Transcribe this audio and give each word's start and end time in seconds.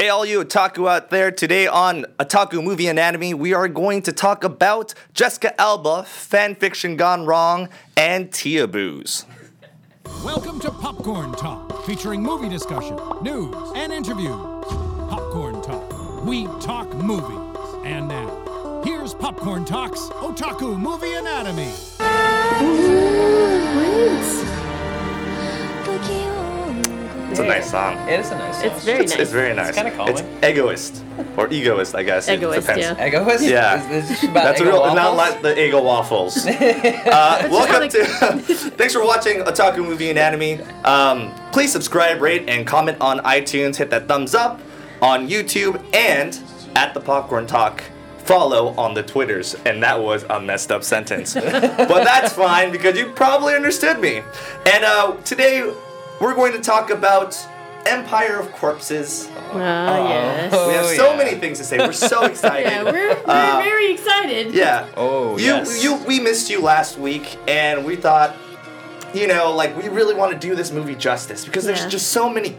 Hey, 0.00 0.08
all 0.08 0.24
you 0.24 0.42
otaku 0.42 0.90
out 0.90 1.10
there, 1.10 1.30
today 1.30 1.66
on 1.66 2.06
Otaku 2.18 2.64
Movie 2.64 2.86
Anatomy, 2.86 3.34
we 3.34 3.52
are 3.52 3.68
going 3.68 4.00
to 4.04 4.14
talk 4.14 4.44
about 4.44 4.94
Jessica 5.12 5.60
Alba, 5.60 6.06
fanfiction 6.08 6.96
gone 6.96 7.26
wrong, 7.26 7.68
and 7.98 8.30
Teaboos. 8.30 9.26
Welcome 10.24 10.58
to 10.60 10.70
Popcorn 10.70 11.32
Talk, 11.32 11.84
featuring 11.84 12.22
movie 12.22 12.48
discussion, 12.48 12.98
news, 13.20 13.54
and 13.76 13.92
interviews. 13.92 14.64
Popcorn 15.10 15.60
Talk. 15.60 16.24
We 16.24 16.46
talk 16.60 16.88
movies. 16.94 17.84
And 17.84 18.08
now, 18.08 18.80
here's 18.82 19.12
Popcorn 19.12 19.66
Talk's 19.66 20.00
Otaku 20.00 20.80
Movie 20.80 21.12
Anatomy. 21.12 21.74
It's 27.30 27.38
a 27.38 27.44
nice 27.44 27.70
song. 27.70 27.96
It 28.08 28.18
is 28.20 28.30
a 28.32 28.36
nice 28.38 28.56
song. 28.60 28.66
It's 28.70 28.84
very 28.84 29.04
It's, 29.04 29.12
nice. 29.12 29.20
it's 29.20 29.30
very 29.30 29.54
nice. 29.54 29.74
kinda 29.74 29.92
calming. 29.92 30.16
It's 30.18 30.46
egoist 30.46 31.04
or 31.36 31.46
egoist, 31.48 31.94
I 31.94 32.02
guess. 32.02 32.26
It 32.28 32.40
Egoist, 32.40 32.66
depends. 32.66 32.82
yeah. 32.98 33.06
Egoist? 33.06 33.44
Yeah. 33.44 33.90
Is 33.90 34.08
this 34.08 34.22
about 34.24 34.44
That's 34.44 34.60
a 34.60 34.64
Eggo 34.64 34.66
real, 34.66 34.80
waffles? 34.80 34.96
not 34.96 35.16
like 35.16 35.42
the 35.42 35.64
Ego 35.66 35.82
waffles. 35.82 36.46
uh, 36.46 37.48
welcome 37.50 37.88
to. 37.88 38.04
thanks 38.78 38.94
for 38.94 39.04
watching 39.04 39.38
Otaku 39.42 39.78
Movie 39.78 40.10
Anatomy. 40.10 40.60
Um, 40.84 41.32
please 41.52 41.70
subscribe, 41.70 42.20
rate, 42.20 42.48
and 42.48 42.66
comment 42.66 42.98
on 43.00 43.20
iTunes. 43.20 43.76
Hit 43.76 43.90
that 43.90 44.08
thumbs 44.08 44.34
up 44.34 44.60
on 45.00 45.28
YouTube 45.28 45.82
and 45.94 46.36
at 46.74 46.94
the 46.94 47.00
Popcorn 47.00 47.46
Talk. 47.46 47.82
Follow 48.24 48.68
on 48.76 48.94
the 48.94 49.02
Twitters, 49.02 49.56
and 49.64 49.82
that 49.82 50.00
was 50.00 50.24
a 50.30 50.40
messed 50.40 50.70
up 50.70 50.84
sentence, 50.84 51.34
but 51.34 52.04
that's 52.04 52.32
fine 52.32 52.70
because 52.70 52.96
you 52.96 53.06
probably 53.10 53.54
understood 53.54 53.98
me. 54.00 54.22
And 54.66 54.84
uh, 54.84 55.16
today 55.24 55.72
we're 56.20 56.34
going 56.34 56.52
to 56.52 56.60
talk 56.60 56.90
about 56.90 57.36
Empire 57.86 58.38
of 58.38 58.52
Corpses. 58.52 59.28
Oh, 59.52 59.58
yes. 59.58 60.52
we 60.52 60.74
have 60.74 60.84
Oh, 60.84 60.94
so 60.94 61.10
yeah. 61.12 61.16
many 61.16 61.38
things 61.38 61.58
to 61.58 61.64
say. 61.64 61.78
We're 61.78 61.92
so 61.92 62.24
excited. 62.30 62.66
Yeah, 62.70 62.84
we're, 62.84 63.14
we're 63.14 63.62
very 63.62 63.92
excited. 63.92 64.54
Yeah. 64.54 64.86
Oh, 64.96 65.38
you, 65.38 65.46
yes. 65.46 65.82
You, 65.82 65.96
we 66.04 66.20
missed 66.20 66.50
you 66.50 66.60
last 66.60 66.98
week, 66.98 67.36
and 67.48 67.84
we 67.84 67.96
thought, 67.96 68.36
you 69.14 69.26
know, 69.26 69.52
like 69.54 69.76
we 69.76 69.88
really 69.88 70.14
want 70.14 70.32
to 70.32 70.38
do 70.38 70.54
this 70.54 70.70
movie 70.70 70.94
justice 70.94 71.44
because 71.44 71.64
there's 71.64 71.86
just 71.86 72.08
so 72.10 72.28
many. 72.30 72.56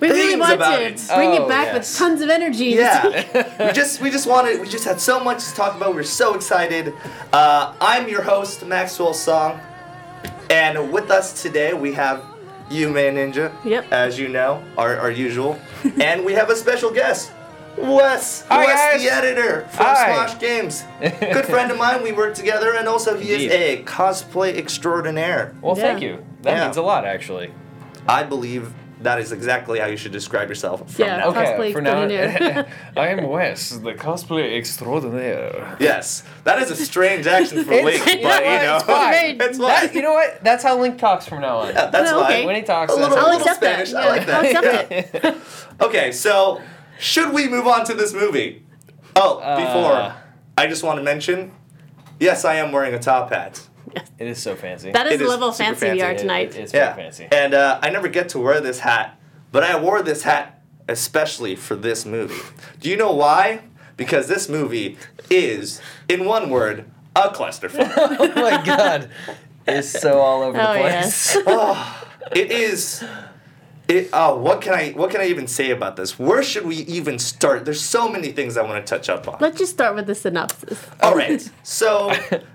we 0.00 0.08
really 0.08 0.28
things 0.30 0.40
want 0.40 0.52
about 0.54 0.76
to 0.78 0.84
it. 0.84 1.02
bring 1.14 1.30
Oh, 1.30 1.44
it 1.46 1.48
back 1.48 1.66
yes. 1.68 1.74
with 1.90 1.98
tons 1.98 2.20
of 2.20 2.28
energy. 2.28 2.66
Yeah. 2.66 3.66
we 3.68 3.72
just 3.72 4.00
we 4.02 4.10
just 4.10 4.26
wanted 4.26 4.60
we 4.60 4.68
just 4.68 4.84
had 4.84 5.00
so 5.00 5.20
much 5.22 5.44
to 5.48 5.54
talk 5.54 5.74
about. 5.76 5.94
We're 5.94 6.02
so 6.02 6.34
excited. 6.34 6.92
Uh, 7.32 7.72
I'm 7.80 8.08
your 8.08 8.20
host 8.22 8.66
Maxwell 8.66 9.14
Song, 9.14 9.58
and 10.50 10.92
with 10.92 11.10
us 11.10 11.40
today 11.40 11.72
we 11.72 11.92
have 11.94 12.22
you, 12.70 12.88
Man 12.90 13.14
Ninja. 13.16 13.52
Yep. 13.64 13.92
As 13.92 14.18
you 14.18 14.28
know, 14.28 14.62
our 14.78 14.96
our 14.98 15.10
usual, 15.10 15.58
and 16.00 16.24
we 16.24 16.32
have 16.34 16.50
a 16.50 16.56
special 16.56 16.90
guest. 16.90 17.32
Wes, 17.76 18.44
Hi, 18.48 18.66
Wes 18.66 18.76
guys. 18.92 19.02
the 19.02 19.10
editor 19.12 19.66
from 19.72 19.86
Hi. 19.86 20.26
Smosh 20.28 20.38
Games. 20.38 20.84
Good 21.00 21.46
friend 21.46 21.72
of 21.72 21.76
mine, 21.78 22.04
we 22.04 22.12
work 22.12 22.34
together, 22.34 22.72
and 22.74 22.86
also 22.86 23.16
he 23.18 23.32
Indeed. 23.32 23.46
is 23.46 23.52
a 23.52 23.82
cosplay 23.82 24.56
extraordinaire. 24.56 25.56
Well, 25.60 25.74
thank 25.74 26.00
you. 26.00 26.24
That 26.42 26.56
Yeah. 26.56 26.64
means 26.66 26.76
a 26.76 26.82
lot, 26.82 27.04
actually. 27.04 27.50
I 28.06 28.22
believe 28.22 28.72
that 29.00 29.18
is 29.18 29.32
exactly 29.32 29.78
how 29.80 29.86
you 29.86 29.96
should 29.96 30.12
describe 30.12 30.48
yourself 30.48 30.90
from 30.92 31.04
Yeah. 31.04 31.16
now. 31.18 31.28
Okay. 31.28 31.44
Cosplay 31.44 31.72
for 31.72 31.80
now. 31.82 32.02
I 32.96 33.08
am 33.08 33.28
Wes, 33.28 33.70
the 33.70 33.92
cosplay 33.94 34.56
extraordinaire. 34.56 35.76
Yes, 35.80 36.22
that 36.44 36.60
is 36.62 36.70
a 36.70 36.76
strange 36.76 37.26
action 37.26 37.64
for 37.64 37.70
Link, 37.82 38.04
but 38.04 38.14
you 38.14 38.22
know 38.22 38.22
you 38.22 38.24
what? 38.26 38.62
know, 38.62 38.76
It's 38.76 38.84
fine. 38.84 39.40
it's 39.40 39.58
fine. 39.58 39.66
That, 39.86 39.94
you 39.94 40.02
know 40.02 40.12
what? 40.12 40.42
That's 40.44 40.62
how 40.62 40.78
Link 40.80 40.98
talks 40.98 41.26
from 41.26 41.40
now 41.42 41.58
on. 41.58 41.68
Yeah, 41.74 41.86
that's 41.90 42.10
Oh, 42.12 42.24
okay. 42.24 42.46
When 42.46 42.56
he 42.56 42.62
talks, 42.62 42.92
a 42.92 42.96
little, 42.96 43.16
I'll 43.18 43.24
little 43.24 43.40
accept 43.40 43.56
Spanish. 43.56 43.90
that. 43.92 44.04
I 44.04 44.08
like 44.08 44.28
I'll 44.28 44.44
accept 44.44 44.90
Yeah. 44.92 45.30
it. 45.30 45.36
Okay, 45.80 46.12
so 46.12 46.60
should 46.98 47.32
we 47.34 47.48
move 47.48 47.66
on 47.66 47.84
to 47.86 47.94
this 47.94 48.12
movie? 48.12 48.64
Oh, 49.16 49.38
Uh. 49.38 49.56
before 49.56 50.14
I 50.56 50.66
just 50.68 50.82
want 50.84 50.98
to 50.98 51.02
mention, 51.02 51.52
yes, 52.20 52.44
I 52.44 52.54
am 52.56 52.70
wearing 52.72 52.94
a 52.94 52.98
top 52.98 53.30
hat. 53.32 53.66
It 54.18 54.26
is 54.28 54.40
so 54.42 54.54
fancy. 54.54 54.92
That 54.92 55.06
is 55.06 55.18
the 55.18 55.24
is 55.24 55.30
level 55.30 55.48
of 55.48 55.54
super 55.56 55.74
fancy 55.74 55.92
we 55.96 56.02
are 56.02 56.14
tonight. 56.14 56.54
it- 56.54 56.60
it's 56.60 56.72
Yeah, 56.74 56.94
very 56.94 57.04
fancy. 57.04 57.28
and 57.32 57.52
uh, 57.54 57.78
I 57.82 57.90
never 57.90 58.08
get 58.08 58.28
to 58.30 58.38
wear 58.38 58.60
this 58.60 58.80
hat, 58.80 59.18
but 59.52 59.62
I 59.64 59.78
wore 59.78 60.02
this 60.02 60.22
hat 60.22 60.62
especially 60.88 61.56
for 61.56 61.76
this 61.76 62.04
movie. 62.04 62.42
Do 62.80 62.88
you 62.90 62.96
know 62.96 63.12
why? 63.12 63.60
Because 63.96 64.28
this 64.28 64.48
movie 64.48 64.98
is, 65.30 65.80
in 66.08 66.24
one 66.26 66.50
word, 66.50 66.84
a 67.16 67.28
clusterfuck. 67.30 67.92
oh 67.96 68.32
my 68.34 68.62
god. 68.64 69.08
It's 69.66 69.88
so 69.88 70.18
all 70.20 70.42
over 70.42 70.58
the 70.58 70.70
Oh, 70.70 70.74
place. 70.80 71.36
yes. 71.36 72.04
it 72.32 72.50
is. 72.52 73.04
It, 73.88 74.10
oh, 74.12 74.36
what 74.36 74.60
can 74.62 74.72
I 74.74 74.90
what 74.92 75.10
can 75.10 75.20
I 75.20 75.26
even 75.26 75.46
say 75.46 75.70
about 75.70 75.96
this? 75.96 76.18
Where 76.18 76.42
should 76.42 76.64
we 76.66 76.76
even 76.76 77.18
start? 77.18 77.64
There's 77.66 77.82
so 77.82 78.08
many 78.08 78.32
things 78.32 78.56
I 78.56 78.62
want 78.62 78.84
to 78.84 78.90
touch 78.94 79.08
up 79.08 79.28
on. 79.28 79.36
Let's 79.40 79.58
just 79.58 79.72
start 79.72 79.94
with 79.94 80.06
the 80.06 80.14
synopsis. 80.14 80.78
All 81.02 81.14
right. 81.14 81.46
So 81.62 82.12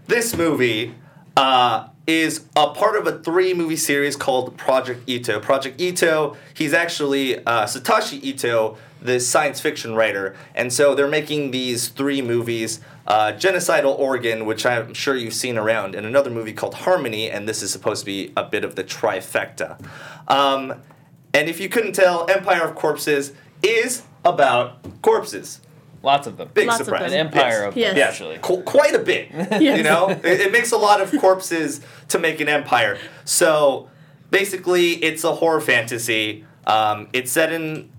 this 0.08 0.36
movie 0.36 0.96
uh, 1.40 1.88
is 2.06 2.46
a 2.58 2.68
part 2.72 2.98
of 2.98 3.08
a 3.08 3.18
three 3.20 3.54
movie 3.54 3.78
series 3.78 4.18
called 4.18 4.58
Project 4.58 5.08
Itoh. 5.08 5.42
Project 5.42 5.80
Itoh. 5.80 6.36
He's 6.54 6.74
actually 6.74 7.38
uh, 7.46 7.66
Satoshi 7.66 8.22
Ito, 8.22 8.78
the 9.02 9.22
science 9.22 9.62
fiction 9.62 9.96
writer, 9.96 10.36
and 10.54 10.74
so 10.74 10.94
they're 10.94 11.08
making 11.08 11.52
these 11.52 11.88
three 11.88 12.22
movies. 12.22 12.82
Uh, 13.08 13.32
Genocidal 13.32 13.98
Organ, 13.98 14.46
which 14.46 14.66
I'm 14.66 14.94
sure 14.94 15.16
you've 15.16 15.34
seen 15.34 15.58
around, 15.58 15.96
and 15.96 16.06
another 16.06 16.30
movie 16.30 16.52
called 16.52 16.74
Harmony, 16.74 17.32
and 17.32 17.48
this 17.48 17.64
is 17.64 17.72
supposed 17.72 18.02
to 18.02 18.06
be 18.06 18.34
a 18.36 18.44
bit 18.44 18.66
of 18.66 18.76
the 18.76 18.84
trifecta. 18.84 19.82
Um, 20.28 20.74
and 21.34 21.48
if 21.48 21.62
you 21.62 21.70
couldn't 21.70 21.94
tell, 21.94 22.30
Empire 22.30 22.64
of 22.64 22.76
Corpses 22.76 23.32
is 23.64 24.04
about 24.26 25.02
corpses. 25.02 25.62
Lots 26.02 26.28
of 26.28 26.38
them. 26.38 26.50
Big 26.54 26.68
Lots 26.68 26.80
of 26.80 26.86
surprise. 26.86 27.12
them. 27.12 27.20
An 27.20 27.28
empire 27.28 27.50
Yes. 27.64 27.68
of 27.68 27.78
Yes. 27.78 27.90
them, 27.92 27.98
Yes, 27.98 28.10
actually. 28.10 28.38
qu- 28.42 28.62
quite 28.64 28.96
a 28.96 29.00
bit. 29.00 29.30
You 29.62 29.84
know, 29.84 30.10
it, 30.10 30.26
it 30.26 30.52
makes 30.52 30.72
a 30.72 30.78
lot 30.78 31.02
of 31.02 31.12
corpses 31.20 31.82
to 32.10 32.20
make 32.20 32.40
an 32.40 32.48
empire. 32.50 32.98
So 33.26 33.90
basically, 34.32 34.92
it's 35.04 35.24
a 35.24 35.36
horror 35.36 35.60
fantasy. 35.62 36.46
Um, 36.66 37.08
it's 37.14 37.32
set 37.32 37.52
in 37.52 37.90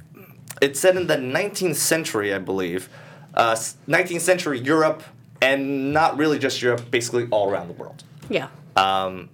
it's 0.62 0.78
set 0.80 0.96
in 0.96 1.06
the 1.06 1.16
19th 1.16 1.76
century, 1.76 2.34
I 2.34 2.38
believe. 2.38 2.88
Uh, 3.34 3.54
19th 3.88 4.20
century 4.20 4.58
Europe, 4.58 5.02
and 5.40 5.92
not 5.92 6.16
really 6.18 6.38
just 6.38 6.60
Europe, 6.60 6.90
basically 6.90 7.26
all 7.30 7.50
around 7.50 7.68
the 7.68 7.74
world. 7.74 8.02
Yeah. 8.28 8.48
Um, 8.76 9.28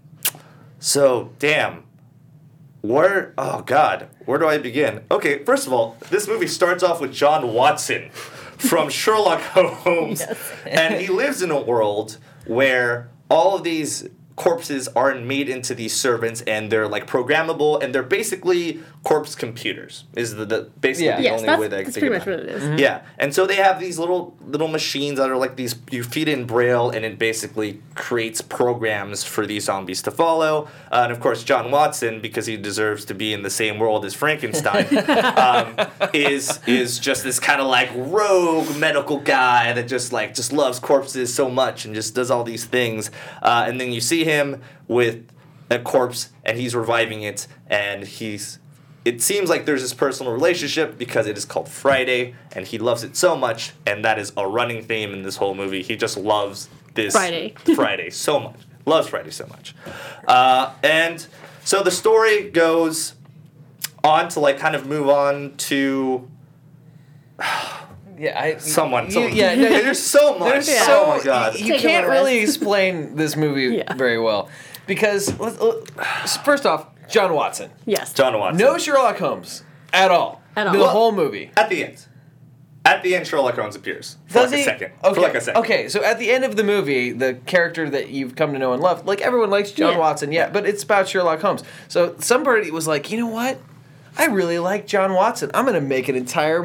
so 0.78 1.30
damn. 1.38 1.84
Where 2.82 3.32
oh 3.36 3.62
god, 3.62 4.08
where 4.26 4.38
do 4.38 4.46
I 4.46 4.58
begin? 4.58 5.02
Okay, 5.10 5.42
first 5.44 5.66
of 5.66 5.72
all, 5.72 5.96
this 6.10 6.28
movie 6.28 6.46
starts 6.46 6.82
off 6.84 7.00
with 7.00 7.12
John 7.12 7.52
Watson 7.52 8.10
from 8.58 8.88
Sherlock 8.88 9.40
Holmes. 9.40 10.22
And 10.66 11.00
he 11.00 11.08
lives 11.08 11.42
in 11.42 11.50
a 11.50 11.60
world 11.60 12.18
where 12.46 13.08
all 13.30 13.56
of 13.56 13.62
these 13.62 14.08
corpses 14.36 14.86
are 14.88 15.14
made 15.14 15.48
into 15.48 15.74
these 15.74 15.94
servants 15.96 16.42
and 16.42 16.70
they're 16.70 16.86
like 16.86 17.06
programmable 17.06 17.82
and 17.82 17.94
they're 17.94 18.02
basically 18.02 18.80
corpse 19.02 19.34
computers 19.34 20.04
is 20.14 20.34
the, 20.34 20.44
the 20.44 20.70
basically 20.80 21.06
Yeah. 21.06 21.16
the 21.16 21.22
Yes, 21.22 21.32
only 21.34 21.46
that's, 21.46 21.60
way 21.60 21.68
that 21.68 21.76
I 21.76 21.78
can 21.78 21.84
that's 21.92 21.94
think 21.98 22.10
pretty 22.10 22.16
about 22.16 22.26
much 22.26 22.50
it. 22.50 22.58
what 22.58 22.64
it 22.66 22.72
is. 22.74 22.80
Yeah, 22.80 23.02
and 23.18 23.34
so 23.34 23.46
they 23.46 23.54
have 23.56 23.80
these 23.80 23.98
little 23.98 24.36
little 24.46 24.68
machines 24.68 25.18
that 25.18 25.30
are 25.30 25.36
like 25.36 25.56
these. 25.56 25.74
You 25.90 26.02
feed 26.04 26.28
in 26.28 26.44
braille, 26.46 26.90
and 26.90 27.04
it 27.04 27.18
basically 27.18 27.80
creates 27.94 28.40
programs 28.42 29.24
for 29.24 29.46
these 29.46 29.64
zombies 29.64 30.02
to 30.02 30.10
follow. 30.10 30.68
Uh, 30.92 31.02
and 31.04 31.12
of 31.12 31.20
course, 31.20 31.42
John 31.44 31.70
Watson, 31.70 32.20
because 32.20 32.46
he 32.46 32.56
deserves 32.56 33.04
to 33.06 33.14
be 33.14 33.32
in 33.32 33.42
the 33.42 33.50
same 33.50 33.78
world 33.78 34.04
as 34.04 34.12
Frankenstein, 34.14 34.86
um, 35.38 35.76
is 36.12 36.60
is 36.66 36.98
just 36.98 37.22
this 37.24 37.38
kind 37.40 37.60
of 37.60 37.68
like 37.68 37.90
rogue 37.94 38.76
medical 38.76 39.18
guy 39.18 39.72
that 39.72 39.88
just 39.88 40.12
like 40.12 40.34
just 40.34 40.52
loves 40.52 40.78
corpses 40.78 41.32
so 41.32 41.48
much 41.48 41.84
and 41.84 41.94
just 41.94 42.14
does 42.14 42.30
all 42.30 42.44
these 42.44 42.64
things. 42.66 43.10
Uh, 43.42 43.64
and 43.68 43.80
then 43.80 43.92
you 43.92 44.00
see 44.00 44.24
him 44.26 44.60
with 44.88 45.30
a 45.70 45.78
corpse, 45.78 46.30
and 46.44 46.58
he's 46.58 46.74
reviving 46.74 47.22
it, 47.22 47.46
and 47.68 48.04
he's 48.04 48.58
it 49.04 49.22
seems 49.22 49.48
like 49.48 49.66
there's 49.66 49.82
this 49.82 49.94
personal 49.94 50.32
relationship 50.32 50.98
because 50.98 51.28
it 51.28 51.38
is 51.38 51.44
called 51.44 51.68
Friday, 51.68 52.34
and 52.52 52.66
he 52.66 52.76
loves 52.76 53.04
it 53.04 53.14
so 53.14 53.36
much, 53.36 53.72
and 53.86 54.04
that 54.04 54.18
is 54.18 54.32
a 54.36 54.48
running 54.48 54.82
theme 54.82 55.12
in 55.12 55.22
this 55.22 55.36
whole 55.36 55.54
movie. 55.54 55.80
He 55.80 55.96
just 55.96 56.16
loves 56.16 56.68
this 56.94 57.12
Friday. 57.14 57.54
Friday 57.76 58.10
so 58.10 58.40
much, 58.40 58.58
loves 58.84 59.08
Friday 59.08 59.30
so 59.30 59.46
much, 59.46 59.74
uh, 60.26 60.74
and 60.82 61.24
so 61.64 61.82
the 61.84 61.92
story 61.92 62.50
goes 62.50 63.14
on 64.02 64.28
to 64.30 64.40
like 64.40 64.58
kind 64.58 64.74
of 64.74 64.86
move 64.86 65.08
on 65.08 65.56
to 65.56 66.28
Yeah, 68.18 68.40
I. 68.40 68.56
Someone, 68.58 69.06
you- 69.06 69.10
someone. 69.12 69.36
yeah, 69.36 69.54
no, 69.54 69.68
there's 69.68 70.02
so 70.02 70.38
much. 70.38 70.52
There's 70.52 70.68
Yeah. 70.68 70.86
so 70.86 71.04
oh 71.04 71.16
my 71.18 71.22
god. 71.22 71.58
you 71.58 71.72
Take 71.74 71.82
can't 71.82 72.08
really 72.08 72.38
explain 72.38 73.16
this 73.16 73.36
movie 73.36 73.76
Yeah. 73.78 73.92
very 73.94 74.18
well 74.18 74.48
because 74.86 75.38
let- 75.38 75.60
let- 75.60 75.90
first 76.44 76.64
off, 76.66 76.86
John 77.08 77.34
Watson, 77.34 77.70
Yes. 77.84 78.12
John 78.12 78.38
Watson. 78.38 78.58
no 78.58 78.78
Sherlock 78.78 79.18
Holmes 79.18 79.62
at 79.92 80.10
all. 80.10 80.42
At 80.56 80.66
all. 80.66 80.72
The 80.72 80.78
Well, 80.80 80.88
whole 80.88 81.12
movie. 81.12 81.50
At 81.56 81.68
the 81.68 81.84
end. 81.84 82.06
At 82.84 83.02
the 83.02 83.16
end, 83.16 83.26
Sherlock 83.26 83.56
Holmes 83.56 83.74
appears 83.76 84.16
for 84.28 84.34
Does 84.34 84.50
like 84.52 84.58
he? 84.58 84.62
a 84.62 84.64
second. 84.64 84.92
Okay. 85.04 85.14
For 85.14 85.20
like 85.20 85.34
a 85.34 85.40
second. 85.40 85.60
Okay, 85.62 85.88
so 85.88 86.02
at 86.04 86.18
the 86.20 86.30
end 86.30 86.44
of 86.44 86.54
the 86.56 86.62
movie, 86.62 87.10
the 87.10 87.34
character 87.44 87.90
that 87.90 88.10
you've 88.10 88.36
come 88.36 88.52
to 88.52 88.58
know 88.60 88.72
and 88.72 88.80
love, 88.82 89.04
like 89.06 89.20
everyone 89.20 89.50
likes 89.50 89.72
John 89.72 89.92
Yeah. 89.94 89.98
Watson, 89.98 90.30
yeah, 90.32 90.48
but 90.48 90.64
it's 90.66 90.82
about 90.84 91.08
Sherlock 91.08 91.40
Holmes. 91.40 91.64
So 91.88 92.14
somebody 92.20 92.70
was 92.70 92.86
like, 92.86 93.10
you 93.10 93.18
know 93.18 93.26
what? 93.26 93.58
I 94.16 94.26
really 94.26 94.58
like 94.60 94.86
John 94.86 95.12
Watson. 95.14 95.50
I'm 95.52 95.66
gonna 95.66 95.80
make 95.80 96.08
an 96.08 96.14
entire 96.16 96.64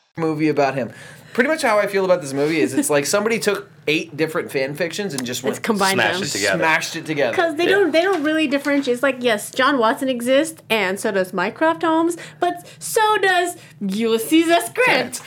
Movie 0.17 0.49
about 0.49 0.75
him. 0.75 0.91
Pretty 1.33 1.47
much 1.47 1.61
how 1.61 1.79
I 1.79 1.87
feel 1.87 2.03
about 2.03 2.19
this 2.21 2.33
movie 2.33 2.59
is 2.59 2.73
it's 2.73 2.89
like 2.89 3.05
somebody 3.05 3.39
took 3.39 3.71
eight 3.87 4.17
different 4.17 4.51
fan 4.51 4.75
fictions 4.75 5.13
and 5.13 5.25
just 5.25 5.41
Let's 5.45 5.55
went 5.55 5.63
combine 5.63 5.93
Smash 5.93 6.13
them. 6.15 6.23
it 6.23 6.27
together. 6.27 6.57
smashed 6.59 6.95
it 6.97 7.05
together. 7.05 7.31
Because 7.31 7.55
they 7.55 7.63
Yeah. 7.63 7.69
don't 7.69 7.91
they 7.91 8.01
don't 8.01 8.21
really 8.21 8.47
differentiate. 8.47 8.95
It's 8.95 9.01
like 9.03 9.15
yes, 9.21 9.49
John 9.49 9.77
Watson 9.77 10.09
exists, 10.09 10.61
and 10.69 10.99
so 10.99 11.09
does 11.11 11.31
Mycroft 11.31 11.83
Holmes, 11.83 12.17
but 12.41 12.67
so 12.79 13.17
does 13.19 13.55
Ulysses 13.79 14.49
S. 14.49 14.73
Grant. 14.73 15.21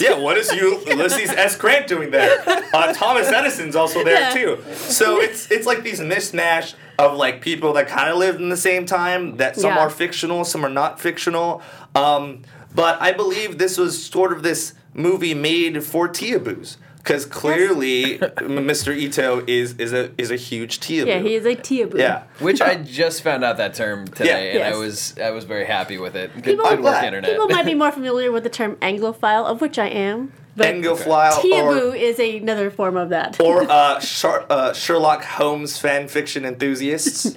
Yeah, 0.00 0.14
what 0.18 0.38
is 0.38 0.50
you 0.50 0.80
Ulysses 0.86 1.28
S. 1.28 1.56
Grant 1.58 1.86
doing 1.88 2.10
there? 2.10 2.42
Uh, 2.72 2.94
Thomas 2.94 3.28
Edison's 3.28 3.76
also 3.76 4.02
there 4.02 4.18
Yeah. 4.18 4.30
too. 4.30 4.58
So 4.74 5.20
it's 5.20 5.50
it's 5.50 5.66
like 5.66 5.82
these 5.82 6.00
mishmash 6.00 6.72
of 6.98 7.18
like 7.18 7.42
people 7.42 7.74
that 7.74 7.86
kind 7.86 8.08
of 8.08 8.16
lived 8.16 8.40
in 8.40 8.48
the 8.48 8.56
same 8.56 8.86
time. 8.86 9.36
That 9.36 9.56
some 9.56 9.72
Yeah. 9.74 9.80
are 9.80 9.90
fictional, 9.90 10.46
some 10.46 10.64
are 10.64 10.70
not 10.70 10.98
fictional. 10.98 11.60
Um, 11.94 12.42
but 12.74 13.00
I 13.00 13.12
believe 13.12 13.58
this 13.58 13.76
was 13.78 14.02
sort 14.04 14.32
of 14.32 14.42
this 14.42 14.74
movie 14.94 15.34
made 15.34 15.82
for 15.84 16.08
Teaboos. 16.08 16.76
Because 16.98 17.24
clearly, 17.24 18.18
Mr. 18.18 18.94
Ito 18.94 19.42
is 19.46 19.72
is 19.78 19.94
a 19.94 20.10
is 20.20 20.30
a 20.30 20.36
huge 20.36 20.80
Teaboo. 20.80 21.06
yeah, 21.06 21.18
he 21.20 21.34
is 21.34 21.46
a 21.46 21.56
Teaboo. 21.56 21.98
Yeah. 21.98 22.24
Which 22.40 22.60
I 22.60 22.74
just 22.76 23.22
found 23.22 23.42
out 23.42 23.56
that 23.56 23.72
term 23.72 24.06
today, 24.06 24.52
Yeah. 24.54 24.66
and 24.66 24.74
I 24.74 24.76
was 24.78 25.18
I 25.18 25.30
was 25.30 25.44
very 25.44 25.64
happy 25.64 25.96
with 25.96 26.14
it. 26.14 26.30
Good, 26.34 26.44
People, 26.44 26.64
good 26.66 26.72
work, 26.72 26.80
glad. 26.82 27.04
internet. 27.04 27.30
people 27.30 27.48
might 27.48 27.64
be 27.64 27.74
more 27.74 27.90
familiar 28.00 28.30
with 28.30 28.42
the 28.42 28.50
term 28.50 28.76
Anglophile, 28.76 29.46
of 29.46 29.62
which 29.62 29.78
I 29.78 29.86
am. 29.88 30.32
But 30.56 30.74
Anglophile 30.74 31.32
Teaboo 31.40 31.92
or 31.92 31.96
is 31.96 32.18
another 32.18 32.70
form 32.70 32.98
of 32.98 33.08
that. 33.08 33.40
or 33.40 33.62
uh, 33.70 33.98
Shar- 34.00 34.44
uh, 34.50 34.74
Sherlock 34.74 35.24
Holmes 35.24 35.78
fan 35.78 36.06
fiction 36.06 36.44
enthusiasts. 36.44 37.32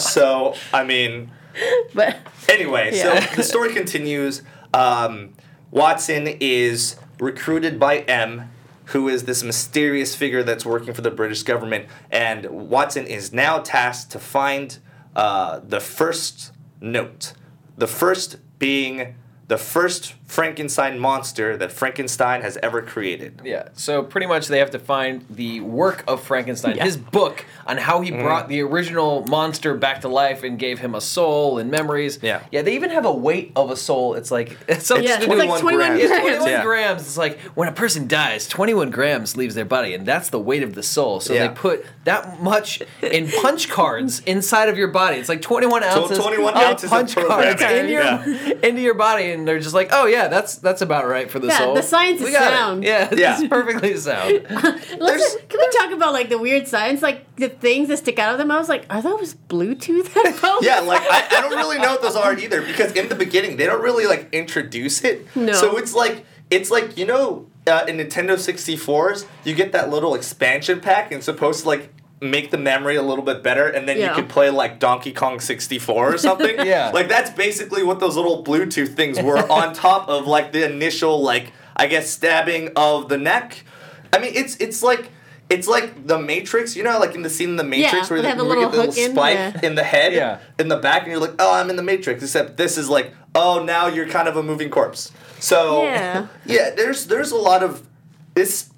So 0.00 0.54
I 0.72 0.84
mean, 0.84 1.32
but 1.94 2.18
Anyway, 2.48 2.90
Yeah. 2.94 3.20
so 3.26 3.36
the 3.36 3.42
story 3.42 3.72
continues. 3.72 4.42
Um, 4.72 5.34
Watson 5.70 6.26
is 6.40 6.96
recruited 7.18 7.78
by 7.80 7.98
M, 8.00 8.50
who 8.86 9.08
is 9.08 9.24
this 9.24 9.42
mysterious 9.42 10.14
figure 10.14 10.42
that's 10.42 10.64
working 10.64 10.94
for 10.94 11.02
the 11.02 11.10
British 11.10 11.42
government, 11.42 11.86
and 12.10 12.46
Watson 12.70 13.06
is 13.06 13.32
now 13.32 13.58
tasked 13.58 14.12
to 14.12 14.18
find 14.18 14.78
uh, 15.16 15.60
the 15.66 15.80
first 15.80 16.52
note. 16.80 17.32
The 17.76 17.86
first 17.86 18.36
being 18.58 19.16
the 19.48 19.56
first 19.58 20.14
Frankenstein 20.26 20.98
monster 20.98 21.56
that 21.56 21.70
Frankenstein 21.70 22.42
has 22.42 22.56
ever 22.60 22.82
created. 22.82 23.40
Yeah, 23.44 23.68
so 23.74 24.02
pretty 24.02 24.26
much 24.26 24.48
they 24.48 24.58
have 24.58 24.72
to 24.72 24.78
find 24.80 25.24
the 25.30 25.60
work 25.60 26.02
of 26.08 26.20
Frankenstein, 26.22 26.76
Yeah. 26.76 26.84
his 26.84 26.96
book 26.96 27.44
on 27.66 27.76
how 27.76 27.96
Mm-hmm. 28.00 28.16
he 28.16 28.22
brought 28.22 28.48
the 28.48 28.60
original 28.62 29.24
monster 29.28 29.74
back 29.74 30.00
to 30.02 30.08
life 30.08 30.42
and 30.42 30.58
gave 30.58 30.80
him 30.80 30.94
a 30.96 31.00
soul 31.00 31.58
and 31.58 31.70
memories. 31.70 32.18
Yeah. 32.22 32.40
yeah, 32.50 32.62
they 32.62 32.74
even 32.74 32.90
have 32.90 33.04
a 33.06 33.12
weight 33.12 33.52
of 33.56 33.70
a 33.70 33.76
soul. 33.76 34.14
It's 34.14 34.30
like 34.32 34.58
it's 34.68 34.86
something 34.86 35.06
yeah, 35.06 35.16
to 35.18 35.22
it's 35.24 35.32
do 35.32 35.38
like 35.38 35.60
21 35.60 35.60
21 35.60 35.86
grams. 35.96 36.02
Yeah, 36.10 36.20
21 36.20 36.50
Yeah. 36.50 36.62
grams. 36.64 37.02
It's 37.02 37.16
like 37.16 37.38
when 37.54 37.68
a 37.68 37.72
person 37.72 38.08
dies, 38.08 38.48
21 38.48 38.90
grams 38.90 39.36
leaves 39.36 39.54
their 39.54 39.64
body, 39.64 39.94
and 39.94 40.04
that's 40.04 40.28
the 40.30 40.40
weight 40.40 40.64
of 40.64 40.74
the 40.74 40.82
soul. 40.82 41.20
So 41.20 41.32
Yeah. 41.32 41.46
they 41.46 41.54
put 41.54 41.86
that 42.04 42.42
much 42.42 42.82
in 43.00 43.30
punch 43.30 43.68
cards 43.68 44.20
inside 44.26 44.68
of 44.68 44.76
your 44.76 44.88
body. 44.88 45.18
It's 45.18 45.28
like 45.28 45.40
21 45.40 45.84
ounces 45.84 46.18
21 46.18 46.56
ounces 46.56 46.84
of 46.84 46.90
punch 46.90 47.14
cards 47.14 47.62
in 47.62 47.88
your, 47.88 48.02
Yeah. 48.02 48.52
into 48.64 48.80
your 48.82 48.94
body, 48.94 49.35
and 49.38 49.46
they're 49.46 49.58
just 49.60 49.74
like, 49.74 49.88
oh 49.92 50.06
yeah, 50.06 50.28
that's 50.28 50.56
that's 50.56 50.82
about 50.82 51.06
right 51.06 51.30
for 51.30 51.38
the 51.38 51.48
Yeah, 51.48 51.58
soul. 51.58 51.74
the 51.74 51.82
science 51.82 52.20
We 52.20 52.28
is 52.28 52.32
got 52.32 52.52
it. 52.52 52.56
sound. 52.56 52.84
Yeah, 52.84 53.08
Yeah. 53.14 53.38
it's 53.38 53.48
perfectly 53.48 53.96
sound. 53.96 54.46
Let's, 54.50 55.36
can 55.48 55.58
we 55.60 55.68
talk 55.78 55.92
about 55.92 56.12
like 56.12 56.28
the 56.28 56.38
weird 56.38 56.66
science, 56.66 57.02
like 57.02 57.36
the 57.36 57.48
things 57.48 57.88
that 57.88 57.98
stick 57.98 58.18
out 58.18 58.32
of 58.32 58.38
them? 58.38 58.50
I 58.50 58.58
was 58.58 58.68
like, 58.68 58.86
are 58.90 59.02
those 59.02 59.34
Bluetooth 59.34 60.08
headphones? 60.08 60.64
Yeah, 60.64 60.80
like 60.80 61.02
I, 61.02 61.26
I 61.38 61.40
don't 61.42 61.56
really 61.56 61.78
know 61.78 61.92
what 61.92 62.02
those 62.02 62.16
are 62.16 62.36
either 62.38 62.62
because 62.62 62.92
in 62.92 63.08
the 63.08 63.14
beginning 63.14 63.56
they 63.56 63.66
don't 63.66 63.82
really 63.82 64.06
like 64.06 64.28
introduce 64.32 65.04
it. 65.04 65.26
No. 65.36 65.52
So 65.52 65.76
it's 65.76 65.94
like 65.94 66.24
it's 66.50 66.70
like 66.70 66.96
you 66.96 67.06
know 67.06 67.46
uh, 67.66 67.84
in 67.88 67.96
Nintendo 67.96 68.34
64s 68.36 69.26
you 69.44 69.54
get 69.54 69.72
that 69.72 69.90
little 69.90 70.14
expansion 70.14 70.80
pack 70.80 71.06
and 71.06 71.16
it's 71.16 71.24
supposed 71.26 71.62
to 71.62 71.68
like 71.68 71.92
make 72.20 72.50
the 72.50 72.56
memory 72.58 72.96
a 72.96 73.02
little 73.02 73.24
bit 73.24 73.42
better 73.42 73.66
and 73.68 73.86
then 73.88 73.98
Yeah. 73.98 74.08
you 74.08 74.14
could 74.14 74.28
play 74.30 74.48
like 74.50 74.78
Donkey 74.78 75.12
Kong 75.12 75.38
64 75.40 76.14
or 76.14 76.18
something. 76.18 76.56
Yeah. 76.66 76.90
Like 76.94 77.08
that's 77.08 77.30
basically 77.30 77.82
what 77.82 78.00
those 78.00 78.16
little 78.16 78.42
Bluetooth 78.42 78.94
things 78.94 79.20
were 79.20 79.38
on 79.52 79.74
top 79.74 80.08
of 80.08 80.26
like 80.26 80.52
the 80.52 80.64
initial 80.64 81.22
like 81.22 81.52
I 81.76 81.86
guess 81.88 82.08
stabbing 82.08 82.70
of 82.74 83.08
the 83.10 83.18
neck. 83.18 83.64
I 84.12 84.18
mean 84.18 84.32
it's 84.34 84.56
it's 84.56 84.82
like 84.82 85.10
it's 85.50 85.68
like 85.68 86.06
the 86.06 86.18
Matrix, 86.18 86.74
you 86.74 86.82
know, 86.82 86.98
like 86.98 87.14
in 87.14 87.22
the 87.22 87.30
scene 87.30 87.50
in 87.50 87.56
the 87.56 87.62
Matrix 87.64 87.92
Yeah, 88.08 88.14
where, 88.14 88.22
they 88.22 88.22
they, 88.22 88.28
have 88.30 88.40
a 88.40 88.44
where 88.44 88.56
you 88.58 88.62
get 88.64 88.72
the 88.72 88.78
little 88.78 88.92
little 88.94 89.02
hook 89.02 89.10
in, 89.10 89.14
spike 89.52 89.62
in 89.62 89.74
the 89.76 89.84
head, 89.84 90.12
Yeah. 90.12 90.38
in 90.58 90.68
the 90.68 90.76
back, 90.78 91.02
and 91.02 91.10
you're 91.12 91.20
like, 91.20 91.34
oh, 91.38 91.54
I'm 91.54 91.70
in 91.70 91.76
the 91.76 91.84
Matrix. 91.84 92.22
Except 92.24 92.56
this 92.56 92.76
is 92.76 92.88
like, 92.88 93.12
oh, 93.34 93.62
now 93.62 93.86
you're 93.86 94.08
kind 94.08 94.26
of 94.26 94.36
a 94.36 94.42
moving 94.42 94.70
corpse. 94.70 95.12
So 95.38 95.84
Yeah. 95.84 96.26
yeah, 96.46 96.70
there's 96.70 97.06
there's 97.06 97.30
a 97.30 97.36
lot 97.36 97.62
of 97.62 97.86
this 98.34 98.70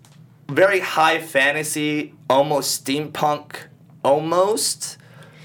very 0.48 0.80
high 0.80 1.20
fantasy, 1.20 2.14
almost 2.28 2.84
steampunk, 2.84 3.56
almost, 4.04 4.96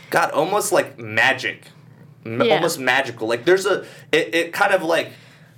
God, 0.10 0.32
almost 0.32 0.72
like 0.72 0.98
magic, 0.98 1.68
Yeah. 2.26 2.56
almost 2.56 2.80
magical. 2.80 3.28
Like 3.28 3.46
there's 3.46 3.66
a 3.66 3.82
it, 4.12 4.34
it 4.36 4.54
kind 4.54 4.74
of 4.74 4.84
like 4.84 5.12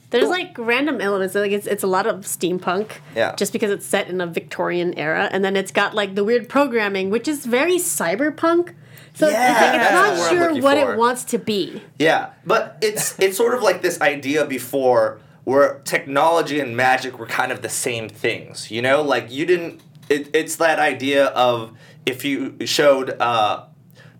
There's 0.10 0.30
like 0.30 0.56
random 0.58 1.02
elements. 1.02 1.36
Like 1.36 1.52
it's 1.52 1.68
it's 1.68 1.84
a 1.84 1.88
lot 1.88 2.08
of 2.08 2.22
steampunk. 2.22 2.92
Yeah. 3.16 3.36
Just 3.36 3.54
because 3.54 3.72
it's 3.72 3.86
set 3.86 4.08
in 4.10 4.22
a 4.22 4.28
Victorian 4.28 4.94
era, 4.98 5.30
and 5.32 5.44
then 5.44 5.56
it's 5.56 5.72
got 5.72 5.94
like 5.94 6.16
the 6.16 6.24
weird 6.24 6.48
programming, 6.50 7.10
which 7.10 7.28
is 7.28 7.46
very 7.46 7.78
cyberpunk. 7.78 8.74
So 9.14 9.30
Yeah, 9.30 9.52
it's, 9.52 9.62
like, 9.62 9.82
it's 9.82 9.92
not 10.20 10.30
sure 10.30 10.62
what 10.62 10.78
for. 10.78 10.94
it 10.94 10.98
wants 10.98 11.24
to 11.26 11.38
be. 11.38 11.82
Yeah, 12.00 12.32
but 12.46 12.78
it's 12.82 13.18
it's 13.20 13.38
sort 13.38 13.54
of 13.54 13.62
like 13.62 13.82
this 13.82 14.02
idea 14.02 14.46
before 14.46 15.20
where 15.46 15.80
technology 15.86 16.60
and 16.60 16.76
magic 16.76 17.18
were 17.18 17.26
kind 17.28 17.52
of 17.52 17.62
the 17.62 17.70
same 17.70 18.10
things. 18.10 18.70
You 18.70 18.82
know, 18.82 19.02
like 19.02 19.32
you 19.32 19.46
didn't. 19.46 19.82
It, 20.10 20.30
it's 20.36 20.58
that 20.58 20.78
idea 20.78 21.28
of 21.28 21.76
if 22.06 22.24
you 22.26 22.58
showed 22.68 23.10
uh, 23.20 23.66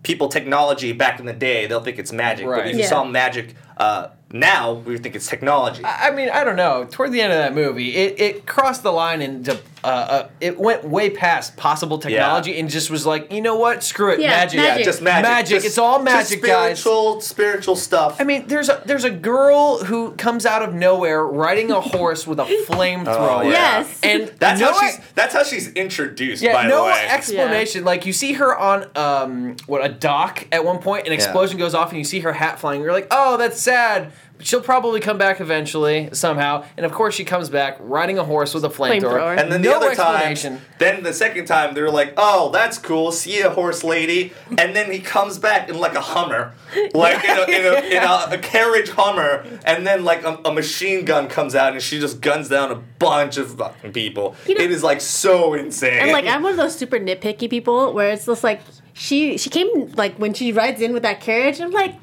people 0.02 0.28
technology 0.28 0.92
back 0.92 1.20
in 1.20 1.26
the 1.26 1.32
day, 1.32 1.66
they'll 1.66 1.82
think 1.82 1.98
it's 1.98 2.12
magic. 2.12 2.46
But 2.46 2.50
Right. 2.52 2.66
if 2.68 2.74
you 2.76 2.82
Yeah. 2.82 2.88
saw 2.88 3.04
magic 3.04 3.54
uh, 3.76 4.08
now, 4.32 4.72
we 4.74 4.98
think 4.98 5.14
it's 5.14 5.28
technology. 5.28 5.82
I 5.84 6.10
mean, 6.10 6.28
I 6.30 6.42
don't 6.42 6.56
know. 6.56 6.86
Toward 6.90 7.12
the 7.12 7.20
end 7.20 7.32
of 7.32 7.38
that 7.38 7.54
movie, 7.54 7.94
it, 7.94 8.20
it 8.20 8.46
crossed 8.46 8.82
the 8.82 8.90
line 8.92 9.22
into 9.22 9.58
uh, 9.84 9.86
uh, 9.88 10.28
it 10.40 10.58
went 10.58 10.82
way 10.82 11.10
past 11.10 11.56
possible 11.56 11.96
technology 11.98 12.58
and 12.58 12.68
just 12.68 12.90
was 12.90 13.06
like, 13.06 13.30
you 13.30 13.40
know 13.40 13.54
what? 13.56 13.84
Screw 13.84 14.12
it, 14.12 14.18
Yeah, 14.18 14.30
magic. 14.30 14.58
yeah, 14.58 14.82
just 14.82 15.00
magic. 15.00 15.22
Magic, 15.22 15.50
Just- 15.50 15.66
it's 15.66 15.78
all 15.78 15.98
just 15.98 16.04
magic, 16.32 16.42
guys. 16.42 16.80
spiritual, 16.80 17.20
Spiritual 17.20 17.76
stuff. 17.76 18.20
I 18.20 18.24
mean, 18.24 18.48
there's 18.48 18.68
a 18.68 18.82
there's 18.84 19.04
a 19.04 19.10
girl 19.10 19.84
who 19.84 20.10
comes 20.16 20.44
out 20.44 20.62
of 20.62 20.74
nowhere 20.74 21.24
riding 21.24 21.70
a 21.70 21.80
horse 21.80 22.26
with 22.26 22.40
a 22.40 22.44
flamethrower. 22.68 23.06
Oh, 23.36 23.42
yeah. 23.42 23.50
Yes. 23.50 24.00
And 24.02 24.28
that's 24.40 24.60
no 24.60 24.72
how 24.72 24.80
she's. 24.80 25.00
That's 25.14 25.34
how 25.34 25.44
she's 25.44 25.72
introduced. 25.74 26.42
yeah, 26.42 26.52
by 26.52 26.66
no 26.66 26.78
the 26.78 26.90
way. 26.90 27.06
explanation. 27.08 27.84
Like 27.84 28.06
you 28.06 28.12
see 28.12 28.32
her 28.34 28.56
on 28.56 28.86
um 28.96 29.56
what 29.66 29.84
a 29.84 29.88
dock 29.88 30.46
at 30.50 30.64
one 30.64 30.78
point, 30.78 31.06
an 31.06 31.12
explosion 31.12 31.58
goes 31.58 31.74
off, 31.74 31.90
and 31.90 31.98
you 31.98 32.04
see 32.04 32.20
her 32.20 32.32
hat 32.32 32.58
flying. 32.58 32.80
You're 32.82 32.92
like, 32.92 33.06
oh, 33.12 33.36
that's 33.36 33.60
sad. 33.60 34.12
She'll 34.40 34.60
probably 34.60 35.00
come 35.00 35.18
back 35.18 35.40
eventually 35.40 36.08
somehow, 36.12 36.64
and 36.76 36.84
of 36.86 36.92
course 36.92 37.14
she 37.14 37.24
comes 37.24 37.48
back 37.50 37.76
riding 37.80 38.18
a 38.18 38.24
horse 38.24 38.54
with 38.54 38.64
a 38.64 38.68
flamethrower. 38.68 39.00
Flamethrower. 39.02 39.38
And 39.38 39.50
then 39.52 39.62
the 39.62 39.68
no 39.70 39.76
other 39.78 39.94
time, 39.94 40.60
then 40.78 41.02
the 41.02 41.12
second 41.12 41.46
time, 41.46 41.74
they're 41.74 41.90
like, 41.90 42.14
"Oh, 42.16 42.50
that's 42.52 42.78
cool. 42.78 43.12
See 43.12 43.40
a 43.40 43.50
horse 43.50 43.82
lady." 43.84 44.32
And 44.58 44.74
then 44.76 44.90
he 44.90 44.98
comes 45.00 45.38
back 45.38 45.68
in 45.68 45.78
like 45.78 45.94
a 45.94 46.00
Hummer, 46.00 46.54
like 46.94 47.24
in 47.24 47.30
a, 47.38 47.42
in 47.42 47.66
a, 47.66 47.86
in 47.96 48.02
a, 48.02 48.28
a 48.32 48.38
carriage 48.38 48.90
Hummer, 48.90 49.44
and 49.64 49.86
then 49.86 50.04
like 50.04 50.24
a, 50.24 50.38
a 50.44 50.52
machine 50.52 51.04
gun 51.04 51.28
comes 51.28 51.54
out, 51.54 51.72
and 51.72 51.82
she 51.82 51.98
just 52.00 52.20
guns 52.20 52.48
down 52.48 52.70
a 52.70 52.76
bunch 52.76 53.36
of 53.36 53.56
fucking 53.56 53.92
people. 53.92 54.34
You 54.46 54.54
know- 54.56 54.64
it 54.64 54.70
is 54.70 54.82
like 54.82 55.00
so 55.00 55.54
insane. 55.54 56.00
And 56.00 56.12
like 56.12 56.26
I'm 56.26 56.42
one 56.42 56.52
of 56.52 56.58
those 56.58 56.76
super 56.76 56.98
nitpicky 56.98 57.48
people 57.48 57.92
where 57.92 58.10
it's 58.10 58.26
just 58.26 58.44
like 58.44 58.60
she 58.92 59.36
she 59.38 59.50
came 59.50 59.92
like 59.92 60.16
when 60.16 60.32
she 60.34 60.52
rides 60.52 60.80
in 60.80 60.92
with 60.92 61.02
that 61.02 61.20
carriage, 61.20 61.60
I'm 61.60 61.70
like, 61.70 61.94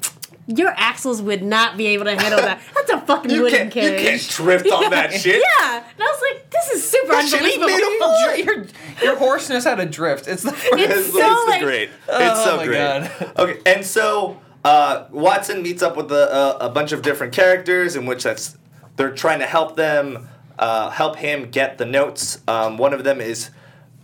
your 0.46 0.72
axles 0.76 1.22
would 1.22 1.42
not 1.42 1.76
be 1.76 1.86
able 1.88 2.04
to 2.04 2.14
handle 2.20 2.40
that. 2.40 2.60
That's 2.74 2.90
a 2.90 3.00
fucking 3.00 3.30
you 3.30 3.42
wooden 3.42 3.70
can't, 3.70 3.74
you 3.76 3.80
carriage. 3.98 4.28
can't 4.28 4.28
drift 4.30 4.70
on 4.70 4.90
that 4.90 5.12
shit. 5.20 5.42
Yeah, 5.60 5.76
and 5.78 6.02
I 6.02 6.04
was 6.04 6.22
like, 6.32 6.50
this 6.50 6.68
is 6.70 6.88
super 6.90 7.08
That 7.12 7.28
shit 7.28 7.42
is 7.42 7.54
unbelievable. 7.54 8.08
made 8.08 8.40
of 8.40 8.46
your, 9.00 9.04
your 9.10 9.16
horse 9.18 9.48
knows 9.48 9.64
how 9.64 9.74
to 9.74 9.86
drift. 9.86 10.28
It's 10.28 10.42
the 10.42 10.50
It's 10.54 10.98
It's, 11.08 11.12
so, 11.12 11.18
it's 11.20 11.48
like- 11.48 11.62
great. 11.62 11.88
It's 11.88 11.94
Oh 12.08 12.44
so 12.44 12.56
my 12.58 12.66
great. 12.66 12.78
God. 12.78 13.32
Okay, 13.38 13.60
and 13.64 13.84
so 13.86 14.40
uh, 14.64 15.06
Watson 15.10 15.62
meets 15.62 15.82
up 15.82 15.96
with 15.96 16.10
a, 16.12 16.58
a, 16.62 16.66
a 16.66 16.68
bunch 16.70 16.92
of 16.92 17.02
different 17.02 17.32
characters 17.32 17.96
in 17.96 18.06
which 18.06 18.22
that's 18.24 18.56
they're 18.96 19.12
trying 19.14 19.40
to 19.40 19.46
help 19.46 19.76
them 19.76 20.28
uh, 20.58 20.88
help 20.90 21.16
him 21.16 21.50
get 21.50 21.78
the 21.78 21.84
notes. 21.86 22.40
Um, 22.46 22.76
one 22.78 22.92
of 22.94 23.02
them 23.02 23.20
is 23.20 23.50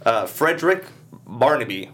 uh, 0.04 0.26
Frederick 0.26 0.84
Burnaby, 1.26 1.90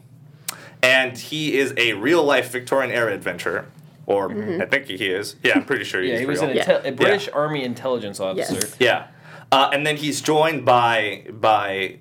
and 0.82 1.16
he 1.18 1.58
is 1.58 1.74
a 1.76 1.92
real 1.94 2.24
life 2.24 2.50
Victorian 2.52 2.90
era 2.90 3.12
adventurer, 3.12 3.66
or 4.06 4.28
Mm-hmm. 4.30 4.62
I 4.62 4.66
think 4.66 4.86
he 4.86 4.94
is. 4.94 5.36
Yeah, 5.42 5.54
I'm 5.56 5.64
pretty 5.64 5.84
sure 5.84 6.00
he's 6.00 6.12
yeah, 6.12 6.18
he 6.20 6.26
was 6.26 6.40
real. 6.40 6.50
an 6.50 6.56
Yeah. 6.56 6.70
a 6.84 6.92
British 6.92 7.28
Army 7.32 7.64
intelligence 7.64 8.20
officer. 8.20 8.54
Yes. 8.54 8.76
Yeah, 8.78 9.06
uh, 9.52 9.70
and 9.72 9.84
then 9.86 9.96
he's 9.96 10.20
joined 10.20 10.64
by 10.64 11.26
by 11.30 11.98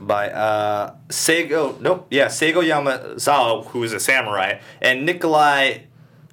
by 0.00 0.30
uh, 0.30 0.94
Seigo. 1.08 1.80
Nope. 1.80 2.06
Yeah, 2.10 2.26
Seigo 2.26 2.62
Yamazawa, 2.62 3.66
who 3.66 3.82
is 3.82 3.92
a 3.92 4.00
samurai, 4.00 4.58
and 4.80 5.04
Nikolai 5.06 5.78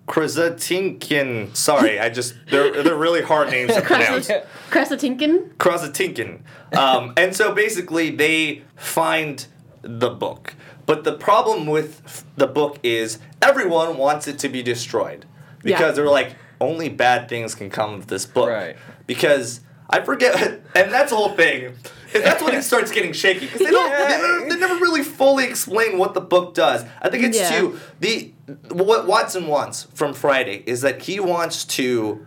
Krasatinkin. 0.07 1.55
Sorry, 1.55 1.99
I 1.99 2.09
just 2.09 2.35
they're 2.49 2.83
they're 2.83 2.95
really 2.95 3.21
hard 3.21 3.49
names 3.49 3.73
to 3.73 3.81
pronounce. 3.91 4.27
Krasa- 4.29 4.45
Krasatinkin. 4.69 5.55
Krasatinkin. 5.57 6.41
Um, 6.77 7.13
and 7.17 7.35
so 7.35 7.53
basically, 7.53 8.09
they 8.11 8.63
find 8.75 9.45
the 9.81 10.09
book. 10.09 10.55
But 10.85 11.03
the 11.03 11.13
problem 11.13 11.65
with 11.65 12.25
the 12.37 12.47
book 12.47 12.79
is 12.83 13.19
everyone 13.41 13.97
wants 13.97 14.27
it 14.27 14.37
to 14.39 14.49
be 14.49 14.61
destroyed 14.61 15.25
because 15.63 15.79
Yeah. 15.81 15.91
they're 15.91 16.05
like, 16.09 16.35
only 16.61 16.89
bad 16.89 17.27
things 17.27 17.55
can 17.55 17.69
come 17.69 17.93
of 17.95 18.07
this 18.07 18.25
book. 18.25 18.49
Right. 18.49 18.77
Because 19.07 19.61
I 19.89 20.01
forget, 20.01 20.35
and 20.75 20.91
that's 20.91 21.09
the 21.11 21.17
whole 21.17 21.33
thing. 21.33 21.73
And 22.13 22.23
that's 22.23 22.41
when 22.43 22.53
it 22.55 22.63
starts 22.71 22.91
getting 22.91 23.13
shaky 23.13 23.41
because 23.47 23.59
they 23.59 23.71
don't. 23.71 23.89
They, 23.91 24.07
never, 24.07 24.49
they 24.49 24.59
never 24.59 24.75
really 24.75 25.03
fully 25.03 25.45
explain 25.45 25.97
what 25.97 26.13
the 26.13 26.21
book 26.21 26.53
does. 26.53 26.85
I 27.01 27.09
think 27.09 27.23
it's 27.23 27.37
Yeah. 27.37 27.59
to 27.59 27.79
the 27.99 28.31
what 28.69 29.07
Watson 29.07 29.47
wants 29.47 29.87
from 29.93 30.13
Friday 30.13 30.63
is 30.67 30.81
that 30.81 31.01
he 31.03 31.19
wants 31.19 31.65
to 31.65 32.25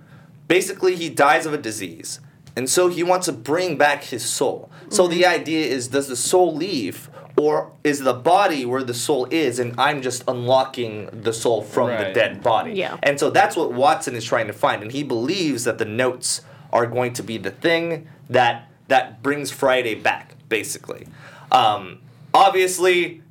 basically 0.49 0.97
he 0.97 1.09
dies 1.09 1.47
of 1.47 1.55
a 1.55 1.59
disease 1.59 2.21
and 2.59 2.69
so 2.69 2.89
he 2.89 3.03
wants 3.03 3.27
to 3.27 3.33
bring 3.33 3.79
back 3.79 4.05
his 4.05 4.25
soul. 4.29 4.71
So 4.91 5.07
the 5.07 5.23
Mm-hmm. 5.23 5.41
idea 5.41 5.67
is 5.67 5.89
does 5.89 6.09
the 6.09 6.17
soul 6.17 6.55
leave 6.55 7.09
or 7.37 7.71
is 7.85 8.01
the 8.01 8.13
body 8.15 8.65
where 8.67 8.83
the 8.83 8.95
soul 9.07 9.27
is 9.31 9.59
and 9.61 9.71
i'm 9.79 10.03
just 10.03 10.25
unlocking 10.27 11.09
the 11.27 11.33
soul 11.33 11.63
from 11.63 11.89
the 11.91 12.11
dead 12.13 12.43
body? 12.43 12.73
Yeah. 12.73 12.97
and 13.05 13.19
so 13.21 13.31
that's 13.31 13.55
what 13.57 13.73
watson 13.73 14.17
is 14.17 14.25
trying 14.25 14.49
to 14.49 14.53
find 14.53 14.83
and 14.83 14.91
he 14.93 15.03
believes 15.05 15.63
that 15.65 15.79
the 15.79 15.85
notes 15.85 16.41
are 16.73 16.87
going 16.87 17.13
to 17.13 17.23
be 17.23 17.39
the 17.39 17.53
thing 17.53 18.09
that 18.29 18.69
that 18.89 19.23
brings 19.23 19.51
friday 19.53 19.95
back 19.95 20.35
basically. 20.49 21.07
Um, 21.53 22.01
obviously 22.35 23.23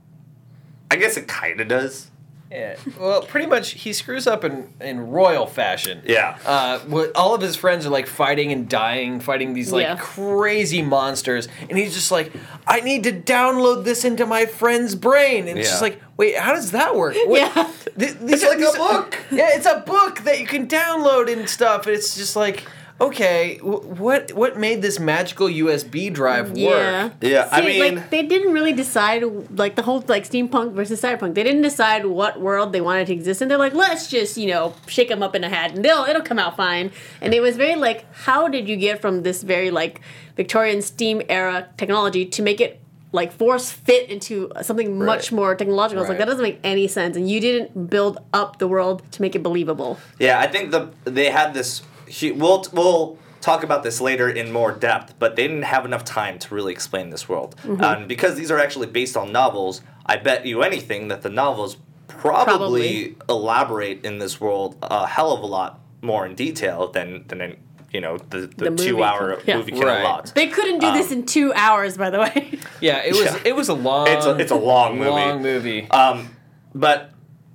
i 0.89 0.95
guess 0.95 1.17
it 1.17 1.27
kind 1.27 1.59
of 1.59 1.67
does 1.67 2.09
Yeah. 2.49 2.77
Well, 2.99 3.23
pretty 3.23 3.45
much 3.45 3.71
he 3.71 3.91
screws 3.91 4.25
up 4.25 4.43
in, 4.45 4.73
in 4.79 5.09
royal 5.09 5.45
fashion. 5.47 6.01
Yeah. 6.05 6.37
Uh, 6.45 6.79
what, 6.79 7.13
all 7.15 7.35
of 7.35 7.41
his 7.41 7.55
friends 7.57 7.85
are 7.85 7.89
like 7.89 8.07
fighting 8.07 8.51
and 8.53 8.69
dying, 8.69 9.19
fighting 9.19 9.53
these 9.53 9.71
like 9.73 9.83
Yeah. 9.83 9.97
crazy 9.99 10.81
monsters, 10.81 11.47
and 11.69 11.77
he's 11.77 11.93
just 11.93 12.09
like, 12.11 12.31
I 12.65 12.79
need 12.79 13.03
to 13.03 13.11
download 13.11 13.83
this 13.83 14.05
into 14.05 14.25
my 14.25 14.45
friend's 14.45 14.95
brain, 14.95 15.47
and 15.49 15.59
it's 15.59 15.69
just 15.69 15.81
Yeah. 15.81 15.89
like, 15.89 16.01
wait, 16.15 16.37
how 16.37 16.53
does 16.53 16.71
that 16.71 16.95
work? 16.95 17.15
What- 17.25 17.39
Yeah. 17.39 17.71
Th- 17.99 18.13
these 18.19 18.33
It's 18.33 18.43
are- 18.43 18.49
like 18.49 18.57
a 18.59 18.61
these 18.61 18.75
are- 18.75 18.77
book. 19.03 19.17
Yeah, 19.31 19.49
it's 19.51 19.65
a 19.65 19.83
book 19.85 20.19
that 20.21 20.39
you 20.39 20.45
can 20.47 20.67
download 20.67 21.31
and 21.31 21.49
stuff. 21.49 21.85
And 21.87 21.95
it's 21.95 22.15
just 22.15 22.35
like, 22.35 22.63
okay, 22.99 23.57
wh- 23.57 23.99
what 23.99 24.31
what 24.33 24.57
made 24.57 24.81
this 24.81 24.99
magical 24.99 25.47
USB 25.47 26.11
drive 26.13 26.51
work? 26.51 27.13
Yeah, 27.21 27.47
I 27.51 27.61
See, 27.61 27.67
mean- 27.79 27.95
like 27.95 28.09
they 28.09 28.23
didn't 28.23 28.53
really 28.53 28.73
decide 28.73 29.23
like 29.57 29.75
the 29.75 29.81
whole 29.83 30.03
like 30.07 30.23
steampunk 30.27 30.73
versus 30.73 31.01
cyberpunk. 31.01 31.35
They 31.35 31.43
didn't 31.43 31.61
decide 31.61 32.05
what 32.05 32.39
world 32.39 32.73
they 32.73 32.81
wanted 32.81 33.07
to 33.07 33.13
exist 33.13 33.41
in. 33.41 33.47
They're 33.47 33.57
like, 33.57 33.73
let's 33.73 34.07
just 34.07 34.37
you 34.37 34.47
know 34.47 34.73
shake 34.87 35.09
them 35.09 35.21
up 35.23 35.35
in 35.35 35.43
a 35.43 35.49
hat 35.49 35.75
and 35.75 35.83
they'll 35.85 36.03
it'll 36.05 36.21
come 36.21 36.39
out 36.39 36.55
fine. 36.57 36.91
And 37.21 37.33
it 37.33 37.41
was 37.41 37.57
very 37.57 37.75
like, 37.75 38.11
how 38.13 38.47
did 38.47 38.67
you 38.67 38.75
get 38.77 39.01
from 39.01 39.23
this 39.23 39.43
very 39.43 39.71
like 39.71 40.01
Victorian 40.35 40.81
steam 40.81 41.21
era 41.29 41.67
technology 41.77 42.25
to 42.25 42.41
make 42.41 42.59
it 42.61 42.79
like 43.13 43.31
force 43.31 43.71
fit 43.71 44.09
into 44.09 44.51
something 44.61 44.97
much 44.97 45.31
more 45.31 45.55
technological? 45.55 46.01
It's 46.03 46.09
like 46.09 46.17
that 46.17 46.25
doesn't 46.25 46.43
make 46.43 46.59
any 46.63 46.87
sense. 46.87 47.15
And 47.15 47.29
you 47.29 47.39
didn't 47.39 47.89
build 47.89 48.17
up 48.33 48.59
the 48.59 48.67
world 48.67 49.01
to 49.13 49.21
make 49.21 49.35
it 49.35 49.43
believable. 49.43 49.97
Yeah, 50.19 50.39
I 50.39 50.47
think 50.47 50.71
the 50.71 50.89
they 51.05 51.29
had 51.29 51.53
this. 51.53 51.81
Hu- 52.19 52.33
We'll 52.35 52.65
we'll 52.73 53.17
talk 53.41 53.63
about 53.63 53.83
this 53.83 54.01
later 54.01 54.29
in 54.29 54.51
more 54.51 54.71
depth, 54.71 55.13
but 55.19 55.35
they 55.35 55.47
didn't 55.47 55.63
have 55.63 55.85
enough 55.85 56.03
time 56.03 56.37
to 56.39 56.53
really 56.55 56.73
explain 56.73 57.09
this 57.11 57.29
world. 57.29 57.55
And 57.63 58.07
because 58.07 58.35
these 58.35 58.51
are 58.51 58.59
actually 58.59 58.87
based 58.87 59.15
on 59.15 59.31
novels, 59.31 59.81
I 60.05 60.17
bet 60.17 60.45
you 60.45 60.63
anything 60.63 61.07
that 61.09 61.21
the 61.21 61.29
novels 61.29 61.77
probably, 62.07 63.15
elaborate 63.29 64.03
in 64.03 64.17
this 64.19 64.41
world 64.41 64.75
a 64.81 65.07
hell 65.07 65.31
of 65.33 65.41
a 65.41 65.45
lot 65.45 65.79
more 66.01 66.25
in 66.25 66.35
detail 66.35 66.87
than 66.91 67.25
than 67.27 67.41
in, 67.41 67.57
you 67.91 68.01
know 68.01 68.17
the, 68.17 68.39
the, 68.57 68.69
The 68.71 68.75
two 68.75 69.03
hour 69.03 69.35
can- 69.37 69.43
yeah. 69.47 69.57
movie 69.57 69.71
can 69.71 69.81
Right. 69.81 70.01
allot. 70.01 70.31
They 70.35 70.47
couldn't 70.47 70.79
do 70.79 70.91
this 70.91 71.11
in 71.11 71.25
two 71.25 71.53
hours, 71.53 71.97
by 71.97 72.09
the 72.09 72.19
way. 72.19 72.59
Yeah, 72.81 72.97
it 73.03 73.13
was 73.13 73.25
Yeah. 73.25 73.39
it 73.45 73.55
was 73.55 73.69
a 73.69 73.73
long 73.73 74.07
It's 74.07 74.25
a, 74.25 74.35
it's 74.37 74.51
a 74.51 74.55
long 74.55 74.97
movie. 74.97 75.09
long 75.09 75.41
movie. 75.41 75.89
Um, 75.91 76.35
but 76.75 77.11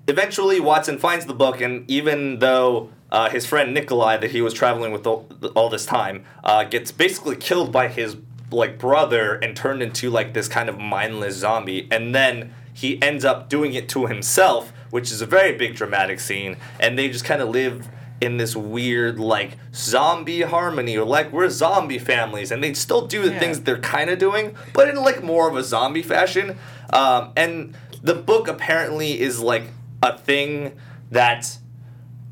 eventually, 0.09 0.59
Watson 0.61 0.99
finds 0.99 1.27
the 1.27 1.35
book, 1.35 1.61
and 1.61 1.89
even 1.91 2.39
though 2.41 2.91
uh, 3.13 3.29
his 3.31 3.47
friend 3.47 3.73
Nikolai, 3.73 4.17
that 4.17 4.33
he 4.33 4.41
was 4.43 4.53
traveling 4.53 4.91
with 4.91 5.07
all, 5.07 5.29
all 5.55 5.69
this 5.69 5.87
time, 5.87 6.25
uh, 6.43 6.65
gets 6.65 6.91
basically 6.91 7.37
killed 7.37 7.71
by 7.71 7.87
his 7.87 8.17
like 8.51 8.79
brother 8.79 9.35
and 9.35 9.57
turned 9.57 9.83
into 9.83 10.11
like 10.11 10.35
this 10.35 10.49
kind 10.49 10.69
of 10.69 10.79
mindless 10.79 11.37
zombie, 11.37 11.87
and 11.91 12.15
then 12.15 12.53
he 12.75 13.01
ends 13.03 13.25
up 13.25 13.49
doing 13.49 13.75
it 13.75 13.89
to 13.91 14.07
himself, 14.07 14.73
which 14.91 15.13
is 15.13 15.21
a 15.21 15.27
very 15.27 15.53
big 15.57 15.75
dramatic 15.77 16.19
scene, 16.19 16.57
and 16.81 16.99
they 16.99 17.09
just 17.09 17.25
kind 17.25 17.41
of 17.43 17.49
live 17.51 17.89
in 18.23 18.37
this 18.37 18.55
weird 18.55 19.19
like 19.19 19.59
zombie 19.75 20.43
harmony 20.43 20.97
or 20.97 21.05
like 21.05 21.33
we're 21.33 21.51
zombie 21.51 21.99
families. 21.99 22.51
And 22.53 22.63
they 22.63 22.73
still 22.73 23.07
do 23.07 23.21
the 23.23 23.33
Yeah. 23.33 23.39
things 23.41 23.61
they're 23.61 23.79
kind 23.81 24.09
of 24.11 24.19
doing 24.21 24.55
but 24.73 24.89
in 24.89 24.95
like 24.95 25.23
more 25.25 25.49
of 25.49 25.57
a 25.57 25.65
zombie 25.65 26.03
fashion. 26.03 26.57
Um, 26.93 27.33
and 27.37 27.75
the 28.01 28.15
book 28.15 28.47
apparently 28.47 29.21
is 29.21 29.41
like 29.41 29.65
a 30.03 30.17
thing 30.17 30.73
that 31.11 31.59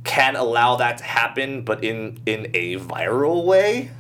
can 0.05 0.35
allow 0.37 0.77
that 0.77 0.99
to 0.99 1.05
happen 1.05 1.63
but 1.63 1.83
in 1.85 2.19
in 2.27 2.51
a 2.55 2.77
viral 2.77 3.45
way 3.45 3.91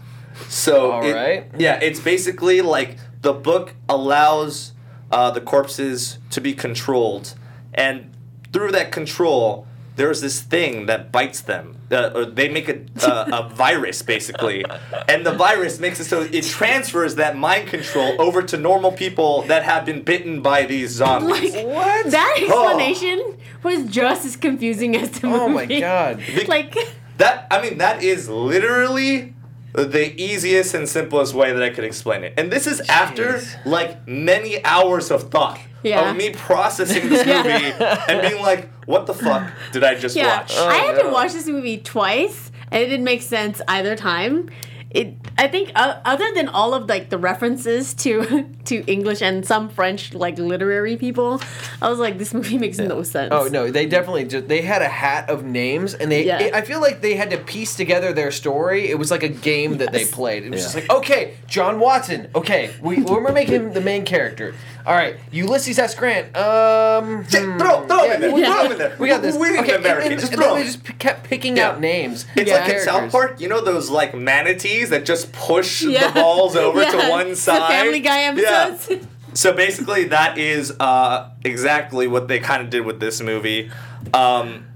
so 0.49 1.00
it- 1.02 1.12
right. 1.14 1.50
yeah 1.59 1.78
it's 1.83 2.00
basically 2.00 2.61
like 2.62 2.97
the 3.23 3.33
book 3.33 3.75
allows 3.88 4.73
uh, 5.12 5.30
the 5.30 5.40
corpses 5.40 6.19
to 6.30 6.40
be 6.40 6.54
controlled 6.54 7.35
and 7.75 8.11
through 8.52 8.71
that 8.73 8.90
control 8.92 9.66
there's 10.00 10.21
this 10.23 10.40
thing 10.40 10.87
that 10.87 11.12
bites 11.12 11.40
them 11.42 11.76
uh, 11.90 12.11
or 12.14 12.25
they 12.25 12.49
make 12.49 12.69
a, 12.75 12.78
uh, 13.07 13.40
a 13.40 13.54
virus 13.64 14.00
basically 14.00 14.64
and 15.09 15.26
the 15.26 15.33
virus 15.33 15.78
makes 15.78 16.00
it 16.00 16.04
so 16.04 16.23
it 16.23 16.45
transfers 16.45 17.16
that 17.16 17.37
mind 17.37 17.69
control 17.69 18.11
over 18.21 18.40
to 18.42 18.57
normal 18.57 18.92
people 18.92 19.42
that 19.42 19.62
have 19.62 19.85
been 19.85 20.02
bitten 20.02 20.40
by 20.40 20.64
these 20.64 20.90
zombies 20.90 21.54
Like 21.54 21.66
What? 21.66 22.11
that 22.11 22.35
explanation 22.40 23.19
was 23.62 23.85
just 23.85 24.25
as 24.25 24.37
confusing 24.37 24.97
as 24.97 25.11
the 25.11 25.26
movie. 25.26 25.40
Oh 25.45 25.49
my 25.49 25.66
god. 25.66 26.23
like 26.49 26.75
That 27.19 27.47
I 27.50 27.61
mean, 27.61 27.76
that 27.78 28.02
is 28.02 28.28
literally 28.28 29.35
the 29.75 30.07
easiest 30.21 30.73
and 30.75 30.88
simplest 30.88 31.35
way 31.35 31.52
that 31.52 31.62
I 31.62 31.71
could 31.71 31.85
explain 31.85 32.25
it. 32.25 32.33
And 32.38 32.50
this 32.50 32.66
is 32.66 32.80
after 32.88 33.42
like 33.66 34.09
many 34.09 34.64
hours 34.64 35.11
of 35.11 35.30
thought 35.30 35.61
Yeah. 35.82 36.10
of 36.10 36.16
me 36.16 36.30
processing 36.30 37.08
this 37.08 37.26
Yeah. 37.26 37.42
movie 37.42 37.84
and 38.12 38.22
being 38.28 38.42
like, 38.42 38.68
"What 38.87 39.06
the 39.06 39.14
fuck 39.14 39.50
did 39.72 39.84
I 39.84 39.94
just 39.94 40.16
yeah, 40.16 40.38
watch?" 40.40 40.56
I 40.56 40.75
had 40.75 40.96
no. 40.96 41.02
to 41.04 41.08
watch 41.10 41.32
this 41.32 41.46
movie 41.46 41.78
twice, 41.78 42.50
and 42.70 42.82
it 42.82 42.87
didn't 42.87 43.04
make 43.04 43.22
sense 43.22 43.60
either 43.68 43.96
time. 43.96 44.50
it 44.90 45.14
I 45.38 45.46
think 45.49 45.70
uh, 45.75 46.00
other 46.04 46.26
than 46.34 46.49
all 46.49 46.75
of 46.75 46.87
like 46.88 47.08
the 47.08 47.16
references 47.16 47.94
to 47.94 48.44
to 48.66 48.84
English 48.87 49.22
and 49.22 49.46
some 49.46 49.68
French 49.70 50.12
like 50.12 50.37
literary 50.38 50.96
people, 50.96 51.40
I 51.80 51.88
was 51.88 51.99
like, 51.99 52.18
this 52.18 52.34
movie 52.34 52.58
makes 52.58 52.78
no 52.78 53.02
sense. 53.04 53.32
Oh 53.32 53.46
no, 53.46 53.70
they 53.70 53.87
definitely 53.87 54.25
just 54.25 54.49
they 54.49 54.60
had 54.60 54.82
a 54.82 54.88
hat 54.88 55.30
of 55.30 55.44
names, 55.44 55.94
and 55.94 56.10
they. 56.12 56.26
Yeah. 56.26 56.40
it- 56.40 56.54
I 56.54 56.60
feel 56.62 56.80
like 56.80 57.00
they 57.00 57.14
had 57.14 57.30
to 57.30 57.38
piece 57.38 57.75
together 57.76 58.12
their 58.12 58.30
story. 58.32 58.90
It 58.90 58.99
was 58.99 59.10
like 59.10 59.22
a 59.22 59.28
game 59.28 59.78
that 59.78 59.92
they 59.92 60.04
played. 60.04 60.42
It 60.44 60.50
was 60.50 60.62
just 60.62 60.75
like, 60.75 60.90
okay, 60.90 61.37
John 61.46 61.78
Watson. 61.80 62.28
Okay, 62.34 62.70
we 62.82 63.00
we're 63.02 63.32
making 63.32 63.54
him 63.54 63.72
the 63.72 63.80
main 63.80 64.04
character. 64.04 64.54
All 64.87 64.94
right, 64.94 65.16
Ulysses 65.32 65.78
S. 65.78 65.94
Grant. 65.94 66.26
Um, 66.37 67.25
Yeah, 67.30 67.40
hmm, 67.40 67.58
throw, 67.58 67.87
throw 67.87 68.04
him 68.04 68.12
in 68.12 68.20
there. 68.20 68.32
we- 68.32 68.44
Throw 68.44 68.64
him 68.64 68.72
in 68.72 68.78
there. 68.78 68.96
We 68.99 69.08
got 69.08 69.22
this. 69.22 69.37
We 69.37 69.50
need 69.50 69.60
okay, 69.60 69.75
an 69.75 69.80
American. 69.80 70.12
and- 70.12 70.20
Just 70.20 70.32
and 70.32 70.40
throw 70.42 70.54
then 70.54 70.60
they 70.62 70.66
just 70.66 70.84
p- 70.84 70.92
kept 70.94 71.25
picking 71.25 71.56
Yeah. 71.56 71.68
out 71.68 71.80
names. 71.80 72.26
It's 72.37 72.50
Yeah. 72.50 72.60
like 72.60 72.72
in 72.75 72.80
South. 72.80 73.12
Park, 73.12 73.40
you 73.40 73.49
know 73.49 73.60
those 73.60 73.90
like 73.90 74.14
manatees 74.14 74.90
that 74.90 75.04
just 75.04 75.32
push 75.32 75.82
Yeah. 75.82 76.08
the 76.08 76.20
balls 76.20 76.56
over 76.56 76.82
Yeah. 76.82 76.90
to 76.90 77.10
one 77.10 77.34
side. 77.37 77.62
the 77.62 77.66
Family 77.75 78.00
Guy 78.00 78.20
episodes. 78.22 78.87
Yeah. 78.90 78.96
So 79.32 79.52
basically, 79.52 80.06
that 80.06 80.38
is 80.38 80.72
uh, 80.80 81.28
exactly 81.44 82.08
what 82.08 82.26
they 82.26 82.40
kind 82.40 82.64
of 82.64 82.68
did 82.68 82.80
with 82.84 82.99
this 82.99 83.20
movie. 83.22 83.70
Um, 84.12 84.66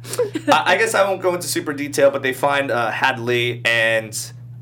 I, 0.47 0.63
I 0.75 0.77
guess 0.77 0.95
I 0.95 1.03
won't 1.09 1.21
go 1.21 1.35
into 1.35 1.49
super 1.49 1.73
detail, 1.73 2.13
but 2.13 2.23
they 2.23 2.33
find 2.33 2.71
uh, 2.71 2.93
Hadaly 2.93 3.67
and 3.67 4.17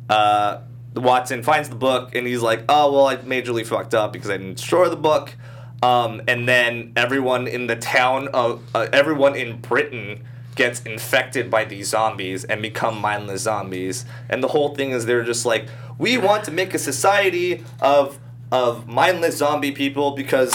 uh, 0.08 0.60
Watson 1.00 1.42
finds 1.42 1.68
the 1.68 1.74
book, 1.76 2.14
and 2.14 2.26
he's 2.26 2.42
like, 2.42 2.64
"Oh 2.68 2.92
well, 2.92 3.06
I 3.06 3.16
majorly 3.16 3.64
fucked 3.66 3.94
up 3.94 4.12
because 4.12 4.28
I 4.30 4.36
didn't 4.36 4.54
destroy 4.56 4.88
the 4.88 4.96
book." 4.96 5.34
Um, 5.82 6.22
and 6.28 6.48
then 6.48 6.92
everyone 6.94 7.46
in 7.48 7.66
the 7.66 7.74
town 7.76 8.28
of 8.28 8.62
uh, 8.74 8.86
everyone 8.92 9.34
in 9.34 9.60
Britain 9.60 10.24
gets 10.54 10.80
infected 10.82 11.50
by 11.50 11.64
these 11.64 11.88
zombies 11.88 12.44
and 12.44 12.60
become 12.62 12.98
mindless 13.00 13.42
zombies. 13.42 14.04
And 14.28 14.42
the 14.44 14.48
whole 14.48 14.74
thing 14.74 14.90
is 14.90 15.06
they're 15.06 15.24
just 15.24 15.44
like, 15.46 15.66
we 15.98 16.18
want 16.18 16.44
to 16.44 16.50
make 16.50 16.74
a 16.74 16.78
society 16.78 17.64
of 17.80 18.18
of 18.52 18.86
mindless 18.86 19.38
zombie 19.38 19.72
people 19.72 20.10
because 20.12 20.52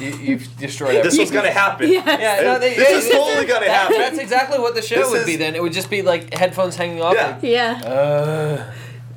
You, 0.00 0.08
you've 0.16 0.56
destroyed 0.56 0.96
everything. 0.96 1.02
this 1.04 1.14
everything. 1.14 1.20
was 1.20 1.30
gonna 1.30 1.50
happen. 1.52 1.92
Yes. 1.92 2.20
Yeah, 2.20 2.52
no, 2.52 2.58
they, 2.58 2.74
This 2.74 3.04
is 3.04 3.12
totally 3.12 3.46
gonna 3.46 3.68
happen. 3.70 3.98
That's 3.98 4.18
exactly 4.18 4.58
what 4.58 4.74
the 4.74 4.82
show 4.82 4.96
This 4.96 5.10
would 5.10 5.26
be. 5.26 5.36
Then 5.36 5.54
it 5.54 5.62
would 5.62 5.72
just 5.74 5.90
be 5.90 6.02
like 6.02 6.32
headphones 6.34 6.74
hanging 6.74 7.02
off. 7.02 7.14
Yeah. 7.14 7.26
like, 7.34 7.42
Yeah. 7.42 7.80
uh, 7.84 8.72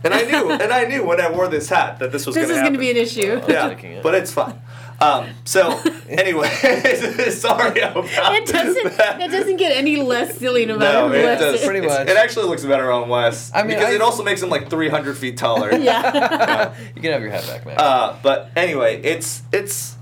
And 0.06 0.14
I 0.14 0.22
knew, 0.24 0.52
and 0.52 0.72
I 0.72 0.86
knew 0.86 1.04
when 1.04 1.20
I 1.20 1.30
wore 1.32 1.48
this 1.48 1.68
hat 1.68 2.00
that 2.00 2.12
this 2.12 2.26
was 2.26 2.36
this 2.36 2.46
gonna 2.48 2.56
is 2.56 2.62
going 2.62 2.74
to 2.74 2.80
be 2.80 2.92
an 2.92 2.98
issue. 2.98 3.42
yeah, 3.48 3.70
it. 3.70 4.04
but 4.04 4.16
it's 4.16 4.32
fine. 4.32 4.62
Um, 5.02 5.28
so 5.44 5.78
anyway, 6.10 6.48
sorry 7.32 7.82
about 7.82 8.06
It 8.08 8.46
doesn't. 8.48 8.98
that. 8.98 9.20
It 9.22 9.30
doesn't 9.32 9.58
get 9.58 9.76
any 9.76 9.98
less 9.98 10.38
silly 10.38 10.66
no 10.66 10.76
No, 10.78 11.10
matter 11.10 11.16
it 11.16 11.24
what. 11.26 11.40
does. 11.40 11.66
Pretty 11.66 11.80
It's- 11.80 12.00
much. 12.00 12.08
It 12.08 12.16
actually 12.16 12.48
looks 12.48 12.64
better 12.64 12.90
on 12.92 13.10
Wes. 13.10 13.52
I 13.54 13.64
mean, 13.64 13.70
because 13.78 13.90
I- 13.90 13.96
it 13.96 14.02
also 14.02 14.24
makes 14.24 14.42
him 14.42 14.50
like 14.50 14.70
300 14.70 15.18
feet 15.18 15.38
taller. 15.38 15.76
Yeah. 15.76 16.74
you 16.96 17.02
can 17.02 17.12
have 17.12 17.22
your 17.22 17.32
hat 17.32 17.46
back, 17.48 17.66
man. 17.66 17.76
Uh, 17.78 18.16
but 18.24 18.52
anyway, 18.56 19.02
it's 19.02 19.42
it's 19.52 19.96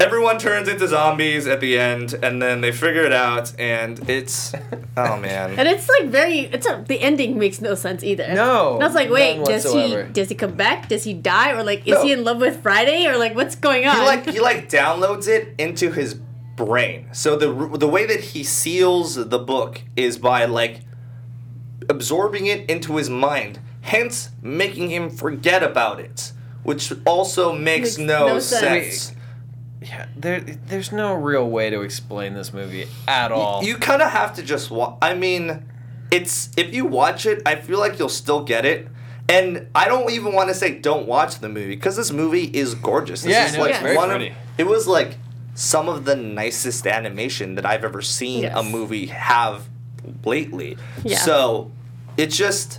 everyone 0.00 0.38
turns 0.38 0.68
into 0.68 0.86
zombies 0.88 1.46
at 1.46 1.60
the 1.60 1.78
end, 1.78 2.14
and 2.22 2.40
then 2.40 2.60
they 2.60 2.72
figure 2.72 3.02
it 3.04 3.12
out, 3.12 3.52
and 3.58 4.08
it's 4.08 4.54
oh 4.96 5.16
man. 5.18 5.58
And 5.58 5.68
it's 5.68 5.88
like 5.88 6.08
very. 6.10 6.40
It's 6.40 6.66
a, 6.66 6.84
the 6.86 7.00
ending 7.00 7.38
makes 7.38 7.60
no 7.60 7.74
sense 7.74 8.02
either. 8.04 8.32
No, 8.34 8.74
And 8.74 8.82
I 8.84 8.86
was 8.86 8.94
like, 8.94 9.10
wait, 9.10 9.44
does 9.44 9.70
he 9.72 10.02
does 10.12 10.28
he 10.28 10.34
come 10.34 10.54
back? 10.54 10.88
Does 10.88 11.04
he 11.04 11.14
die? 11.14 11.52
Or 11.52 11.62
like, 11.62 11.86
is 11.86 11.94
No. 11.94 12.02
he 12.04 12.12
in 12.12 12.24
love 12.24 12.38
with 12.40 12.62
Friday? 12.62 13.06
Or 13.06 13.16
like, 13.16 13.34
what's 13.34 13.54
going 13.56 13.86
on? 13.86 13.96
he 13.96 14.02
like 14.02 14.26
he 14.30 14.40
like 14.40 14.68
downloads 14.68 15.28
it 15.28 15.54
into 15.58 15.90
his 15.90 16.14
brain. 16.56 17.08
So 17.12 17.36
the 17.36 17.76
the 17.76 17.88
way 17.88 18.06
that 18.06 18.20
he 18.20 18.42
seals 18.44 19.14
the 19.16 19.38
book 19.38 19.82
is 19.96 20.18
by 20.18 20.44
like 20.46 20.80
absorbing 21.88 22.46
it 22.46 22.68
into 22.68 22.96
his 22.96 23.08
mind, 23.10 23.60
hence 23.82 24.30
making 24.42 24.90
him 24.90 25.10
forget 25.10 25.62
about 25.62 26.00
it, 26.00 26.32
which 26.62 26.92
also 27.04 27.52
makes, 27.52 27.96
Makes 27.96 27.98
no, 27.98 28.26
no 28.28 28.38
sense. 28.38 28.96
sense. 29.02 29.15
Yeah, 29.86 30.06
there, 30.16 30.40
there's 30.40 30.92
no 30.92 31.14
real 31.14 31.48
way 31.48 31.70
to 31.70 31.82
explain 31.82 32.34
this 32.34 32.52
movie 32.52 32.86
at 33.06 33.30
all. 33.32 33.62
You 33.62 33.76
kind 33.76 34.02
of 34.02 34.10
have 34.10 34.34
to 34.34 34.42
just 34.42 34.70
watch. 34.70 34.98
I 35.00 35.14
mean, 35.14 35.64
it's 36.10 36.50
if 36.56 36.74
you 36.74 36.84
watch 36.84 37.24
it, 37.26 37.42
I 37.46 37.56
feel 37.56 37.78
like 37.78 37.98
you'll 37.98 38.08
still 38.08 38.42
get 38.42 38.64
it. 38.64 38.88
And 39.28 39.66
I 39.74 39.88
don't 39.88 40.10
even 40.10 40.32
want 40.32 40.48
to 40.50 40.54
say 40.54 40.78
don't 40.78 41.06
watch 41.06 41.40
the 41.40 41.48
movie 41.48 41.74
because 41.74 41.96
this 41.96 42.12
movie 42.12 42.44
is 42.44 42.74
gorgeous. 42.74 43.22
This 43.22 43.32
Yeah, 43.32 43.46
is 43.46 43.54
no, 43.54 43.60
like 43.62 43.70
it's 43.72 43.80
very 43.80 43.96
one 43.96 44.10
pretty. 44.10 44.28
of 44.28 44.34
it 44.58 44.66
was 44.66 44.86
like 44.86 45.18
some 45.54 45.88
of 45.88 46.04
the 46.04 46.14
nicest 46.14 46.86
animation 46.86 47.54
that 47.56 47.66
I've 47.66 47.82
ever 47.84 48.02
seen 48.02 48.44
a 48.44 48.62
movie 48.62 49.06
have 49.06 49.68
lately. 50.24 50.76
Yeah. 51.04 51.18
So 51.18 51.72
it's 52.16 52.36
just 52.36 52.78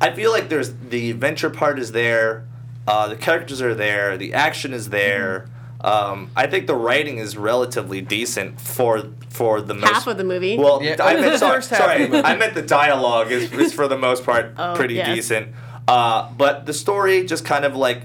I 0.00 0.10
feel 0.12 0.32
like 0.32 0.48
there's 0.48 0.74
the 0.74 1.10
adventure 1.10 1.50
part 1.50 1.78
is 1.78 1.92
there, 1.92 2.46
uh, 2.88 3.08
the 3.08 3.16
characters 3.16 3.62
are 3.62 3.74
there, 3.74 4.16
the 4.18 4.34
action 4.34 4.72
is 4.72 4.90
there. 4.90 5.48
Um, 5.84 6.30
I 6.34 6.46
think 6.46 6.66
the 6.66 6.74
writing 6.74 7.18
is 7.18 7.36
relatively 7.36 8.00
decent 8.00 8.58
for 8.60 9.04
for 9.28 9.60
the 9.60 9.74
most 9.74 9.92
Half 9.92 10.06
of 10.06 10.16
the 10.16 10.24
movie. 10.24 10.56
Well, 10.56 10.82
Yeah, 10.82 10.96
I 11.00 11.14
meant 11.20 11.32
the 11.32 11.38
sorry, 11.38 11.56
first 11.56 11.70
half 11.70 11.80
of 12.00 12.10
sorry. 12.10 12.22
I 12.22 12.36
meant 12.36 12.54
the 12.54 12.62
dialogue 12.62 13.30
is, 13.30 13.52
is 13.52 13.72
for 13.74 13.86
the 13.88 13.98
most 13.98 14.24
part 14.24 14.54
Oh, 14.58 14.74
pretty 14.74 14.94
yes. 14.94 15.14
decent. 15.14 15.48
Uh, 15.86 16.30
but 16.32 16.64
the 16.66 16.72
story 16.72 17.24
just 17.26 17.44
kind 17.44 17.64
of 17.66 17.76
like 17.76 18.02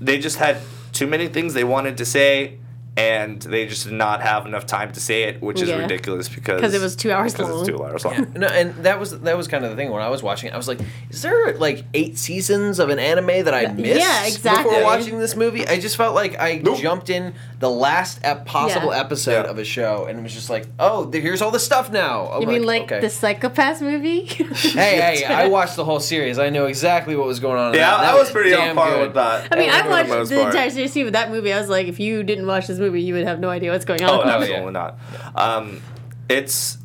they 0.00 0.18
just 0.18 0.38
had 0.38 0.58
too 0.92 1.06
many 1.06 1.28
things 1.28 1.54
they 1.54 1.62
wanted 1.64 1.96
to 1.98 2.04
say 2.04 2.58
and 2.98 3.40
they 3.42 3.64
just 3.66 3.84
did 3.84 3.92
not 3.92 4.20
have 4.22 4.44
enough 4.44 4.66
time 4.66 4.90
to 4.92 5.00
say 5.00 5.22
it, 5.24 5.40
which 5.40 5.62
is 5.62 5.68
Yeah. 5.68 5.76
ridiculous 5.78 6.28
because 6.28 6.74
it 6.74 6.80
was 6.80 6.96
two 6.96 7.12
hours 7.12 7.32
because 7.32 7.48
long. 7.48 7.60
It's 7.60 7.68
two 7.68 7.84
hours 7.84 8.04
long. 8.04 8.32
no, 8.36 8.48
and 8.48 8.74
that 8.84 8.98
was 8.98 9.18
that 9.20 9.36
was 9.36 9.46
kind 9.46 9.64
of 9.64 9.70
the 9.70 9.76
thing 9.76 9.90
when 9.90 10.02
I 10.02 10.08
was 10.08 10.22
watching 10.22 10.48
it. 10.50 10.54
I 10.54 10.56
was 10.56 10.66
like, 10.66 10.80
is 11.10 11.22
there 11.22 11.54
like 11.58 11.84
eight 11.94 12.18
seasons 12.18 12.80
of 12.80 12.88
an 12.90 12.98
anime 12.98 13.44
that 13.44 13.54
I 13.54 13.66
missed 13.72 14.00
Yeah, 14.00 14.26
exactly. 14.26 14.64
before 14.64 14.82
watching 14.84 15.20
this 15.20 15.36
movie? 15.36 15.66
I 15.66 15.78
just 15.78 15.96
felt 15.96 16.14
like 16.16 16.38
I 16.40 16.60
Nope. 16.62 16.78
jumped 16.78 17.08
in 17.08 17.34
the 17.60 17.70
last 17.70 18.18
ep- 18.24 18.46
possible 18.46 18.90
Yeah. 18.90 19.00
episode 19.00 19.44
Yeah. 19.44 19.50
of 19.50 19.58
a 19.58 19.64
show, 19.64 20.06
and 20.08 20.18
it 20.18 20.22
was 20.22 20.34
just 20.34 20.50
like, 20.50 20.66
oh, 20.80 21.08
here's 21.12 21.40
all 21.40 21.50
the 21.52 21.58
stuff 21.60 21.92
now. 21.92 22.26
I'm 22.32 22.42
you 22.42 22.48
mean 22.48 22.64
like 22.64 22.82
okay. 22.82 23.00
the 23.00 23.10
Psycho-Pass 23.10 23.80
movie? 23.80 24.26
Hey, 24.78 25.00
hey! 25.00 25.24
I 25.24 25.46
watched 25.48 25.76
the 25.76 25.84
whole 25.84 26.00
series. 26.00 26.38
I 26.38 26.50
know 26.50 26.66
exactly 26.66 27.14
what 27.16 27.26
was 27.26 27.38
going 27.40 27.58
on. 27.58 27.74
Yeah, 27.74 27.90
that. 27.90 28.00
That 28.02 28.14
I 28.14 28.18
was 28.18 28.30
pretty 28.30 28.52
on 28.54 28.60
damn 28.60 28.76
par 28.76 28.90
good. 28.90 29.02
with 29.02 29.14
that. 29.14 29.48
I 29.52 29.56
mean, 29.56 29.70
I 29.70 29.82
for 29.82 29.88
the 29.88 29.90
watched 30.16 30.30
the, 30.30 30.46
entire 30.46 30.70
series 30.70 30.94
too, 30.94 31.04
but 31.04 31.12
that 31.12 31.30
movie, 31.30 31.52
I 31.52 31.60
was 31.60 31.68
like, 31.68 31.86
if 31.88 32.00
you 32.00 32.22
didn't 32.22 32.46
watch 32.46 32.66
this 32.66 32.78
movie, 32.78 32.87
you 32.96 33.14
would 33.14 33.26
have 33.26 33.40
no 33.40 33.50
idea 33.50 33.72
what's 33.72 33.84
going 33.84 34.02
on. 34.02 34.10
Oh, 34.20 34.24
yeah. 34.24 34.36
absolutely 34.36 34.72
not. 34.72 34.98
Um, 35.34 35.82
it's, 36.28 36.78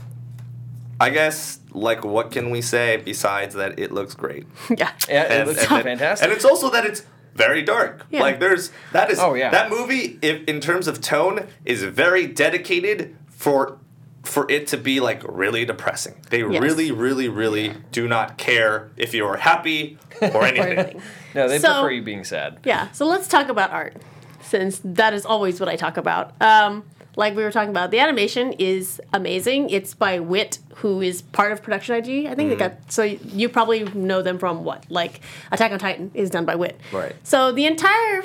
I 1.00 1.10
guess, 1.10 1.60
like, 1.72 2.04
what 2.06 2.32
can 2.32 2.50
we 2.50 2.62
say 2.62 2.98
besides 2.98 3.56
that 3.56 3.80
it 3.80 3.92
looks 3.92 4.14
great? 4.16 4.46
yeah. 4.70 4.92
Yeah, 5.10 5.24
it 5.24 5.32
and, 5.32 5.48
looks 5.50 5.72
and- 5.72 5.84
fantastic. 5.84 6.24
And 6.28 6.34
it's 6.36 6.46
also 6.46 6.70
that 6.72 6.86
it's 6.86 7.04
very 7.36 7.64
dark. 7.64 8.06
Yeah. 8.12 8.22
Like 8.22 8.40
there's 8.40 8.72
that 8.92 9.10
is 9.10 9.18
Oh, 9.20 9.34
yeah. 9.34 9.50
that 9.50 9.72
movie 9.72 10.20
if 10.22 10.44
in 10.48 10.62
terms 10.62 10.88
of 10.88 11.02
tone 11.02 11.48
is 11.66 11.82
very 11.84 12.28
dedicated 12.28 13.16
for 13.28 13.80
for 14.22 14.46
it 14.52 14.68
to 14.68 14.78
be 14.78 15.00
like 15.00 15.24
really 15.28 15.66
depressing. 15.66 16.14
They 16.30 16.40
Yes. 16.48 16.62
really 16.62 16.92
really 16.92 17.28
really 17.30 17.74
do 17.92 18.08
not 18.08 18.38
care 18.38 18.92
if 18.98 19.16
you're 19.16 19.38
happy 19.38 19.98
or 20.22 20.44
anything. 20.46 20.78
anything. 20.78 21.02
no, 21.34 21.48
they 21.50 21.58
So- 21.58 21.70
prefer 21.74 21.90
you 21.90 22.04
being 22.04 22.24
sad. 22.24 22.60
Yeah, 22.66 22.92
so 22.92 23.08
let's 23.08 23.28
talk 23.28 23.50
about 23.50 23.72
art, 23.72 23.98
since 24.44 24.82
that 24.84 25.14
is 25.14 25.26
always 25.26 25.60
what 25.60 25.70
I 25.70 25.76
talk 25.76 25.98
about. 25.98 26.40
Um, 26.42 26.84
like 27.16 27.36
we 27.36 27.44
were 27.44 27.52
talking 27.52 27.70
about, 27.70 27.92
the 27.92 28.00
animation 28.00 28.54
is 28.54 29.00
amazing. 29.14 29.70
It's 29.70 29.94
by 29.94 30.20
Wit, 30.20 30.60
who 30.78 31.02
is 31.02 31.22
part 31.22 31.52
of 31.52 31.62
Production 31.62 31.96
IG. 31.96 32.26
I 32.26 32.36
think 32.36 32.50
they 32.50 32.56
got 32.56 32.92
so 32.92 33.04
you 33.04 33.50
probably 33.50 33.84
know 33.84 34.22
them 34.22 34.40
from 34.40 34.64
what 34.64 34.90
like 34.90 35.22
Attack 35.52 35.72
on 35.72 35.80
Titan 35.80 36.12
is 36.14 36.30
done 36.30 36.46
by 36.46 36.56
Wit. 36.56 36.80
Right. 36.92 37.16
So 37.24 37.52
the 37.52 37.66
entire 37.66 38.24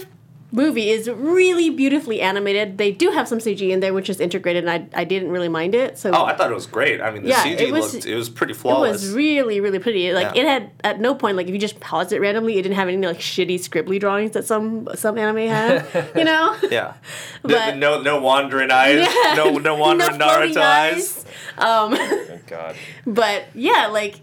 movie 0.50 0.88
is 0.88 1.10
really 1.10 1.68
beautifully 1.68 2.22
animated. 2.22 2.78
They 2.78 2.90
do 2.90 3.10
have 3.10 3.28
some 3.28 3.38
CG 3.38 3.68
in 3.70 3.80
there, 3.80 3.92
which 3.92 4.08
is 4.08 4.18
integrated, 4.18 4.64
and 4.66 4.70
I, 4.94 5.00
I 5.00 5.04
didn't 5.04 5.30
really 5.30 5.48
mind 5.48 5.74
it. 5.74 5.98
So 5.98 6.10
Oh, 6.10 6.24
I 6.24 6.34
thought 6.34 6.50
it 6.50 6.54
was 6.54 6.66
great. 6.66 7.02
I 7.02 7.10
mean, 7.10 7.22
the 7.24 7.28
Yeah, 7.28 7.44
CG 7.44 7.60
it 7.60 7.72
was- 7.72 7.92
looked 7.94 8.06
it 8.06 8.14
was 8.14 8.30
pretty 8.30 8.54
flawless. 8.54 9.02
it 9.02 9.06
was 9.08 9.14
really, 9.14 9.60
really 9.60 9.78
pretty. 9.78 10.12
Like 10.14 10.34
Yeah. 10.34 10.42
it 10.42 10.46
had 10.48 10.70
at 10.82 11.00
no 11.00 11.14
point, 11.14 11.36
like 11.36 11.48
if 11.48 11.52
you 11.52 11.58
just 11.60 11.80
paused 11.80 12.12
it 12.12 12.20
randomly, 12.20 12.58
it 12.58 12.62
didn't 12.62 12.76
have 12.76 12.88
any 12.88 13.06
like 13.06 13.18
shitty 13.18 13.56
scribbly 13.56 14.00
drawings 14.00 14.30
that 14.32 14.46
some 14.46 14.88
some 14.94 15.18
anime 15.18 15.48
have. 15.48 16.12
you 16.16 16.24
know? 16.24 16.56
yeah. 16.70 16.94
But- 17.42 17.76
no 17.76 18.00
no 18.00 18.20
wandering 18.20 18.70
eyes. 18.70 19.06
Yeah. 19.06 19.34
No 19.34 19.58
no 19.58 19.74
wandering 19.84 20.12
floating 20.18 20.54
Naruto 20.54 20.62
eyes. 20.62 21.24
Um, 21.58 21.94
Thank 21.94 22.46
God. 22.46 22.74
but 23.06 23.44
yeah, 23.54 23.88
like 23.88 24.14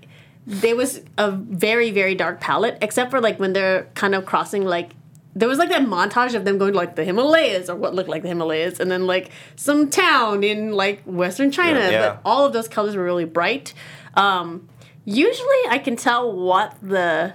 there 0.47 0.75
was 0.75 1.01
a 1.17 1.31
very, 1.31 1.91
very 1.91 2.15
dark 2.15 2.39
palette, 2.39 2.77
except 2.81 3.11
for 3.11 3.19
like 3.21 3.39
when 3.39 3.53
they're 3.53 3.87
kind 3.95 4.13
of 4.15 4.25
crossing 4.25 4.63
like 4.65 4.91
there 5.35 5.49
was 5.49 5.57
like 5.59 5.69
that 5.69 5.81
montage 5.81 6.33
of 6.33 6.45
them 6.45 6.57
going 6.57 6.71
to 6.71 6.77
like 6.77 6.95
the 6.95 7.03
Himalayas 7.03 7.69
or 7.69 7.75
what 7.75 7.93
looked 7.93 8.09
like 8.09 8.21
the 8.21 8.29
Himalayas, 8.29 8.79
and 8.79 8.89
then 8.89 9.05
like 9.05 9.31
some 9.57 9.89
town 9.89 10.43
in 10.43 10.71
like 10.71 11.03
Western 11.03 11.51
China. 11.51 11.79
Yeah, 11.79 11.89
yeah. 11.89 12.09
But 12.09 12.21
all 12.23 12.45
of 12.45 12.53
those 12.53 12.67
colors 12.67 12.95
were 12.95 13.03
really 13.03 13.25
bright. 13.25 13.73
Um, 14.15 14.69
usually, 15.03 15.61
I 15.69 15.77
can 15.79 15.95
tell 15.95 16.31
what 16.31 16.75
the 16.81 17.33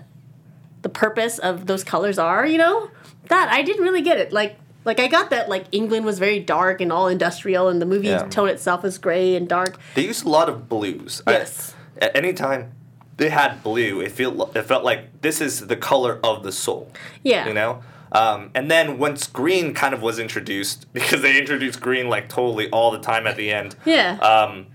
the 0.82 0.88
purpose 0.88 1.38
of 1.38 1.66
those 1.66 1.84
colors 1.84 2.18
are. 2.18 2.46
You 2.46 2.58
know, 2.58 2.90
that 3.28 3.48
I 3.50 3.62
didn't 3.62 3.82
really 3.84 4.02
get 4.02 4.18
it. 4.18 4.32
Like. 4.32 4.56
Like 4.82 4.98
I 4.98 5.08
got 5.08 5.28
that 5.28 5.50
like 5.50 5.66
England 5.72 6.06
was 6.06 6.18
very 6.18 6.40
dark 6.40 6.80
and 6.80 6.90
all 6.90 7.06
industrial 7.06 7.68
and 7.68 7.82
the 7.82 7.86
movie 7.86 8.08
Yeah. 8.08 8.26
tone 8.30 8.48
itself 8.48 8.82
is 8.82 8.96
gray 8.96 9.36
and 9.36 9.46
dark. 9.46 9.78
They 9.94 10.06
used 10.06 10.24
a 10.24 10.28
lot 10.30 10.48
of 10.48 10.70
blues. 10.70 11.22
I- 11.26 11.32
Yes. 11.32 11.74
at 12.00 12.16
any 12.16 12.32
time 12.32 12.72
they 13.20 13.28
had 13.28 13.62
blue, 13.62 14.00
it 14.00 14.12
felt 14.12 14.56
it 14.56 14.62
felt 14.62 14.82
like 14.82 15.20
this 15.20 15.42
is 15.42 15.66
the 15.66 15.76
color 15.76 16.18
of 16.24 16.42
the 16.42 16.50
soul. 16.50 16.90
Yeah. 17.22 17.46
You 17.46 17.52
know. 17.52 17.82
Um, 18.12 18.50
and 18.54 18.68
then 18.70 18.98
once 18.98 19.28
green 19.28 19.74
kind 19.74 19.94
of 19.94 20.02
was 20.02 20.18
introduced, 20.18 20.90
because 20.92 21.20
they 21.20 21.38
introduced 21.38 21.80
green 21.80 22.08
like 22.08 22.28
totally 22.30 22.70
all 22.70 22.90
the 22.90 22.98
time 22.98 23.26
at 23.26 23.36
the 23.36 23.52
end. 23.52 23.76
Yeah. 23.84 24.16
Um, 24.18 24.68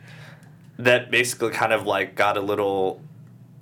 that 0.77 1.10
basically 1.10 1.51
kind 1.51 1.73
of 1.73 1.88
like 1.88 2.15
got 2.15 2.38
a 2.38 2.41
little. 2.41 3.01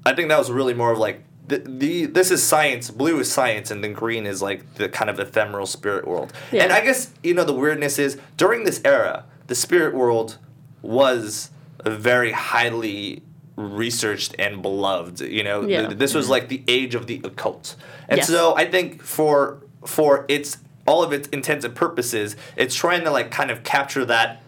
I 0.06 0.14
think 0.14 0.28
that 0.28 0.38
was 0.38 0.52
really 0.52 0.74
more 0.74 0.92
of 0.92 0.98
like 0.98 1.24
the, 1.48 1.60
the 1.60 2.06
this 2.08 2.30
is 2.30 2.44
science. 2.44 2.92
Blue 2.92 3.20
is 3.20 3.32
science, 3.32 3.72
and 3.72 3.82
then 3.82 3.94
green 3.94 4.26
is 4.26 4.42
like 4.42 4.76
the 4.76 4.90
kind 4.90 5.10
of 5.10 5.18
ephemeral 5.18 5.66
spirit 5.66 6.06
world. 6.06 6.34
Yeah. 6.52 6.64
And 6.64 6.74
I 6.74 6.82
guess 6.82 7.14
you 7.24 7.34
know 7.34 7.46
the 7.46 7.54
weirdness 7.54 7.98
is 7.98 8.20
during 8.36 8.66
this 8.66 8.82
era, 8.84 9.24
the 9.48 9.56
spirit 9.56 9.96
world 9.96 10.40
was 10.82 11.52
very 11.86 12.34
highly 12.34 13.24
researched 13.56 14.36
and 14.40 14.62
beloved. 14.62 15.22
You 15.22 15.44
know, 15.44 15.62
Yeah. 15.68 15.88
Th- 15.88 15.98
this 16.00 16.14
was 16.14 16.30
like 16.30 16.50
the 16.50 16.64
age 16.68 16.96
of 16.96 17.08
the 17.08 17.22
occult, 17.24 17.76
and 18.10 18.18
Yes. 18.18 18.28
so 18.28 18.56
I 18.56 18.66
think 18.70 19.02
for 19.04 19.58
for 19.86 20.26
its 20.28 20.58
all 20.86 21.04
of 21.04 21.14
its 21.14 21.28
intents 21.30 21.64
and 21.66 21.74
purposes, 21.76 22.36
it's 22.56 22.76
trying 22.76 23.04
to 23.04 23.12
like 23.12 23.32
kind 23.32 23.52
of 23.52 23.64
capture 23.64 24.06
that 24.06 24.42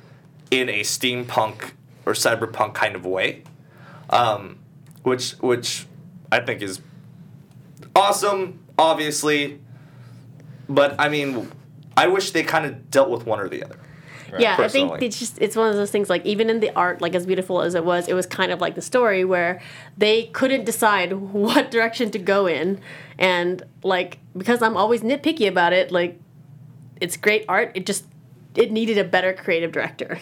in 0.51 0.69
a 0.69 0.81
steampunk 0.81 1.71
or 2.05 2.13
cyberpunk 2.13 2.73
kind 2.73 2.95
of 2.95 3.05
way, 3.05 3.43
um, 4.09 4.57
which 5.03 5.31
which 5.39 5.85
I 6.31 6.39
think 6.39 6.61
is 6.61 6.81
awesome, 7.95 8.59
obviously. 8.77 9.59
But 10.67 10.95
I 10.99 11.09
mean, 11.09 11.51
I 11.95 12.07
wish 12.07 12.31
they 12.31 12.43
kind 12.43 12.65
of 12.65 12.89
dealt 12.91 13.09
with 13.09 13.25
one 13.25 13.39
or 13.39 13.47
the 13.49 13.63
other. 13.63 13.77
Yeah, 14.39 14.57
I 14.59 14.67
think 14.67 15.01
it's 15.01 15.19
just 15.19 15.37
it's 15.39 15.55
one 15.55 15.69
of 15.69 15.75
those 15.75 15.91
things 15.91 16.09
like 16.09 16.25
even 16.25 16.49
in 16.49 16.59
the 16.59 16.71
art, 16.75 17.01
like 17.01 17.15
as 17.15 17.25
beautiful 17.25 17.61
as 17.61 17.75
it 17.75 17.85
was, 17.85 18.07
it 18.07 18.13
was 18.13 18.25
kind 18.25 18.51
of 18.51 18.61
like 18.61 18.75
the 18.75 18.81
story 18.81 19.25
where 19.25 19.61
they 19.97 20.27
couldn't 20.27 20.65
decide 20.65 21.13
what 21.33 21.71
direction 21.71 22.11
to 22.11 22.19
go 22.19 22.45
in, 22.47 22.79
and 23.17 23.63
like 23.83 24.19
because 24.37 24.61
I'm 24.61 24.77
always 24.77 25.01
nitpicky 25.01 25.47
about 25.47 25.73
it, 25.73 25.91
like 25.91 26.19
it's 27.01 27.17
great 27.17 27.45
art. 27.47 27.71
It 27.75 27.85
just 27.85 28.05
it 28.55 28.71
needed 28.71 28.97
a 28.97 29.03
better 29.03 29.33
creative 29.33 29.71
director. 29.71 30.19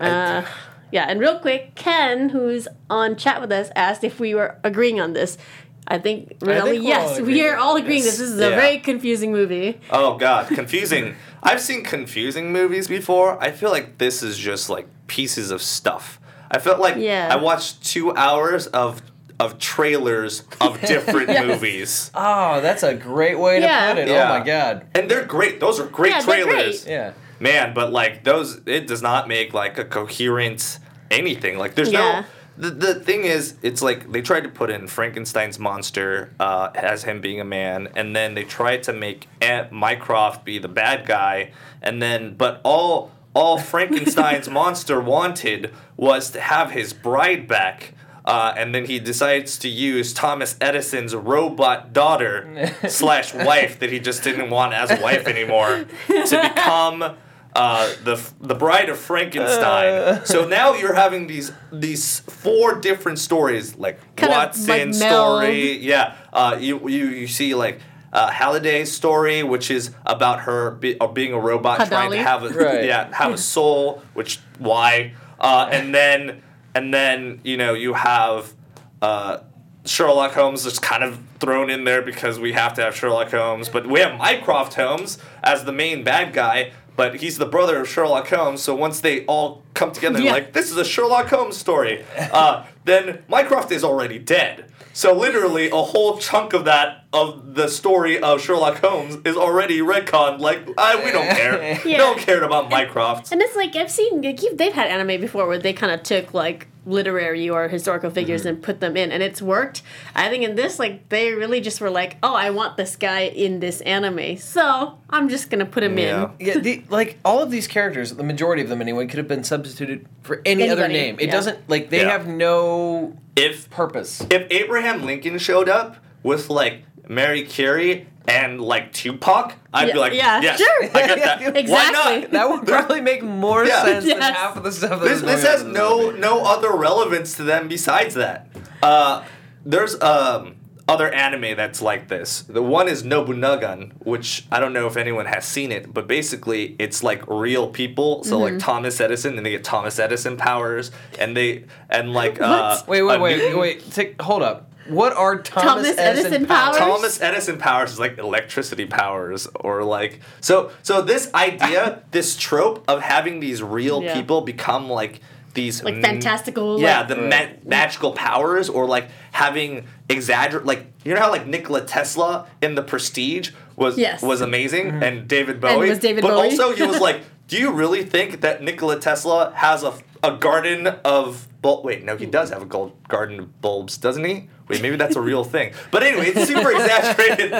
Uh, 0.00 0.44
yeah, 0.90 1.06
and 1.08 1.20
real 1.20 1.38
quick, 1.38 1.74
Ken, 1.74 2.28
who's 2.28 2.68
on 2.90 3.16
chat 3.16 3.40
with 3.40 3.50
us, 3.50 3.70
asked 3.74 4.04
if 4.04 4.20
we 4.20 4.34
were 4.34 4.58
agreeing 4.62 5.00
on 5.00 5.14
this. 5.14 5.38
I 5.86 5.98
think 5.98 6.36
really 6.40 6.78
we're 6.78 6.84
all 6.84 6.84
yes, 6.84 7.20
we 7.20 7.46
are 7.46 7.56
all 7.56 7.76
agreeing 7.76 8.02
this. 8.02 8.18
this. 8.18 8.28
This 8.28 8.28
is 8.30 8.40
a 8.40 8.50
Yeah. 8.50 8.56
very 8.56 8.78
confusing 8.78 9.32
movie. 9.32 9.80
Oh 9.90 10.16
god, 10.16 10.48
confusing. 10.48 11.16
I've 11.42 11.60
seen 11.60 11.82
confusing 11.82 12.52
movies 12.52 12.86
before. 12.86 13.36
I 13.42 13.50
feel 13.50 13.70
like 13.70 13.98
this 13.98 14.22
is 14.22 14.38
just 14.38 14.70
like 14.70 14.86
pieces 15.08 15.50
of 15.50 15.60
stuff. 15.60 16.20
I 16.50 16.58
felt 16.58 16.78
like 16.78 16.96
Yeah. 16.96 17.28
I 17.30 17.36
watched 17.36 17.84
two 17.84 18.14
hours 18.16 18.66
of 18.68 19.02
of 19.40 19.58
trailers 19.58 20.44
of 20.60 20.80
different 20.86 21.28
movies. 21.46 22.12
Oh, 22.14 22.60
that's 22.60 22.84
a 22.84 22.94
great 22.94 23.38
way 23.40 23.58
to 23.58 23.66
Yeah. 23.66 23.92
put 23.94 24.02
it. 24.02 24.08
Oh, 24.08 24.12
yeah. 24.12 24.30
Oh 24.32 24.38
my 24.38 24.44
god. 24.44 24.86
And 24.94 25.10
they're 25.10 25.24
great. 25.24 25.58
Those 25.58 25.80
are 25.80 25.86
great 25.86 26.10
Yeah, 26.12 26.20
trailers. 26.20 26.84
great. 26.84 26.92
Yeah. 26.92 27.12
Man, 27.40 27.74
but 27.74 27.90
like 27.92 28.22
those 28.22 28.60
it 28.66 28.86
does 28.86 29.02
not 29.02 29.26
make 29.26 29.52
like 29.52 29.78
a 29.78 29.84
coherent 29.84 30.78
anything. 31.10 31.58
Like 31.58 31.74
there's 31.74 31.90
Yeah. 31.90 32.20
no 32.20 32.24
the, 32.56 32.70
the 32.70 32.94
thing 32.94 33.24
is, 33.24 33.54
it's 33.62 33.80
like 33.80 34.12
they 34.12 34.20
tried 34.20 34.42
to 34.42 34.48
put 34.48 34.70
in 34.70 34.86
Frankenstein's 34.86 35.58
monster 35.58 36.32
uh, 36.38 36.70
as 36.74 37.04
him 37.04 37.20
being 37.20 37.40
a 37.40 37.44
man, 37.44 37.88
and 37.94 38.14
then 38.14 38.34
they 38.34 38.44
tried 38.44 38.82
to 38.84 38.92
make 38.92 39.28
Aunt 39.40 39.72
Mycroft 39.72 40.44
be 40.44 40.58
the 40.58 40.68
bad 40.68 41.06
guy, 41.06 41.52
and 41.80 42.02
then 42.02 42.34
but 42.34 42.60
all 42.62 43.10
all 43.34 43.58
Frankenstein's 43.58 44.48
monster 44.50 45.00
wanted 45.00 45.72
was 45.96 46.30
to 46.30 46.40
have 46.40 46.72
his 46.72 46.92
bride 46.92 47.48
back. 47.48 47.94
Uh, 48.24 48.54
and 48.56 48.72
then 48.72 48.84
he 48.84 49.00
decides 49.00 49.58
to 49.58 49.68
use 49.68 50.12
Thomas 50.12 50.56
Edison's 50.60 51.12
robot 51.12 51.92
daughter 51.92 52.72
slash 52.88 53.34
wife 53.34 53.80
that 53.80 53.90
he 53.90 53.98
just 53.98 54.22
didn't 54.22 54.48
want 54.48 54.74
as 54.74 54.92
a 54.92 55.02
wife 55.02 55.26
anymore 55.26 55.86
to 56.06 56.50
become 56.54 57.16
uh, 57.54 57.92
the 58.04 58.20
the 58.40 58.54
bride 58.54 58.88
of 58.88 58.98
Frankenstein. 58.98 60.24
so 60.24 60.46
now 60.46 60.74
you're 60.74 60.94
having 60.94 61.26
these 61.26 61.52
these 61.72 62.20
four 62.20 62.74
different 62.80 63.18
stories, 63.18 63.76
like 63.76 63.98
Kind 64.16 64.32
of, 64.32 64.38
Watson 64.38 64.92
like, 64.92 64.94
story. 64.94 65.78
Yeah, 65.78 66.14
uh, 66.32 66.56
you 66.60 66.88
you 66.88 67.06
you 67.08 67.26
see 67.26 67.54
like. 67.54 67.80
Uh, 68.14 68.30
Hadaly's 68.30 68.92
story, 68.92 69.42
which 69.42 69.70
is 69.70 69.90
about 70.04 70.40
her 70.40 70.72
be, 70.72 71.00
uh, 71.00 71.06
being 71.06 71.32
a 71.32 71.38
robot 71.40 71.88
trying 71.88 72.10
to 72.10 72.18
have 72.18 72.42
a 72.42 72.48
Right. 72.50 72.84
yeah 72.84 73.08
have 73.16 73.32
a 73.32 73.38
soul, 73.54 74.02
which 74.12 74.38
why, 74.58 75.14
uh, 75.40 75.70
and 75.72 75.94
then 75.94 76.42
and 76.74 76.92
then 76.92 77.40
you 77.42 77.56
know 77.56 77.72
you 77.72 77.94
have 77.94 78.52
uh, 79.00 79.38
Sherlock 79.86 80.32
Holmes 80.32 80.64
just 80.64 80.82
kind 80.82 81.02
of 81.02 81.20
thrown 81.40 81.70
in 81.70 81.84
there 81.84 82.02
because 82.02 82.38
we 82.38 82.52
have 82.52 82.74
to 82.74 82.82
have 82.82 82.94
Sherlock 82.94 83.30
Holmes, 83.30 83.70
but 83.70 83.86
we 83.86 84.00
have 84.00 84.18
Mycroft 84.18 84.74
Holmes 84.74 85.16
as 85.42 85.64
the 85.64 85.72
main 85.72 86.04
bad 86.04 86.34
guy, 86.34 86.72
but 86.96 87.16
he's 87.16 87.38
the 87.38 87.46
brother 87.46 87.80
of 87.80 87.88
Sherlock 87.88 88.28
Holmes. 88.28 88.62
So 88.62 88.74
once 88.74 89.00
they 89.00 89.24
all 89.26 89.62
come 89.74 89.92
together, 89.92 90.20
Yeah. 90.20 90.32
like 90.32 90.52
this 90.52 90.70
is 90.70 90.76
a 90.76 90.84
Sherlock 90.84 91.28
Holmes 91.28 91.56
story, 91.56 92.04
uh, 92.32 92.64
then 92.84 93.22
Mycroft 93.28 93.72
is 93.72 93.82
already 93.84 94.18
dead. 94.18 94.66
So 94.94 95.14
literally, 95.14 95.70
a 95.70 95.76
whole 95.76 96.18
chunk 96.18 96.52
of 96.52 96.66
that 96.66 97.04
of 97.14 97.54
the 97.54 97.68
story 97.68 98.18
of 98.20 98.42
Sherlock 98.42 98.78
Holmes 98.78 99.16
is 99.24 99.36
already 99.36 99.80
retconned. 99.80 100.40
Like 100.40 100.68
I, 100.76 101.02
we 101.02 101.10
don't 101.10 101.28
care. 101.36 101.80
Yeah. 101.84 101.96
don't 101.96 102.18
care 102.18 102.42
about 102.42 102.68
Mycroft. 102.68 103.32
And 103.32 103.40
it's 103.40 103.56
like 103.56 103.74
I've 103.74 103.90
seen 103.90 104.20
like, 104.20 104.40
they've 104.54 104.72
had 104.72 104.88
anime 104.88 105.18
before 105.20 105.46
where 105.46 105.58
they 105.58 105.72
kind 105.72 105.92
of 105.92 106.02
took 106.02 106.34
like 106.34 106.68
literary 106.84 107.48
or 107.48 107.68
historical 107.68 108.10
figures 108.10 108.40
Mm-hmm. 108.42 108.48
and 108.48 108.62
put 108.62 108.80
them 108.80 108.96
in, 108.96 109.12
and 109.12 109.22
it's 109.22 109.40
worked. 109.42 109.82
I 110.14 110.28
think 110.28 110.42
in 110.44 110.54
this, 110.56 110.78
like 110.78 111.08
they 111.08 111.32
really 111.32 111.60
just 111.60 111.80
were 111.80 111.90
like, 111.90 112.16
"Oh, 112.22 112.34
I 112.34 112.50
want 112.50 112.76
this 112.76 112.96
guy 112.96 113.20
in 113.22 113.60
this 113.60 113.80
anime, 113.82 114.36
so 114.38 114.98
I'm 115.10 115.28
just 115.28 115.50
gonna 115.50 115.66
put 115.66 115.82
him 115.82 115.98
Yeah. 115.98 116.30
in." 116.38 116.46
Yeah, 116.46 116.58
the, 116.58 116.82
like 116.88 117.18
all 117.24 117.42
of 117.42 117.50
these 117.50 117.66
characters, 117.68 118.14
the 118.14 118.22
majority 118.24 118.62
of 118.62 118.68
them 118.68 118.80
anyway, 118.80 119.06
could 119.06 119.18
have 119.18 119.28
been 119.28 119.44
substituted 119.44 120.06
for 120.22 120.40
any 120.44 120.68
other 120.68 120.88
name. 120.88 121.16
It 121.20 121.26
yeah. 121.26 121.32
doesn't 121.32 121.68
like 121.68 121.90
they 121.90 122.00
Yeah. 122.02 122.10
have 122.10 122.26
no 122.26 123.16
If 123.36 123.70
purpose. 123.70 124.24
if 124.30 124.46
Abraham 124.50 125.04
Lincoln 125.04 125.38
showed 125.38 125.68
up 125.68 125.96
with 126.22 126.50
like 126.50 126.82
Mary 127.14 127.42
Curie 127.44 128.06
and 128.28 128.60
like 128.60 128.92
Tupac, 128.92 129.54
I'd 129.74 129.88
Yeah, 129.88 129.94
be 129.94 129.98
like, 129.98 130.12
yeah, 130.14 130.40
yes, 130.40 130.58
sure. 130.58 130.84
I 130.84 131.06
get 131.06 131.18
that. 131.18 131.40
Why 131.54 131.58
Exactly. 131.60 132.20
not? 132.22 132.30
That 132.30 132.48
would 132.50 132.66
probably 132.66 133.00
make 133.00 133.22
more 133.22 133.64
Yeah. 133.64 133.82
sense 133.84 134.04
than 134.06 134.20
half 134.20 134.56
of 134.56 134.62
the 134.62 134.72
stuff. 134.72 135.00
That 135.00 135.08
This, 135.08 135.20
this 135.22 135.42
has 135.44 135.60
on 135.62 135.68
in 135.68 135.72
the 135.72 135.78
no 135.78 136.02
movie. 136.06 136.18
no 136.20 136.44
other 136.44 136.72
relevance 136.72 137.36
to 137.36 137.42
them 137.42 137.68
besides 137.68 138.14
that. 138.14 138.48
Uh, 138.82 139.24
there's 139.64 140.00
um 140.00 140.54
other 140.88 141.10
anime 141.12 141.56
that's 141.56 141.80
like 141.80 142.08
this. 142.08 142.42
The 142.42 142.62
one 142.62 142.88
is 142.88 143.02
Nobunagan, 143.04 143.92
which 144.04 144.44
I 144.50 144.58
don't 144.58 144.72
know 144.72 144.86
if 144.88 144.96
anyone 144.96 145.26
has 145.26 145.44
seen 145.44 145.70
it, 145.70 145.94
but 145.94 146.06
basically 146.08 146.74
it's 146.78 147.02
like 147.04 147.22
real 147.28 147.68
people. 147.68 148.24
So 148.24 148.36
Mm-hmm. 148.36 148.54
like 148.56 148.58
Thomas 148.58 149.00
Edison, 149.00 149.36
and 149.36 149.46
they 149.46 149.50
get 149.50 149.62
Thomas 149.64 149.98
Edison 149.98 150.36
powers, 150.36 150.90
and 151.18 151.36
they 151.36 151.64
and 151.88 152.12
like 152.12 152.40
uh, 152.40 152.80
Wait, 152.88 153.02
wait, 153.02 153.16
a 153.16 153.20
wait, 153.20 153.36
Newton- 153.38 153.58
wait. 153.58 153.90
Take, 153.92 154.20
hold 154.20 154.42
up. 154.42 154.71
What 154.88 155.12
are 155.14 155.40
Thomas, 155.42 155.64
Thomas 155.64 155.98
Edison, 155.98 156.26
Edison 156.32 156.46
powers? 156.46 156.76
powers? 156.78 156.94
Thomas 156.94 157.20
Edison 157.20 157.58
powers 157.58 157.92
is 157.92 157.98
like 158.00 158.18
electricity 158.18 158.86
powers 158.86 159.46
or 159.56 159.84
like 159.84 160.20
so 160.40 160.70
so 160.82 161.02
this 161.02 161.32
idea 161.34 162.02
this 162.10 162.36
trope 162.36 162.84
of 162.88 163.00
having 163.02 163.40
these 163.40 163.62
real 163.62 164.02
Yeah. 164.02 164.14
people 164.14 164.40
become 164.40 164.88
like 164.90 165.20
these 165.54 165.84
Like 165.84 165.96
m- 165.96 166.02
fantastical, 166.02 166.80
yeah 166.80 167.00
like- 167.00 167.08
the 167.08 167.16
ma- 167.16 167.52
magical 167.64 168.12
powers 168.12 168.68
or 168.70 168.86
like 168.86 169.08
having 169.32 169.86
exaggerate 170.08 170.64
like 170.64 170.86
you 171.04 171.12
know 171.14 171.20
how 171.20 171.30
like 171.30 171.46
Nikola 171.46 171.82
Tesla 171.84 172.46
in 172.62 172.74
the 172.74 172.82
Prestige 172.82 173.50
was 173.76 173.98
Yes. 173.98 174.22
was 174.22 174.40
amazing 174.40 174.92
mm. 174.92 175.02
and 175.02 175.28
David 175.28 175.60
Bowie 175.60 175.72
and 175.72 175.88
was 175.90 175.98
David 175.98 176.22
but 176.22 176.30
Bowie. 176.30 176.48
also 176.50 176.74
he 176.74 176.82
was 176.82 177.00
like 177.00 177.20
do 177.48 177.58
you 177.58 177.70
really 177.70 178.02
think 178.04 178.40
that 178.40 178.62
Nikola 178.62 178.98
Tesla 178.98 179.52
has 179.54 179.82
a, 179.82 179.92
a 180.22 180.36
garden 180.36 180.86
of 181.04 181.46
bul- 181.60 181.82
wait 181.82 182.02
no 182.04 182.16
he 182.16 182.26
does 182.26 182.48
have 182.50 182.62
a 182.62 182.66
gold 182.66 182.92
garden 183.08 183.38
of 183.40 183.60
bulbs 183.60 183.96
doesn't 183.98 184.24
he 184.24 184.48
wait 184.72 184.82
maybe 184.82 184.96
that's 184.96 185.16
a 185.16 185.20
real 185.20 185.44
thing. 185.44 185.72
But 185.90 186.02
anyway 186.02 186.28
it's 186.34 186.46
super 186.48 186.70
exaggerated. 186.76 187.50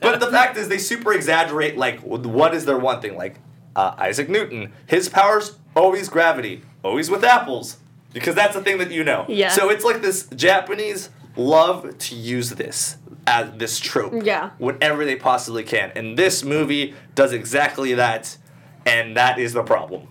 But 0.00 0.20
the 0.20 0.30
fact 0.30 0.56
is 0.56 0.68
they 0.68 0.78
super 0.78 1.12
exaggerate 1.12 1.76
like 1.76 2.00
what 2.00 2.54
is 2.54 2.64
their 2.64 2.78
one 2.78 3.00
thing? 3.00 3.16
Like 3.16 3.36
uh, 3.76 3.94
Isaac 3.98 4.28
Newton 4.28 4.72
his 4.86 5.08
powers 5.08 5.58
always 5.76 6.08
gravity 6.08 6.62
always 6.84 7.10
with 7.10 7.24
apples. 7.24 7.78
Because 8.12 8.34
that's 8.34 8.54
the 8.54 8.60
thing 8.62 8.76
that 8.78 8.90
you 8.90 9.04
know. 9.04 9.24
Yeah. 9.28 9.48
so 9.48 9.70
it's 9.70 9.84
like 9.84 10.02
this 10.02 10.26
Japanese 10.34 11.08
love 11.36 11.96
to 11.96 12.14
use 12.14 12.50
this 12.50 12.96
as 13.26 13.52
this 13.56 13.78
trope 13.80 14.12
Yeah. 14.22 14.50
whatever 14.58 15.04
they 15.06 15.16
possibly 15.16 15.62
can. 15.62 15.92
And 15.96 16.18
this 16.18 16.44
movie 16.44 16.94
does 17.14 17.32
exactly 17.32 17.94
that 17.94 18.36
and 18.84 19.16
that 19.16 19.38
is 19.38 19.52
the 19.54 19.62
problem. 19.62 20.08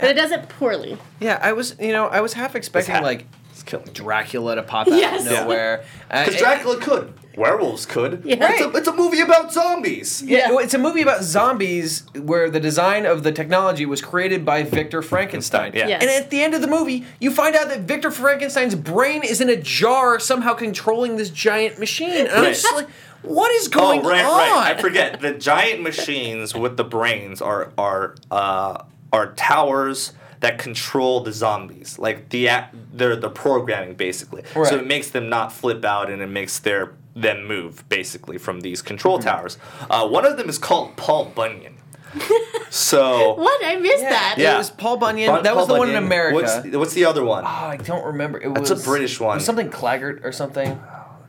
But 0.00 0.08
it 0.10 0.14
does 0.14 0.32
it 0.32 0.48
poorly. 0.48 0.96
Yeah, 1.20 1.38
I 1.42 1.52
was, 1.52 1.76
you 1.78 1.92
know, 1.92 2.06
I 2.06 2.20
was 2.22 2.32
half 2.32 2.56
expecting 2.56 2.94
half- 2.94 3.04
like 3.04 3.26
it's 3.72 3.82
killing 3.82 3.86
me. 3.86 3.92
Dracula 3.92 4.54
to 4.56 4.62
pop 4.62 4.88
out 4.88 4.94
Yes. 4.94 5.26
of 5.26 5.32
nowhere. 5.32 5.84
Uh, 6.10 6.24
because 6.24 6.34
it- 6.34 6.38
Dracula 6.38 6.76
could 6.78 7.14
werewolves 7.36 7.86
could. 7.86 8.22
Yeah. 8.24 8.36
It's, 8.40 8.60
a, 8.60 8.70
it's 8.76 8.88
a 8.88 8.94
movie 8.94 9.20
about 9.20 9.52
zombies. 9.52 10.22
Yeah, 10.22 10.50
well, 10.50 10.58
it's 10.58 10.74
a 10.74 10.78
movie 10.78 11.02
about 11.02 11.22
zombies 11.22 12.04
where 12.14 12.50
the 12.50 12.60
design 12.60 13.06
of 13.06 13.22
the 13.22 13.32
technology 13.32 13.86
was 13.86 14.02
created 14.02 14.44
by 14.44 14.62
Victor 14.62 15.02
Frankenstein. 15.02 15.72
Yeah. 15.74 15.88
Yes. 15.88 16.02
And 16.02 16.10
at 16.10 16.30
the 16.30 16.42
end 16.42 16.54
of 16.54 16.60
the 16.60 16.66
movie, 16.66 17.06
you 17.20 17.30
find 17.30 17.56
out 17.56 17.68
that 17.68 17.80
Victor 17.80 18.10
Frankenstein's 18.10 18.74
brain 18.74 19.22
is 19.24 19.40
in 19.40 19.48
a 19.48 19.56
jar 19.56 20.20
somehow 20.20 20.54
controlling 20.54 21.16
this 21.16 21.30
giant 21.30 21.78
machine. 21.78 22.10
And 22.10 22.28
I'm 22.28 22.44
just 22.44 22.74
like, 22.74 22.88
what 23.22 23.50
is 23.52 23.68
going 23.68 24.00
oh, 24.00 24.08
right, 24.10 24.24
on? 24.24 24.38
right. 24.38 24.76
I 24.76 24.80
forget. 24.80 25.20
The 25.20 25.34
giant 25.34 25.82
machines 25.82 26.54
with 26.54 26.76
the 26.76 26.84
brains 26.84 27.40
are 27.42 27.72
are 27.76 28.16
uh, 28.30 28.84
are 29.12 29.32
towers 29.32 30.12
that 30.40 30.58
control 30.58 31.20
the 31.20 31.32
zombies. 31.32 31.98
Like 31.98 32.30
the 32.30 32.48
act, 32.48 32.74
they're 32.92 33.16
the 33.16 33.30
programming 33.30 33.94
basically. 33.94 34.42
Right. 34.56 34.68
So 34.68 34.76
it 34.78 34.86
makes 34.86 35.10
them 35.10 35.28
not 35.28 35.52
flip 35.52 35.84
out 35.84 36.10
and 36.10 36.20
it 36.22 36.28
makes 36.28 36.58
their 36.58 36.92
them 37.14 37.46
move 37.46 37.86
basically 37.88 38.38
from 38.38 38.60
these 38.60 38.82
control 38.82 39.18
Mm-hmm. 39.18 39.28
towers. 39.28 39.58
Uh, 39.90 40.08
one 40.08 40.24
of 40.24 40.36
them 40.36 40.48
is 40.48 40.58
called 40.58 40.96
Paul 40.96 41.26
Bunyan. 41.26 41.76
so 42.70 43.34
What? 43.34 43.64
I 43.64 43.76
missed 43.76 44.02
that. 44.02 44.36
Yeah, 44.38 44.54
It 44.54 44.58
was 44.58 44.70
Paul 44.70 44.96
Bunyan. 44.96 45.30
Bun- 45.30 45.42
that 45.44 45.54
was 45.56 45.66
Paul 45.66 45.74
the 45.74 45.78
one 45.80 45.90
in 45.90 45.96
America. 45.96 46.34
What's, 46.34 46.76
what's 46.76 46.94
the 46.94 47.04
other 47.04 47.24
one? 47.24 47.44
Oh, 47.44 47.48
I 47.48 47.76
don't 47.76 48.04
remember. 48.04 48.40
It 48.40 48.54
That's 48.54 48.70
was 48.70 48.82
a 48.82 48.84
British 48.88 49.20
one. 49.20 49.32
it 49.32 49.34
was 49.36 49.44
something 49.44 49.70
Claggart 49.70 50.20
or 50.24 50.32
something. 50.32 50.80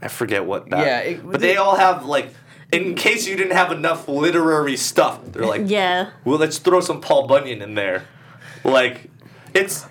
I 0.01 0.07
forget 0.07 0.45
what 0.45 0.69
that. 0.69 0.85
Yeah, 0.85 0.99
it- 0.99 1.29
but 1.31 1.41
they 1.41 1.57
all 1.57 1.75
have 1.75 2.05
like. 2.05 2.33
In 2.71 2.95
case 2.95 3.27
you 3.27 3.35
didn't 3.35 3.51
have 3.51 3.73
enough 3.73 4.07
literary 4.07 4.77
stuff, 4.77 5.19
they're 5.25 5.45
like, 5.45 5.63
Yeah. 5.65 6.11
well, 6.23 6.37
let's 6.37 6.57
throw 6.57 6.79
some 6.79 7.01
Paul 7.01 7.27
Bunyan 7.27 7.61
in 7.61 7.73
there. 7.75 8.05
Like, 8.63 9.09
it's 9.53 9.85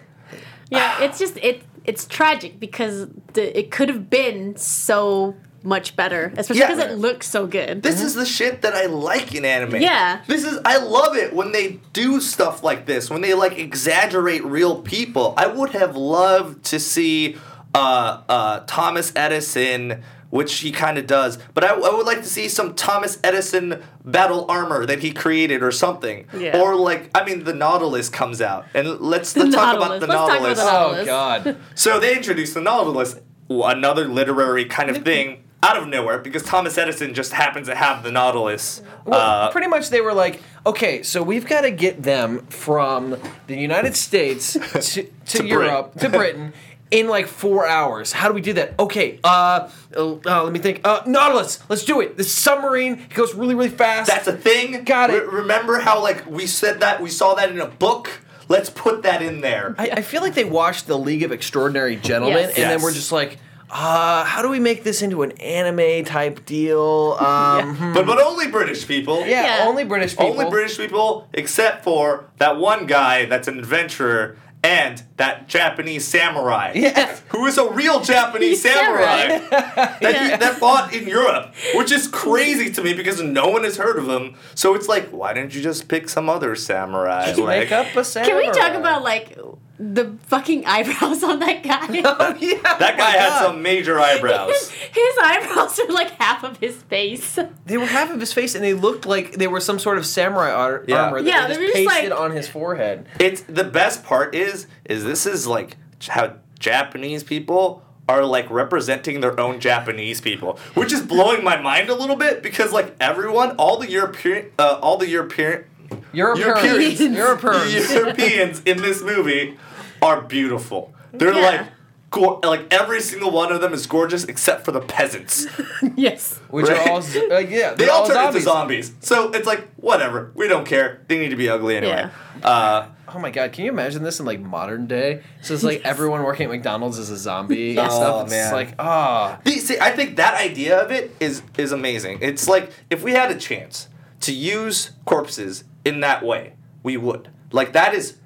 Yeah, 0.70 1.02
it's 1.02 1.18
just 1.18 1.36
it. 1.38 1.62
It's 1.84 2.06
tragic 2.06 2.60
because 2.60 3.08
the, 3.32 3.58
it 3.58 3.70
could 3.70 3.88
have 3.88 4.10
been 4.10 4.54
so 4.56 5.34
much 5.62 5.96
better, 5.96 6.32
especially 6.36 6.60
Yeah. 6.60 6.74
because 6.74 6.84
it 6.92 6.98
looks 6.98 7.26
so 7.28 7.46
good. 7.46 7.82
this 7.82 8.00
is 8.02 8.14
the 8.14 8.24
shit 8.26 8.62
that 8.62 8.74
I 8.74 8.86
like 8.86 9.34
in 9.34 9.44
anime. 9.44 9.76
Yeah. 9.80 10.22
This 10.26 10.44
is 10.44 10.58
I 10.64 10.78
love 10.78 11.16
it 11.16 11.34
when 11.34 11.52
they 11.52 11.80
do 11.92 12.20
stuff 12.20 12.62
like 12.62 12.86
this, 12.86 13.10
when 13.10 13.20
they 13.22 13.34
like 13.34 13.58
exaggerate 13.58 14.44
real 14.44 14.80
people. 14.82 15.34
I 15.36 15.46
would 15.46 15.70
have 15.70 15.96
loved 15.96 16.64
to 16.66 16.78
see 16.80 17.36
uh 17.74 18.22
uh 18.28 18.60
Thomas 18.66 19.12
Edison 19.16 20.02
which 20.30 20.54
he 20.60 20.70
kind 20.72 20.96
of 20.96 21.06
does, 21.06 21.38
but 21.54 21.64
I, 21.64 21.68
I 21.74 21.94
would 21.94 22.06
like 22.06 22.18
to 22.18 22.28
see 22.28 22.48
some 22.48 22.74
Thomas 22.74 23.18
Edison 23.24 23.82
battle 24.04 24.46
armor 24.48 24.86
that 24.86 25.00
he 25.00 25.12
created 25.12 25.62
or 25.62 25.72
something, 25.72 26.26
Yeah. 26.36 26.60
or 26.60 26.74
like 26.76 27.10
I 27.14 27.24
mean 27.24 27.44
the 27.44 27.52
Nautilus 27.54 28.08
comes 28.08 28.40
out 28.40 28.66
and 28.74 29.00
let's, 29.00 29.36
let's 29.36 29.54
talk 29.54 29.76
about 29.76 30.00
the 30.00 30.06
Let's 30.06 30.12
talk 30.12 30.28
about 30.28 30.40
Nautilus. 30.40 30.58
the 30.58 30.64
Nautilus. 30.64 31.00
Oh 31.02 31.04
God. 31.04 31.56
So 31.74 31.98
they 32.00 32.16
introduced 32.16 32.54
the 32.54 32.60
Nautilus, 32.60 33.16
another 33.48 34.06
literary 34.08 34.64
kind 34.64 34.88
of 34.90 35.02
thing, 35.04 35.42
out 35.62 35.76
of 35.76 35.88
nowhere 35.88 36.18
because 36.18 36.42
Thomas 36.42 36.78
Edison 36.78 37.12
just 37.12 37.32
happens 37.32 37.66
to 37.68 37.74
have 37.74 38.02
the 38.02 38.10
Nautilus. 38.10 38.82
Well, 39.04 39.20
Uh, 39.20 39.50
pretty 39.50 39.66
much 39.66 39.90
they 39.90 40.00
were 40.00 40.14
like, 40.14 40.40
okay, 40.64 41.02
so 41.02 41.22
we've 41.22 41.46
got 41.46 41.62
to 41.62 41.70
get 41.70 42.02
them 42.02 42.46
from 42.46 43.16
the 43.46 43.56
United 43.56 43.94
States 43.94 44.52
to, 44.94 45.02
to, 45.26 45.44
Europe, 45.46 45.98
to 45.98 46.08
Britain. 46.08 46.52
In 46.90 47.06
like 47.06 47.28
four 47.28 47.66
hours. 47.68 48.12
How 48.12 48.26
do 48.26 48.34
we 48.34 48.40
do 48.40 48.52
that? 48.54 48.74
Okay, 48.78 49.20
uh, 49.22 49.70
uh, 49.96 50.14
uh, 50.26 50.42
let 50.44 50.52
me 50.52 50.58
think. 50.58 50.80
Uh, 50.82 51.02
Nautilus, 51.06 51.60
let's 51.68 51.84
do 51.84 52.00
it. 52.00 52.16
The 52.16 52.24
submarine, 52.24 52.94
it 52.94 53.14
goes 53.14 53.32
really, 53.34 53.54
really 53.54 53.68
fast. 53.68 54.08
that's 54.10 54.26
a 54.26 54.36
thing. 54.36 54.82
Got 54.84 55.10
it. 55.10 55.22
Re- 55.22 55.40
remember 55.40 55.78
how 55.78 56.02
like 56.02 56.26
we 56.26 56.46
said 56.48 56.80
that 56.80 57.00
we 57.00 57.08
saw 57.08 57.34
that 57.34 57.50
in 57.50 57.60
a 57.60 57.66
book. 57.66 58.10
Let's 58.48 58.68
put 58.70 59.04
that 59.04 59.22
in 59.22 59.40
there. 59.40 59.76
I, 59.78 59.90
I 59.98 60.02
feel 60.02 60.22
like 60.22 60.34
they 60.34 60.44
watched 60.44 60.88
the 60.88 60.98
League 60.98 61.22
of 61.22 61.30
Extraordinary 61.30 61.94
Gentlemen, 61.94 62.38
Yes. 62.48 62.58
and 62.58 62.68
then 62.70 62.82
we're 62.82 62.92
just 62.92 63.12
like, 63.12 63.38
uh, 63.70 64.24
how 64.24 64.42
do 64.42 64.48
we 64.48 64.58
make 64.58 64.82
this 64.82 65.02
into 65.02 65.22
an 65.22 65.30
anime 65.38 66.04
type 66.04 66.44
deal? 66.44 67.16
Um, 67.20 67.76
hmm. 67.76 67.92
but 67.92 68.04
but 68.04 68.20
only 68.20 68.48
British 68.48 68.88
people. 68.88 69.20
yeah, 69.20 69.58
Yeah. 69.58 69.68
only 69.68 69.84
British 69.84 70.16
people. 70.16 70.32
Only 70.32 70.50
British 70.50 70.76
people, 70.76 71.28
except 71.32 71.84
for 71.84 72.24
that 72.38 72.56
one 72.56 72.86
guy 72.86 73.26
that's 73.26 73.46
an 73.46 73.60
adventurer 73.60 74.36
and 74.62 75.02
that 75.16 75.48
Japanese 75.48 76.06
samurai. 76.06 76.72
Yeah. 76.74 77.16
Who 77.28 77.46
is 77.46 77.56
a 77.58 77.70
real 77.70 78.00
Japanese 78.00 78.62
samurai 78.62 79.38
that, 79.50 79.98
he, 80.00 80.36
that 80.36 80.56
fought 80.58 80.92
in 80.94 81.06
Europe, 81.08 81.54
which 81.74 81.90
is 81.90 82.06
crazy 82.08 82.70
to 82.72 82.82
me 82.82 82.92
because 82.92 83.22
no 83.22 83.48
one 83.48 83.64
has 83.64 83.76
heard 83.76 83.98
of 83.98 84.08
him. 84.08 84.34
So 84.54 84.74
it's 84.74 84.88
like, 84.88 85.08
why 85.10 85.32
didn't 85.32 85.54
you 85.54 85.62
just 85.62 85.88
pick 85.88 86.08
some 86.08 86.28
other 86.28 86.54
samurai? 86.54 87.26
Make 87.28 87.38
Like, 87.38 87.72
up 87.72 87.86
a 87.96 88.04
Can 88.04 88.36
we 88.36 88.50
talk 88.50 88.74
about 88.74 89.02
like 89.02 89.36
the 89.82 90.14
fucking 90.26 90.66
eyebrows 90.66 91.22
on 91.30 91.38
that 91.40 91.62
guy? 91.62 91.78
Oh, 92.04 92.36
yeah. 92.38 92.60
that 92.78 92.98
guy 92.98 93.10
had 93.12 93.38
some 93.46 93.62
major 93.62 93.98
eyebrows. 93.98 94.70
His 94.92 95.18
eyebrows 95.22 95.78
are 95.80 95.88
like 95.92 96.10
half 96.12 96.44
of 96.44 96.58
his 96.58 96.76
face. 96.82 97.38
They 97.66 97.78
were 97.78 97.86
half 97.86 98.10
of 98.10 98.20
his 98.20 98.32
face, 98.32 98.54
and 98.54 98.62
they 98.62 98.74
looked 98.74 99.06
like 99.06 99.32
they 99.32 99.46
were 99.48 99.60
some 99.60 99.78
sort 99.78 99.96
of 99.98 100.04
samurai 100.04 100.50
ar- 100.52 100.84
Yeah. 100.86 101.04
armor 101.04 101.22
that 101.22 101.28
Yeah, 101.28 101.46
they 101.48 101.54
they 101.54 101.60
were 101.60 101.66
just 101.66 101.76
just 101.76 101.88
pasted 101.88 102.10
like- 102.10 102.20
on 102.20 102.30
his 102.32 102.48
forehead. 102.48 103.06
It's 103.18 103.40
the 103.42 103.64
best 103.64 104.04
part 104.04 104.34
is 104.34 104.66
is 104.84 105.04
this 105.04 105.24
is 105.26 105.46
like 105.46 105.76
how 106.08 106.34
Japanese 106.58 107.22
people 107.24 107.82
are 108.08 108.24
like 108.24 108.50
representing 108.50 109.20
their 109.20 109.38
own 109.40 109.60
Japanese 109.60 110.20
people, 110.20 110.58
which 110.74 110.92
is 110.92 111.00
blowing 111.00 111.42
my 111.44 111.56
mind 111.60 111.88
a 111.88 111.94
little 111.94 112.16
bit 112.16 112.42
because 112.42 112.72
like 112.72 112.94
everyone, 113.00 113.52
all 113.56 113.78
the 113.78 113.88
European, 113.90 114.50
uh, 114.58 114.78
all 114.82 114.96
the 114.98 115.08
European, 115.08 115.64
Europeans. 116.12 117.00
Europeans, 117.00 117.00
Europeans. 117.00 117.92
Europeans 117.92 118.62
in 118.66 118.78
this 118.82 119.02
movie 119.02 119.56
are 120.02 120.20
beautiful. 120.22 120.94
They're 121.12 121.34
Yeah. 121.34 121.40
like. 121.40 121.66
Go- 122.12 122.40
like 122.42 122.74
every 122.74 123.00
single 123.00 123.30
one 123.30 123.52
of 123.52 123.60
them 123.60 123.72
is 123.72 123.86
gorgeous 123.86 124.24
except 124.24 124.64
for 124.64 124.72
the 124.72 124.80
peasants. 124.80 125.46
yes. 125.94 126.40
Which 126.50 126.66
Right. 126.66 126.84
are 126.88 126.90
all, 126.94 127.02
z- 127.02 127.30
uh, 127.30 127.38
yeah, 127.38 127.74
They 127.74 127.84
they're 127.84 127.92
all 127.94 128.04
turn 128.04 128.14
zombies. 128.16 128.34
into 128.34 128.40
zombies. 128.50 128.92
So 128.98 129.30
it's 129.30 129.46
like 129.46 129.68
whatever. 129.76 130.32
We 130.34 130.48
don't 130.48 130.66
care. 130.66 131.02
They 131.06 131.20
need 131.20 131.28
to 131.28 131.36
be 131.36 131.48
ugly 131.48 131.76
anyway. 131.76 132.08
Uh, 132.42 132.86
Oh 133.12 133.18
my 133.20 133.30
god, 133.30 133.52
can 133.52 133.64
you 133.64 133.70
imagine 133.70 134.02
this 134.02 134.18
in 134.18 134.26
like 134.26 134.40
modern 134.40 134.88
day? 134.88 135.22
So 135.42 135.54
it's 135.54 135.62
like 135.62 135.82
everyone 135.84 136.24
working 136.24 136.46
at 136.46 136.50
McDonald's 136.50 136.98
is 136.98 137.10
a 137.10 137.16
zombie 137.16 137.76
and 137.78 137.88
Oh, 137.88 137.94
stuff. 137.94 138.22
It's 138.24 138.30
man. 138.32 138.52
like, 138.54 138.74
ah. 138.80 139.38
The- 139.44 139.52
See, 139.58 139.78
I 139.80 139.92
think 139.92 140.16
that 140.16 140.34
idea 140.34 140.80
of 140.80 140.90
it 140.90 141.14
is 141.20 141.42
is 141.58 141.70
amazing. 141.70 142.18
It's 142.22 142.48
like 142.48 142.72
if 142.90 143.04
we 143.04 143.12
had 143.12 143.30
a 143.30 143.36
chance 143.38 143.86
to 144.22 144.32
use 144.32 144.90
corpses 145.04 145.62
in 145.84 146.00
that 146.00 146.24
way, 146.24 146.54
we 146.82 146.96
would. 146.96 147.28
Like 147.52 147.72
that 147.74 147.94
is 147.94 148.16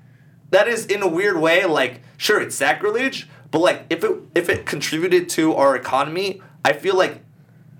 that 0.54 0.68
is 0.68 0.86
in 0.86 1.02
a 1.02 1.08
weird 1.08 1.38
way 1.38 1.64
like 1.64 2.00
sure 2.16 2.40
it's 2.40 2.54
sacrilege, 2.54 3.28
but 3.50 3.58
like 3.60 3.84
if 3.90 4.04
it 4.04 4.12
if 4.34 4.48
it 4.48 4.66
contributed 4.66 5.28
to 5.30 5.54
our 5.54 5.76
economy, 5.76 6.40
I 6.64 6.72
feel 6.72 6.96
like 6.96 7.20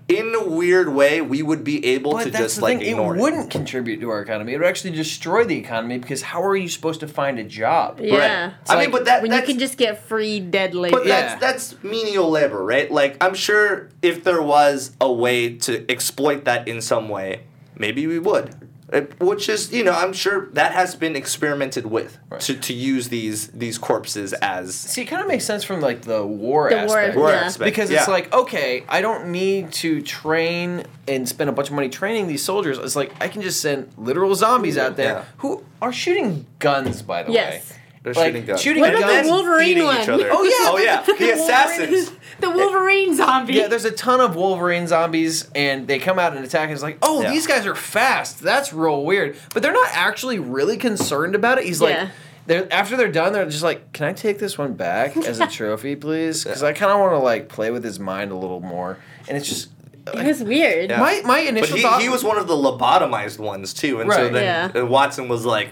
in 0.07 0.35
a 0.35 0.47
weird 0.47 0.89
way 0.89 1.19
we 1.19 1.41
would 1.41 1.63
be 1.63 1.83
able 1.83 2.11
But 2.11 2.25
to 2.25 2.31
just 2.31 2.61
like 2.61 2.77
thing, 2.79 2.87
ignore 2.89 3.15
it 3.15 3.17
It 3.17 3.21
wouldn't 3.21 3.49
contribute 3.49 4.01
to 4.01 4.09
our 4.09 4.21
economy. 4.21 4.53
It 4.53 4.57
would 4.59 4.67
actually 4.67 4.91
destroy 4.91 5.45
the 5.45 5.57
economy 5.57 5.97
because 5.97 6.21
how 6.21 6.43
are 6.43 6.55
you 6.55 6.69
supposed 6.69 6.99
to 6.99 7.07
find 7.07 7.39
a 7.39 7.43
job? 7.43 7.99
Yeah. 7.99 8.45
Right. 8.45 8.53
I 8.67 8.79
mean, 8.81 8.91
but 8.91 9.05
that 9.05 9.23
when 9.23 9.31
you 9.31 9.41
can 9.41 9.57
just 9.57 9.77
get 9.77 10.03
free 10.03 10.39
dead 10.39 10.75
labor. 10.75 10.97
But 10.97 11.07
Yeah. 11.07 11.37
that's 11.37 11.41
that's 11.41 11.83
menial 11.83 12.29
labor, 12.29 12.63
right? 12.63 12.91
Like 12.91 13.17
I'm 13.23 13.33
sure 13.33 13.89
if 14.01 14.23
there 14.23 14.41
was 14.41 14.91
a 15.01 15.11
way 15.11 15.55
to 15.59 15.89
exploit 15.89 16.45
that 16.45 16.67
in 16.67 16.81
some 16.81 17.09
way, 17.09 17.41
maybe 17.77 18.05
we 18.05 18.19
would. 18.19 18.53
It- 18.93 19.19
which 19.19 19.49
is, 19.49 19.71
you 19.71 19.83
know, 19.83 19.93
I'm 19.93 20.13
sure 20.13 20.47
that 20.53 20.73
has 20.73 20.95
been 20.95 21.15
experimented 21.15 21.87
with 21.87 22.19
to, 22.39 22.53
to 22.55 22.73
use 22.73 23.09
these 23.09 23.47
these 23.47 23.77
corpses 23.79 24.33
as 24.33 24.75
See, 24.75 25.01
it 25.01 25.05
kind 25.05 25.21
of 25.23 25.27
makes 25.27 25.43
sense 25.43 25.63
from 25.63 25.81
like 25.81 26.01
the 26.03 26.23
war 26.25 26.69
The 26.69 26.79
aspect. 26.81 27.17
war 27.17 27.29
Yeah. 27.29 27.35
aspect. 27.37 27.65
because 27.65 27.89
it's 27.89 28.07
like 28.07 28.31
okay 28.33 28.83
i 28.87 29.01
don't 29.01 29.27
need 29.31 29.71
to 29.83 30.01
train 30.01 30.83
and 31.07 31.27
spend 31.27 31.49
a 31.49 31.53
bunch 31.53 31.69
of 31.69 31.73
money 31.75 31.89
training 31.89 32.27
these 32.27 32.43
soldiers 32.43 32.77
it's 32.77 32.95
like 32.95 33.11
i 33.21 33.27
can 33.27 33.41
just 33.41 33.59
send 33.61 33.91
literal 33.97 34.35
zombies 34.35 34.77
out 34.77 34.95
there 34.97 35.13
Yeah. 35.13 35.23
who 35.37 35.63
are 35.81 35.91
shooting 35.93 36.45
guns 36.59 37.01
by 37.01 37.23
the 37.23 37.31
Yes. 37.31 37.53
way 37.71 37.77
they're 38.05 38.13
like, 38.13 38.27
shooting 38.27 38.45
guns. 38.45 38.61
shooting 38.61 38.81
What 38.81 38.91
guns 38.93 39.03
about 39.03 39.11
the 39.11 39.19
And 39.19 39.29
Wolverine 39.29 39.83
one? 39.83 40.01
each 40.01 40.07
other. 40.09 40.29
Oh, 40.31 40.43
yeah, 40.43 40.71
oh 40.71 40.77
yeah, 40.77 41.01
the 41.05 41.13
the 41.13 41.31
assassins. 41.33 42.11
the 42.39 42.49
Wolverine 42.51 43.13
zombie. 43.15 43.53
yeah 43.55 43.67
there's 43.67 43.83
a 43.85 43.91
ton 43.91 44.21
of 44.21 44.35
wolverine 44.35 44.87
zombies 44.87 45.49
and 45.55 45.87
they 45.87 45.99
come 45.99 46.19
out 46.19 46.35
and 46.35 46.45
attack 46.45 46.63
and 46.63 46.73
it's 46.73 46.83
like 46.83 46.97
oh 47.01 47.21
Yeah. 47.21 47.31
these 47.31 47.47
guys 47.47 47.65
are 47.65 47.75
fast 47.75 48.39
that's 48.41 48.71
real 48.73 49.03
weird 49.05 49.35
but 49.53 49.63
they're 49.63 49.73
not 49.73 49.89
actually 49.91 50.37
really 50.39 50.77
concerned 50.77 51.33
about 51.35 51.57
it 51.57 51.65
he's 51.65 51.81
like 51.81 52.09
they're, 52.47 52.71
after 52.71 52.95
they're 52.95 53.11
done, 53.11 53.33
they're 53.33 53.49
just 53.49 53.63
like, 53.63 53.91
"Can 53.91 54.05
I 54.05 54.13
take 54.13 54.37
this 54.37 54.55
one 54.55 54.73
back 54.75 55.17
as 55.31 55.39
a 55.39 55.47
trophy, 55.47 55.95
please?" 55.95 56.43
Because 56.43 56.61
I 56.61 56.73
kind 56.73 56.91
of 56.91 56.99
want 56.99 57.13
to 57.13 57.17
like 57.17 57.49
play 57.49 57.71
with 57.71 57.83
his 57.83 57.99
mind 57.99 58.31
a 58.31 58.35
little 58.35 58.59
more, 58.59 58.99
and 59.27 59.35
it's 59.35 59.49
just 59.49 59.69
it 60.13 60.23
was 60.27 60.43
weird. 60.43 60.91
Yeah. 60.91 60.99
my 60.99 61.21
my 61.25 61.39
But 61.39 61.47
initial 61.47 61.77
he, 61.77 61.81
thought. 61.81 62.01
he 62.03 62.07
was 62.09 62.23
one 62.23 62.37
of 62.37 62.47
the 62.47 62.53
lobotomized 62.53 63.39
ones 63.39 63.73
too, 63.73 63.99
and 63.99 64.11
so 64.13 64.25
Right. 64.25 64.31
then 64.31 64.71
Yeah. 64.75 64.81
Watson 64.83 65.27
was 65.27 65.43
like, 65.43 65.71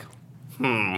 "Hmm, 0.57 0.95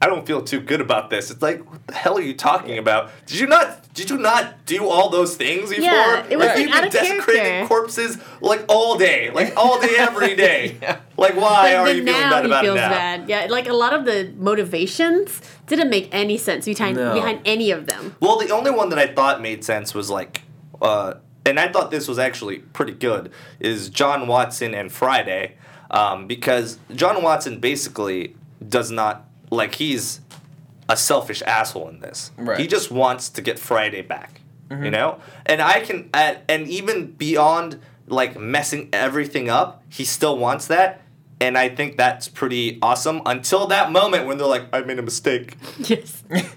I 0.00 0.06
don't 0.06 0.26
feel 0.26 0.42
too 0.42 0.60
good 0.60 0.80
about 0.80 1.10
this." 1.10 1.30
It's 1.30 1.42
like, 1.42 1.68
what 1.70 1.86
the 1.86 1.94
hell 1.94 2.16
are 2.18 2.22
you 2.22 2.34
talking 2.34 2.78
about? 2.78 3.10
Did 3.26 3.38
you 3.40 3.46
not? 3.46 3.82
Did 3.94 4.10
you 4.10 4.18
not 4.18 4.66
do 4.66 4.88
all 4.88 5.08
those 5.08 5.36
things 5.36 5.70
before? 5.70 5.84
Yeah, 5.84 6.26
it 6.28 6.36
was, 6.36 6.46
like, 6.48 6.58
you've 6.58 6.70
out 6.70 6.76
been 6.80 6.86
of 6.88 6.92
desecrating 6.92 7.42
character. 7.42 7.68
corpses 7.68 8.18
like 8.42 8.64
all 8.68 8.98
day, 8.98 9.30
like 9.30 9.56
all 9.56 9.80
day, 9.80 9.94
every 9.98 10.34
day. 10.46 10.76
Like, 11.16 11.34
why 11.34 11.72
But 11.72 11.76
are 11.76 11.88
you 11.88 12.04
feeling 12.04 12.04
now 12.20 12.30
bad 12.30 12.44
he 12.44 12.50
about 12.50 12.64
feels 12.64 12.76
it 12.76 12.80
now? 12.80 12.88
bad. 12.90 13.28
Yeah, 13.28 13.46
like 13.48 13.68
a 13.68 13.72
lot 13.72 13.94
of 13.94 14.04
the 14.04 14.32
motivations 14.36 15.40
didn't 15.66 15.88
make 15.90 16.08
any 16.12 16.36
sense 16.36 16.66
behind 16.66 16.96
No. 16.96 17.14
behind 17.14 17.40
any 17.44 17.70
of 17.70 17.86
them. 17.86 18.14
Well, 18.20 18.38
the 18.38 18.50
only 18.50 18.70
one 18.70 18.90
that 18.90 18.98
I 18.98 19.06
thought 19.06 19.40
made 19.40 19.64
sense 19.64 19.94
was 19.94 20.10
like, 20.10 20.42
uh, 20.82 21.14
and 21.46 21.58
I 21.58 21.68
thought 21.72 21.90
this 21.90 22.06
was 22.08 22.18
actually 22.18 22.58
pretty 22.58 22.92
good, 22.92 23.30
is 23.60 23.88
John 23.88 24.26
Watson 24.26 24.74
and 24.74 24.92
Friday, 24.92 25.54
um, 25.90 26.26
because 26.26 26.78
John 26.94 27.22
Watson 27.22 27.60
basically 27.60 28.36
does 28.68 28.90
not 28.90 29.25
like 29.50 29.76
he's 29.76 30.20
a 30.88 30.96
selfish 30.96 31.42
asshole 31.42 31.88
in 31.88 32.00
this. 32.00 32.30
Right. 32.36 32.58
He 32.58 32.66
just 32.66 32.90
wants 32.90 33.28
to 33.30 33.42
get 33.42 33.58
Friday 33.58 34.02
back, 34.02 34.40
you 34.70 34.76
mm-hmm. 34.76 34.90
know. 34.90 35.20
And 35.44 35.60
I 35.60 35.80
can, 35.80 36.10
and 36.14 36.38
and 36.48 36.68
even 36.68 37.12
beyond 37.12 37.80
like 38.06 38.38
messing 38.38 38.88
everything 38.92 39.48
up, 39.48 39.82
he 39.88 40.04
still 40.04 40.38
wants 40.38 40.66
that. 40.68 41.02
And 41.40 41.58
I 41.58 41.68
think 41.68 41.96
that's 41.96 42.28
pretty 42.28 42.78
awesome 42.80 43.20
until 43.26 43.66
that 43.66 43.92
moment 43.92 44.26
when 44.26 44.38
they're 44.38 44.46
like, 44.46 44.68
I 44.72 44.80
made 44.82 44.98
a 44.98 45.02
mistake. 45.02 45.56
Yes. 45.78 46.22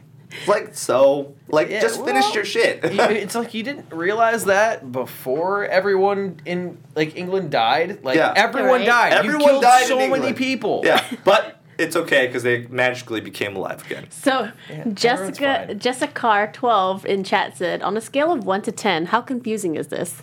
Like, 0.47 0.75
so, 0.75 1.33
like, 1.47 1.69
Yeah, 1.69 1.81
just 1.81 2.05
finish 2.05 2.33
your 2.35 2.45
shit. 2.45 2.83
You- 2.93 3.01
it's 3.01 3.33
like 3.33 3.55
you 3.55 3.63
didn't 3.63 3.91
realize 3.91 4.45
that 4.45 4.91
before 4.91 5.65
everyone 5.65 6.39
in 6.45 6.77
like 6.95 7.17
England 7.17 7.49
died. 7.49 8.03
Like 8.03 8.15
Yeah. 8.15 8.33
everyone 8.35 8.81
Right. 8.81 8.85
died. 8.85 9.11
you 9.13 9.17
Everyone 9.31 9.49
killed 9.49 9.63
died 9.63 9.81
in 9.81 9.87
so 9.87 9.95
many 9.97 10.13
England. 10.13 10.37
people. 10.37 10.81
yeah, 10.85 11.03
but 11.25 11.58
it's 11.79 11.95
okay 11.95 12.27
because 12.27 12.43
they 12.43 12.67
magically 12.67 13.21
became 13.21 13.55
alive 13.55 13.83
again. 13.85 14.09
So 14.11 14.51
everyone's 14.69 14.99
Jessica. 15.01 15.75
Jessica 15.75 16.11
Carr 16.13 16.51
twelve 16.51 17.05
in 17.05 17.23
chat 17.23 17.57
said, 17.57 17.81
on 17.81 17.97
a 17.97 18.01
scale 18.01 18.31
of 18.31 18.45
one 18.45 18.61
to 18.63 18.71
ten, 18.71 19.07
how 19.07 19.21
confusing 19.21 19.75
is 19.75 19.87
this? 19.87 20.21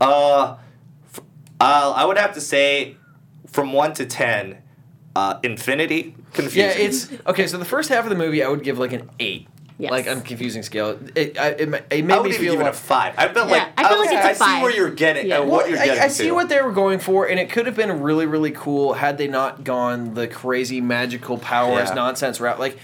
Uh, 0.00 0.56
f- 1.12 1.20
uh, 1.60 1.92
I 1.96 2.04
would 2.04 2.18
have 2.18 2.34
to 2.34 2.40
say 2.40 2.96
from 3.46 3.72
1 3.72 3.92
to 3.94 4.04
10, 4.06 4.58
uh, 5.14 5.38
infinity, 5.44 6.16
confusing. 6.32 6.60
Yeah, 6.80 6.86
it's 6.86 7.08
okay. 7.28 7.46
So 7.46 7.56
the 7.56 7.64
first 7.64 7.88
half 7.88 8.02
of 8.04 8.10
the 8.10 8.16
movie, 8.16 8.42
I 8.42 8.48
would 8.48 8.64
give 8.64 8.78
like 8.80 8.92
an 8.92 9.08
eight, 9.20 9.46
Yes. 9.76 9.90
like 9.90 10.06
on 10.08 10.20
confusing 10.20 10.62
scale. 10.62 10.96
It, 11.16 11.36
I, 11.36 11.48
it, 11.48 11.68
ma- 11.68 11.78
it 11.90 12.04
made 12.04 12.14
I 12.14 12.18
would 12.20 12.24
me 12.30 12.34
even 12.36 12.44
feel 12.44 12.52
give 12.58 12.60
it 12.60 12.68
a 12.68 12.72
5. 12.72 13.14
I 13.18 13.28
felt 13.32 13.48
Yeah, 13.48 13.54
like, 13.56 13.68
I 13.76 13.88
feel 13.88 13.98
was- 13.98 14.06
like 14.06 14.24
it's 14.30 14.40
a 14.40 14.44
I 14.44 14.56
see 14.56 14.62
where 14.62 14.70
you're 14.72 14.90
getting, 14.90 15.26
Yeah. 15.26 15.38
uh, 15.38 15.44
what 15.44 15.50
Well, 15.50 15.68
you're 15.70 15.78
I, 15.80 15.86
getting 15.86 16.02
I 16.04 16.08
see 16.08 16.24
to. 16.28 16.32
what 16.32 16.48
they 16.48 16.62
were 16.62 16.70
going 16.70 17.00
for, 17.00 17.26
and 17.26 17.40
it 17.40 17.50
could 17.50 17.66
have 17.66 17.74
been 17.74 18.00
really, 18.00 18.24
really 18.26 18.52
cool 18.52 18.92
had 18.92 19.18
they 19.18 19.26
not 19.26 19.64
gone 19.64 20.14
the 20.14 20.28
crazy 20.28 20.80
magical 20.80 21.38
powers 21.38 21.88
Yeah. 21.88 21.94
nonsense 21.94 22.38
route. 22.40 22.60
Like 22.60 22.78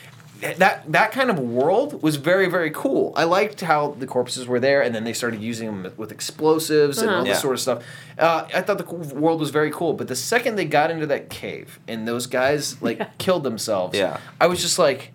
that, 0.56 0.90
that 0.90 1.12
kind 1.12 1.30
of 1.30 1.38
world 1.38 2.02
was 2.02 2.16
very, 2.16 2.48
very 2.48 2.70
cool. 2.70 3.12
I 3.14 3.22
liked 3.24 3.60
how 3.60 3.94
the 3.98 4.06
corpses 4.06 4.48
were 4.48 4.58
there, 4.58 4.82
and 4.82 4.92
then 4.92 5.04
they 5.04 5.12
started 5.12 5.40
using 5.42 5.66
them 5.82 5.92
with 5.96 6.10
explosives 6.10 6.98
and 6.98 7.08
all 7.10 7.24
this 7.24 7.40
sort 7.40 7.54
of 7.54 7.60
stuff. 7.60 7.84
Uh, 8.18 8.46
I 8.52 8.62
thought 8.62 8.78
the 8.78 9.14
world 9.14 9.38
was 9.38 9.50
very 9.50 9.70
cool, 9.70 9.92
but 9.92 10.08
the 10.08 10.16
second 10.16 10.56
they 10.56 10.64
got 10.64 10.90
into 10.90 11.06
that 11.06 11.30
cave 11.30 11.78
and 11.86 12.08
those 12.08 12.26
guys 12.26 12.80
like 12.82 13.18
killed 13.18 13.44
themselves, 13.44 13.96
Yeah. 13.96 14.18
I 14.40 14.48
was 14.48 14.60
just 14.60 14.76
like. 14.78 15.12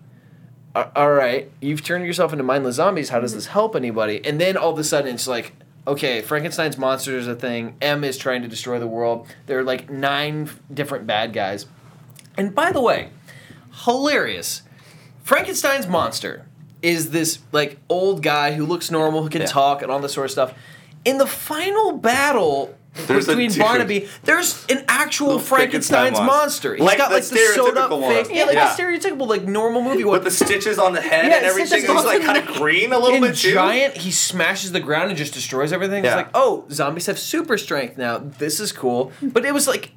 "A- 0.76 0.90
all 0.94 1.10
right, 1.12 1.50
you've 1.60 1.82
turned 1.82 2.04
yourself 2.06 2.32
into 2.32 2.44
mindless 2.44 2.76
zombies. 2.76 3.08
How 3.08 3.18
does 3.18 3.32
mm-hmm. 3.32 3.38
this 3.38 3.46
help 3.46 3.74
anybody? 3.74 4.24
And 4.24 4.40
then 4.40 4.56
all 4.56 4.70
of 4.70 4.78
a 4.78 4.84
sudden, 4.84 5.14
it's 5.14 5.26
like, 5.26 5.54
okay, 5.86 6.20
Frankenstein's 6.20 6.76
monster 6.76 7.16
is 7.16 7.26
a 7.26 7.34
thing. 7.34 7.76
M 7.80 8.04
is 8.04 8.18
trying 8.18 8.42
to 8.42 8.48
destroy 8.48 8.78
the 8.78 8.86
world. 8.86 9.26
There 9.46 9.58
are 9.58 9.64
like 9.64 9.88
nine 9.90 10.50
different 10.72 11.06
bad 11.06 11.32
guys. 11.32 11.66
And 12.36 12.54
by 12.54 12.70
the 12.72 12.82
way, 12.82 13.10
hilarious. 13.84 14.62
Frankenstein's 15.24 15.86
monster 15.86 16.46
is 16.82 17.10
this 17.10 17.38
like 17.52 17.78
old 17.88 18.22
guy 18.22 18.52
who 18.52 18.66
looks 18.66 18.90
normal, 18.90 19.22
who 19.22 19.30
can 19.30 19.40
Yeah. 19.40 19.46
talk, 19.48 19.82
and 19.82 19.90
all 19.90 19.98
this 19.98 20.12
sort 20.12 20.26
of 20.26 20.30
stuff. 20.30 20.54
In 21.04 21.18
the 21.18 21.26
final 21.26 21.92
battle. 21.92 22.74
There's 23.06 23.28
a 23.28 23.36
between 23.36 23.52
Burnaby, 23.58 24.08
there's 24.24 24.64
an 24.68 24.84
actual 24.88 25.26
Little 25.28 25.40
Frankenstein's 25.42 26.18
monster. 26.18 26.70
monster. 26.70 26.74
He's 26.76 26.84
Like 26.84 26.98
got 26.98 27.08
the 27.10 27.14
like 27.16 27.24
the 27.24 27.36
sewed 27.36 27.76
up 27.76 27.90
stereotypical 27.90 28.00
one. 28.00 28.14
face, 28.14 28.30
yeah, 28.30 28.44
like 28.44 28.54
Yeah. 28.54 28.74
the 28.74 28.82
stereotypical 28.82 29.26
like 29.28 29.44
normal 29.44 29.82
movie 29.82 30.04
one. 30.04 30.12
With 30.14 30.24
the 30.24 30.30
stitches 30.30 30.78
on 30.78 30.92
the 30.94 31.00
head 31.00 31.26
Yeah, 31.26 31.36
and 31.36 31.46
everything, 31.46 31.66
stitches 31.82 31.88
and 31.90 31.98
he's 31.98 32.06
like 32.06 32.22
kind 32.22 32.38
of 32.38 32.46
green 32.56 32.92
a 32.92 32.98
little 32.98 33.16
in 33.16 33.22
bit 33.22 33.36
too. 33.36 33.52
giant, 33.52 33.96
he 33.98 34.10
smashes 34.10 34.72
the 34.72 34.80
ground 34.80 35.08
and 35.10 35.18
just 35.18 35.34
destroys 35.34 35.72
everything. 35.72 36.04
Yeah. 36.04 36.10
It's 36.10 36.16
like, 36.16 36.30
oh, 36.34 36.64
zombies 36.70 37.06
have 37.06 37.18
super 37.18 37.58
strength 37.58 37.98
now. 37.98 38.18
This 38.18 38.60
is 38.60 38.72
cool. 38.72 39.12
But 39.22 39.44
it 39.44 39.52
was 39.54 39.66
like 39.66 39.90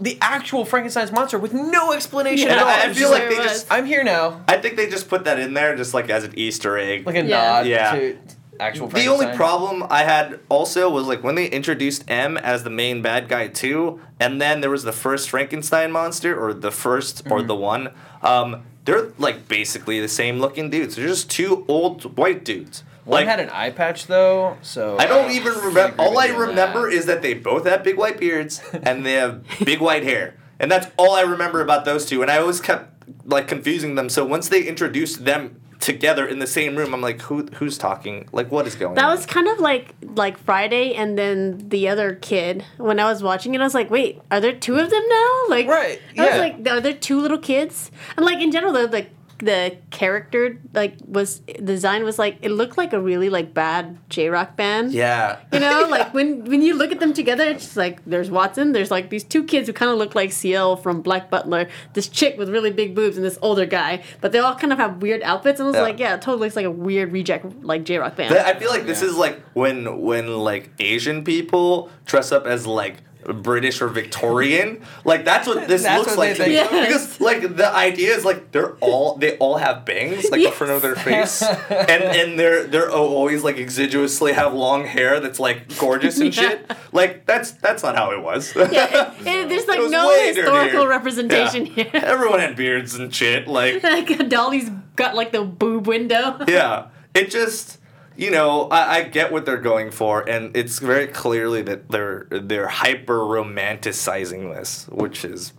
the 0.00 0.16
actual 0.22 0.64
Frankenstein's 0.64 1.12
monster 1.12 1.38
with 1.38 1.52
no 1.52 1.92
explanation 1.92 2.48
Yeah, 2.48 2.54
at 2.54 2.62
all. 2.62 2.68
I- 2.68 2.82
I 2.84 2.94
feel 2.94 3.10
like 3.10 3.28
they 3.28 3.36
"I'm 3.36 3.42
just- 3.42 3.66
I'm 3.70 3.84
here 3.84 4.02
now, 4.04 4.40
I 4.48 4.56
think 4.56 4.76
they 4.76 4.88
just 4.88 5.08
put 5.08 5.24
that 5.24 5.38
in 5.38 5.52
there 5.54 5.76
just 5.76 5.92
like 5.92 6.08
as 6.08 6.24
an 6.24 6.32
Easter 6.36 6.78
egg. 6.78 7.06
like 7.06 7.16
a 7.16 7.24
Yeah. 7.24 7.36
nod 7.52 7.66
Yeah. 7.66 7.90
to 7.94 8.16
actual. 8.60 8.88
The 8.88 9.06
only 9.06 9.26
problem 9.36 9.84
I 9.90 10.02
had 10.04 10.40
also 10.48 10.88
was 10.90 11.06
like 11.06 11.22
when 11.22 11.34
they 11.34 11.46
introduced 11.46 12.04
M 12.08 12.36
as 12.36 12.64
the 12.64 12.70
main 12.70 13.02
bad 13.02 13.28
guy 13.28 13.48
too, 13.48 14.00
and 14.20 14.40
then 14.40 14.60
there 14.60 14.70
was 14.70 14.84
the 14.84 14.92
first 14.92 15.30
Frankenstein 15.30 15.92
monster 15.92 16.38
or 16.38 16.52
the 16.54 16.70
1st 16.70 17.30
or 17.30 17.38
Mm-hmm. 17.38 17.46
the 17.48 17.54
one. 17.54 17.90
Um, 18.22 18.62
they're 18.84 19.08
like 19.18 19.48
basically 19.48 20.00
the 20.00 20.08
same 20.08 20.38
looking 20.40 20.70
dudes. 20.70 20.96
They're 20.96 21.06
just 21.08 21.30
two 21.30 21.64
old 21.68 22.16
white 22.16 22.44
dudes. 22.44 22.84
One 23.04 23.20
like 23.20 23.28
had 23.28 23.40
an 23.40 23.50
eye 23.50 23.70
patch 23.70 24.06
though, 24.06 24.56
so 24.62 24.96
I 24.98 25.06
don't 25.06 25.30
even 25.30 25.52
remember. 25.54 26.00
All 26.02 26.18
I 26.18 26.26
remember 26.28 26.90
that. 26.90 26.96
is 26.96 27.06
that 27.06 27.22
they 27.22 27.34
both 27.34 27.64
have 27.66 27.84
big 27.84 27.96
white 27.96 28.18
beards 28.18 28.60
and 28.82 29.06
they 29.06 29.12
have 29.14 29.44
big 29.64 29.80
white 29.80 30.02
hair, 30.02 30.34
and 30.58 30.70
that's 30.70 30.88
all 30.96 31.12
I 31.14 31.20
remember 31.22 31.60
about 31.60 31.84
those 31.84 32.04
two. 32.06 32.22
And 32.22 32.30
I 32.30 32.38
always 32.38 32.60
kept 32.60 32.92
like 33.24 33.46
confusing 33.46 33.94
them. 33.94 34.08
So 34.08 34.24
once 34.24 34.48
they 34.48 34.62
introduced 34.64 35.24
them 35.24 35.60
together 35.80 36.26
in 36.26 36.38
the 36.38 36.46
same 36.46 36.76
room, 36.76 36.94
I'm 36.94 37.00
like, 37.00 37.20
who 37.22 37.46
who's 37.54 37.78
talking? 37.78 38.28
Like, 38.32 38.50
what 38.50 38.66
is 38.66 38.74
going 38.74 38.94
That 38.94 39.04
on? 39.04 39.10
That 39.10 39.16
was 39.16 39.26
kind 39.26 39.48
of 39.48 39.58
like 39.58 39.94
like 40.02 40.38
Friday 40.38 40.94
and 40.94 41.18
then 41.18 41.68
the 41.68 41.88
other 41.88 42.14
kid. 42.14 42.64
When 42.78 42.98
I 43.00 43.04
was 43.10 43.22
watching 43.22 43.54
it, 43.54 43.60
I 43.60 43.64
was 43.64 43.74
like, 43.74 43.90
wait, 43.90 44.20
are 44.30 44.40
there 44.40 44.52
two 44.54 44.76
of 44.76 44.90
them 44.90 45.02
now? 45.08 45.42
Like, 45.48 45.66
Right, 45.68 46.00
I 46.18 46.20
was 46.24 46.30
yeah. 46.34 46.36
like, 46.38 46.68
are 46.68 46.80
there 46.80 46.92
two 46.94 47.20
little 47.20 47.38
kids? 47.38 47.90
And 48.16 48.24
like 48.26 48.40
in 48.40 48.50
general, 48.52 48.72
the 48.72 48.86
the, 48.88 49.06
the 49.38 49.76
character 49.90 50.58
like 50.72 50.96
was 51.06 51.40
the 51.40 51.54
design 51.54 52.04
was 52.04 52.18
like 52.18 52.38
it 52.40 52.50
looked 52.50 52.78
like 52.78 52.92
a 52.92 53.00
really 53.00 53.28
like 53.28 53.52
bad 53.52 53.98
J 54.08 54.28
rock 54.30 54.56
band. 54.56 54.92
yeah. 54.92 55.38
You 55.52 55.60
know, 55.60 55.86
like 55.90 56.14
when 56.14 56.44
when 56.44 56.62
you 56.62 56.74
look 56.74 56.90
at 56.92 57.00
them 57.00 57.12
together, 57.12 57.44
it's 57.44 57.64
just 57.64 57.76
like 57.76 58.04
there's 58.06 58.30
Watson, 58.30 58.72
there's 58.72 58.90
like 58.90 59.10
these 59.10 59.24
two 59.24 59.44
kids 59.44 59.66
who 59.66 59.72
kind 59.72 59.90
of 59.90 59.98
look 59.98 60.14
like 60.14 60.32
Ciel 60.32 60.76
from 60.76 61.02
Black 61.02 61.28
Butler, 61.30 61.68
this 61.92 62.08
chick 62.08 62.38
with 62.38 62.48
really 62.48 62.70
big 62.70 62.94
boobs, 62.94 63.16
and 63.16 63.24
this 63.26 63.38
older 63.42 63.66
guy, 63.66 64.02
but 64.20 64.32
they 64.32 64.38
all 64.38 64.54
kind 64.54 64.72
of 64.72 64.78
have 64.78 65.02
weird 65.02 65.22
outfits, 65.22 65.60
and 65.60 65.66
I 65.66 65.70
was 65.70 65.76
Yeah. 65.76 65.82
like, 65.82 65.98
yeah, 65.98 66.14
it 66.14 66.22
totally 66.22 66.46
looks 66.46 66.56
like 66.56 66.66
a 66.66 66.70
weird 66.70 67.12
reject 67.12 67.62
like 67.62 67.84
J 67.84 67.98
Rock 67.98 68.16
band. 68.16 68.34
That- 68.34 68.46
I 68.46 68.58
feel 68.58 68.70
like 68.70 68.86
this 68.86 69.02
Yeah. 69.02 69.08
is 69.08 69.16
like 69.16 69.40
when 69.54 70.00
when 70.02 70.28
like 70.38 70.70
Asian 70.78 71.24
people 71.24 71.90
dress 72.06 72.32
up 72.32 72.46
as 72.46 72.66
like 72.66 72.96
British 73.34 73.80
or 73.80 73.88
Victorian. 73.88 74.82
Like 75.04 75.24
that's 75.24 75.46
what 75.46 75.68
this 75.68 75.82
That's 75.86 75.98
looks 76.06 76.16
what 76.16 76.36
they 76.36 76.38
like. 76.38 76.70
Yes. 76.72 76.86
Because 76.86 77.20
like 77.20 77.56
the 77.56 77.68
idea 77.74 78.14
is 78.16 78.24
like 78.24 78.52
they're 78.52 78.72
all 78.76 79.16
they 79.16 79.36
all 79.38 79.56
have 79.56 79.84
bangs 79.84 80.30
like 80.30 80.42
the 80.42 80.50
front 80.50 80.72
of 80.72 80.82
their 80.82 80.94
face, 80.96 81.42
and 81.42 82.02
and 82.02 82.38
they're 82.38 82.66
they're 82.66 82.90
always 82.90 83.44
like 83.44 83.56
exiguously 83.56 84.32
have 84.32 84.54
long 84.54 84.84
hair 84.84 85.20
that's 85.20 85.38
like 85.40 85.76
gorgeous 85.78 86.18
and 86.18 86.26
Yeah. 86.36 86.48
shit. 86.50 86.70
Like 86.92 87.26
that's 87.26 87.52
that's 87.52 87.82
not 87.82 87.96
how 87.96 88.12
it 88.12 88.22
was. 88.22 88.54
yeah, 88.56 89.12
it, 89.20 89.26
it- 89.26 89.48
there's 89.48 89.66
like 89.66 89.90
no 89.90 90.10
historical 90.26 90.80
dirtier. 90.84 90.88
representation 90.88 91.66
Yeah. 91.66 91.72
here. 91.84 91.90
Everyone 91.94 92.40
had 92.40 92.56
beards 92.56 92.94
and 92.94 93.14
shit. 93.14 93.46
Like 93.48 93.82
like 93.82 94.08
Hadaly's 94.08 94.70
got 94.96 95.14
like 95.14 95.32
the 95.32 95.42
boob 95.44 95.86
window. 95.86 96.38
yeah, 96.48 96.88
it 97.14 97.30
just 97.30 97.78
you 98.16 98.30
know 98.30 98.68
I, 98.68 98.96
I 98.96 99.02
get 99.04 99.32
what 99.32 99.44
they're 99.46 99.56
going 99.60 99.90
for, 99.90 100.28
and 100.28 100.56
it's 100.56 100.78
very 100.78 101.06
clearly 101.06 101.62
that 101.62 101.90
they're 101.90 102.26
they're 102.30 102.68
hyper 102.68 103.18
romanticizing 103.18 104.54
this, 104.54 104.86
which 104.90 105.24
is 105.24 105.52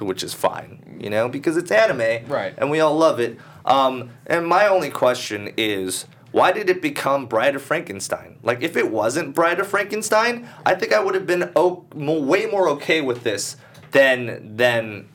which 0.00 0.22
is 0.22 0.34
fine, 0.34 0.98
you 1.00 1.08
know, 1.10 1.28
because 1.28 1.56
it's 1.56 1.70
anime, 1.70 2.26
Right. 2.28 2.54
And 2.58 2.70
we 2.70 2.80
all 2.80 2.96
love 2.96 3.18
it. 3.18 3.38
Um, 3.64 4.10
and 4.26 4.46
my 4.46 4.66
only 4.66 4.90
question 4.90 5.52
is. 5.56 6.06
Why 6.32 6.52
did 6.52 6.68
it 6.68 6.82
become 6.82 7.24
Bride 7.24 7.54
of 7.56 7.62
Frankenstein? 7.62 8.38
Like, 8.42 8.60
if 8.62 8.76
it 8.76 8.90
wasn't 8.90 9.34
Bride 9.34 9.58
of 9.58 9.68
Frankenstein, 9.68 10.46
I 10.66 10.74
think 10.74 10.92
I 10.92 11.00
would 11.00 11.14
have 11.14 11.26
been 11.26 11.50
o- 11.56 11.86
mo- 11.94 12.20
way 12.20 12.44
more 12.44 12.68
okay 12.70 13.00
with 13.00 13.22
this 13.22 13.56
than 13.92 14.56
than 14.56 15.08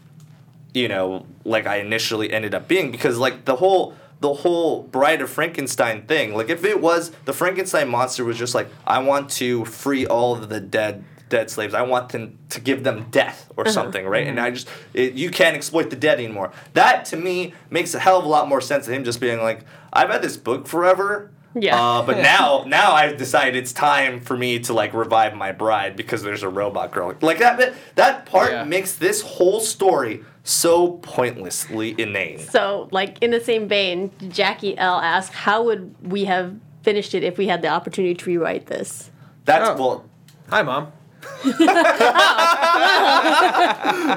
you 0.74 0.88
know, 0.88 1.28
like 1.46 1.68
I 1.68 1.76
initially 1.76 2.32
ended 2.32 2.56
up 2.56 2.68
being 2.68 2.92
because 2.92 3.20
like 3.20 3.46
the 3.46 3.58
whole 3.58 3.94
the 4.22 4.34
whole 4.34 4.84
Bride 4.84 5.22
of 5.22 5.30
Frankenstein 5.30 6.04
thing, 6.04 6.34
like 6.36 6.50
if 6.50 6.64
it 6.64 6.80
was 6.80 7.12
the 7.26 7.34
Frankenstein 7.34 7.90
monster 7.90 8.24
was 8.24 8.38
just 8.38 8.56
like 8.56 8.70
I 8.88 9.00
want 9.00 9.30
to 9.32 9.66
free 9.66 10.06
all 10.08 10.34
of 10.34 10.48
the 10.50 10.60
dead 10.60 11.04
dead 11.30 11.50
slaves. 11.50 11.74
I 11.74 11.82
want 11.84 12.10
them 12.10 12.38
to 12.50 12.60
give 12.60 12.84
them 12.84 13.08
death 13.10 13.50
or 13.56 13.66
something, 13.68 14.06
right? 14.06 14.28
And 14.28 14.40
I 14.40 14.52
just 14.52 14.68
it, 14.94 15.14
you 15.14 15.30
can't 15.32 15.56
exploit 15.56 15.90
the 15.90 15.96
dead 15.96 16.20
anymore. 16.20 16.52
That 16.74 17.06
to 17.06 17.18
me 17.18 17.54
makes 17.70 17.94
a 17.96 18.00
hell 18.00 18.20
of 18.20 18.26
a 18.26 18.28
lot 18.28 18.48
more 18.50 18.62
sense 18.62 18.86
than 18.86 18.96
him 18.96 19.04
just 19.04 19.20
being 19.20 19.42
like 19.42 19.62
I've 19.94 20.10
had 20.10 20.22
this 20.22 20.38
book 20.38 20.68
forever. 20.68 21.32
Yeah. 21.54 21.76
Uh, 21.82 22.06
but 22.06 22.18
now, 22.22 22.64
now 22.68 22.92
I've 22.94 23.18
decided 23.18 23.56
it's 23.56 23.74
time 23.74 24.22
for 24.22 24.38
me 24.38 24.60
to 24.60 24.74
like 24.74 24.94
revive 24.94 25.34
my 25.34 25.52
bride 25.52 25.96
because 25.96 26.22
there's 26.22 26.44
a 26.44 26.50
robot 26.50 26.92
girl. 26.92 27.14
Like 27.22 27.40
that 27.40 27.74
that 27.96 28.26
part 28.26 28.52
Yeah. 28.52 28.64
makes 28.66 28.96
this 28.96 29.22
whole 29.22 29.60
story 29.62 30.24
so 30.44 30.94
pointlessly 31.04 31.96
inane. 31.98 32.40
So, 32.40 32.88
like 32.92 33.18
in 33.22 33.32
the 33.32 33.40
same 33.42 33.68
vein, 33.68 34.12
Jackie 34.30 34.78
L 34.78 35.00
asked, 35.00 35.34
"How 35.34 35.64
would 35.64 35.94
we 36.02 36.26
have 36.26 36.56
finished 36.84 37.14
it 37.14 37.24
if 37.24 37.38
we 37.38 37.48
had 37.48 37.62
the 37.62 37.68
opportunity 37.70 38.14
to 38.16 38.26
rewrite 38.26 38.66
this?" 38.68 39.10
That's 39.46 39.70
Oh. 39.70 39.76
well. 39.76 40.06
Hi, 40.50 40.62
mom. 40.64 40.88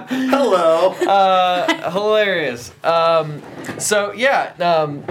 Hello. 0.08 0.90
hilarious. 1.90 2.72
Um, 2.82 3.42
so 3.78 4.12
yeah, 4.12 4.52
um, 4.60 5.04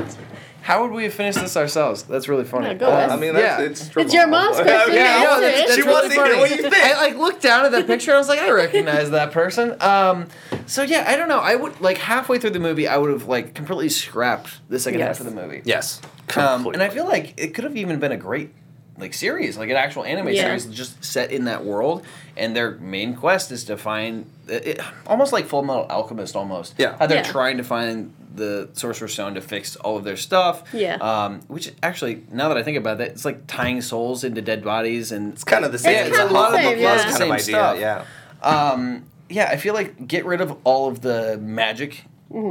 How 0.61 0.81
would 0.81 0.91
we 0.91 1.03
have 1.03 1.13
finished 1.13 1.39
this 1.41 1.57
ourselves? 1.57 2.03
That's 2.03 2.29
really 2.29 2.45
funny. 2.45 2.67
Yeah, 2.67 2.73
go, 2.75 2.89
Wes. 2.89 3.11
I 3.11 3.17
mean, 3.17 3.33
that's 3.33 3.59
Yeah. 3.59 3.65
it's. 3.65 3.91
It's 3.97 4.13
your 4.13 4.27
mom's 4.27 4.55
question. 4.61 4.93
Yeah, 4.95 5.01
Answer 5.01 5.23
no, 5.29 5.41
that's, 5.41 5.57
that's 5.59 5.75
She 5.75 5.81
really 5.81 5.93
wants 5.93 6.07
to 6.07 6.13
hear 6.13 6.23
funny. 6.25 6.39
what 6.39 6.49
you 6.51 6.61
think. 6.69 6.73
I 6.75 6.93
like 7.05 7.17
looked 7.17 7.41
down 7.41 7.65
at 7.65 7.71
that 7.73 7.85
picture. 7.85 8.11
and 8.11 8.15
I 8.15 8.19
was 8.19 8.29
like, 8.29 8.39
I 8.39 8.49
recognize 8.49 9.09
that 9.11 9.31
person. 9.33 9.75
Um, 9.81 10.27
so 10.65 10.81
yeah, 10.83 11.05
I 11.07 11.15
don't 11.15 11.27
know. 11.29 11.39
I 11.39 11.55
would 11.55 11.79
like 11.81 11.97
halfway 11.97 12.39
through 12.39 12.51
the 12.51 12.59
movie, 12.59 12.87
I 12.87 12.97
would 12.97 13.11
have 13.11 13.27
like 13.27 13.53
completely 13.53 13.89
scrapped 13.89 14.59
the 14.69 14.79
second 14.79 14.99
Yes. 14.99 15.17
half 15.17 15.27
of 15.27 15.33
the 15.33 15.41
movie. 15.41 15.61
Yes. 15.65 16.01
Um, 16.35 16.65
and 16.67 16.81
I 16.81 16.89
feel 16.89 17.05
like 17.05 17.33
it 17.37 17.53
could 17.53 17.63
have 17.63 17.75
even 17.77 17.99
been 17.99 18.11
a 18.11 18.17
great 18.17 18.51
like 18.97 19.13
series, 19.13 19.57
like 19.57 19.69
an 19.69 19.75
actual 19.75 20.03
anime 20.05 20.29
Yeah. 20.29 20.43
series, 20.43 20.65
just 20.67 21.03
set 21.03 21.31
in 21.31 21.45
that 21.45 21.65
world. 21.65 22.05
And 22.37 22.55
their 22.55 22.71
main 22.71 23.15
quest 23.15 23.51
is 23.51 23.63
to 23.65 23.75
find 23.77 24.25
it, 24.47 24.67
it- 24.67 24.81
almost 25.07 25.33
like 25.33 25.45
Full 25.47 25.63
Metal 25.63 25.87
Alchemist, 25.89 26.35
almost. 26.35 26.75
Yeah. 26.77 26.95
How 26.99 27.07
they're 27.07 27.17
Yeah. 27.17 27.23
trying 27.31 27.57
to 27.57 27.63
find 27.63 28.13
the 28.35 28.69
Sorcerer's 28.73 29.13
Stone 29.13 29.35
to 29.35 29.41
fix 29.41 29.75
all 29.77 29.97
of 29.97 30.03
their 30.03 30.17
stuff. 30.17 30.63
Yeah. 30.73 30.95
Um, 30.97 31.41
which 31.47 31.71
actually, 31.83 32.23
now 32.31 32.47
that 32.49 32.57
I 32.57 32.63
think 32.63 32.77
about 32.77 32.97
that, 32.99 33.09
it's 33.09 33.25
like 33.25 33.45
tying 33.47 33.81
souls 33.81 34.23
into 34.23 34.41
dead 34.41 34.63
bodies, 34.63 35.11
and 35.11 35.33
It's 35.33 35.43
kind 35.43 35.65
of 35.65 35.71
the 35.71 35.77
same. 35.79 35.93
Yeah, 35.93 36.05
it's 36.05 36.17
kind 36.17 36.29
of 36.29 36.33
the 36.33 36.57
same, 36.57 36.65
book 36.73 36.79
yeah. 36.81 36.97
kind 36.97 37.09
of 37.09 37.15
Same 37.15 37.31
idea. 37.31 37.43
stuff. 37.43 37.79
Yeah. 37.79 38.03
um, 38.41 39.03
yeah, 39.33 39.49
I 39.51 39.57
feel 39.57 39.73
like 39.73 40.07
get 40.07 40.25
rid 40.25 40.41
of 40.41 40.57
all 40.63 40.87
of 40.87 41.01
the 41.01 41.37
magic 41.41 42.05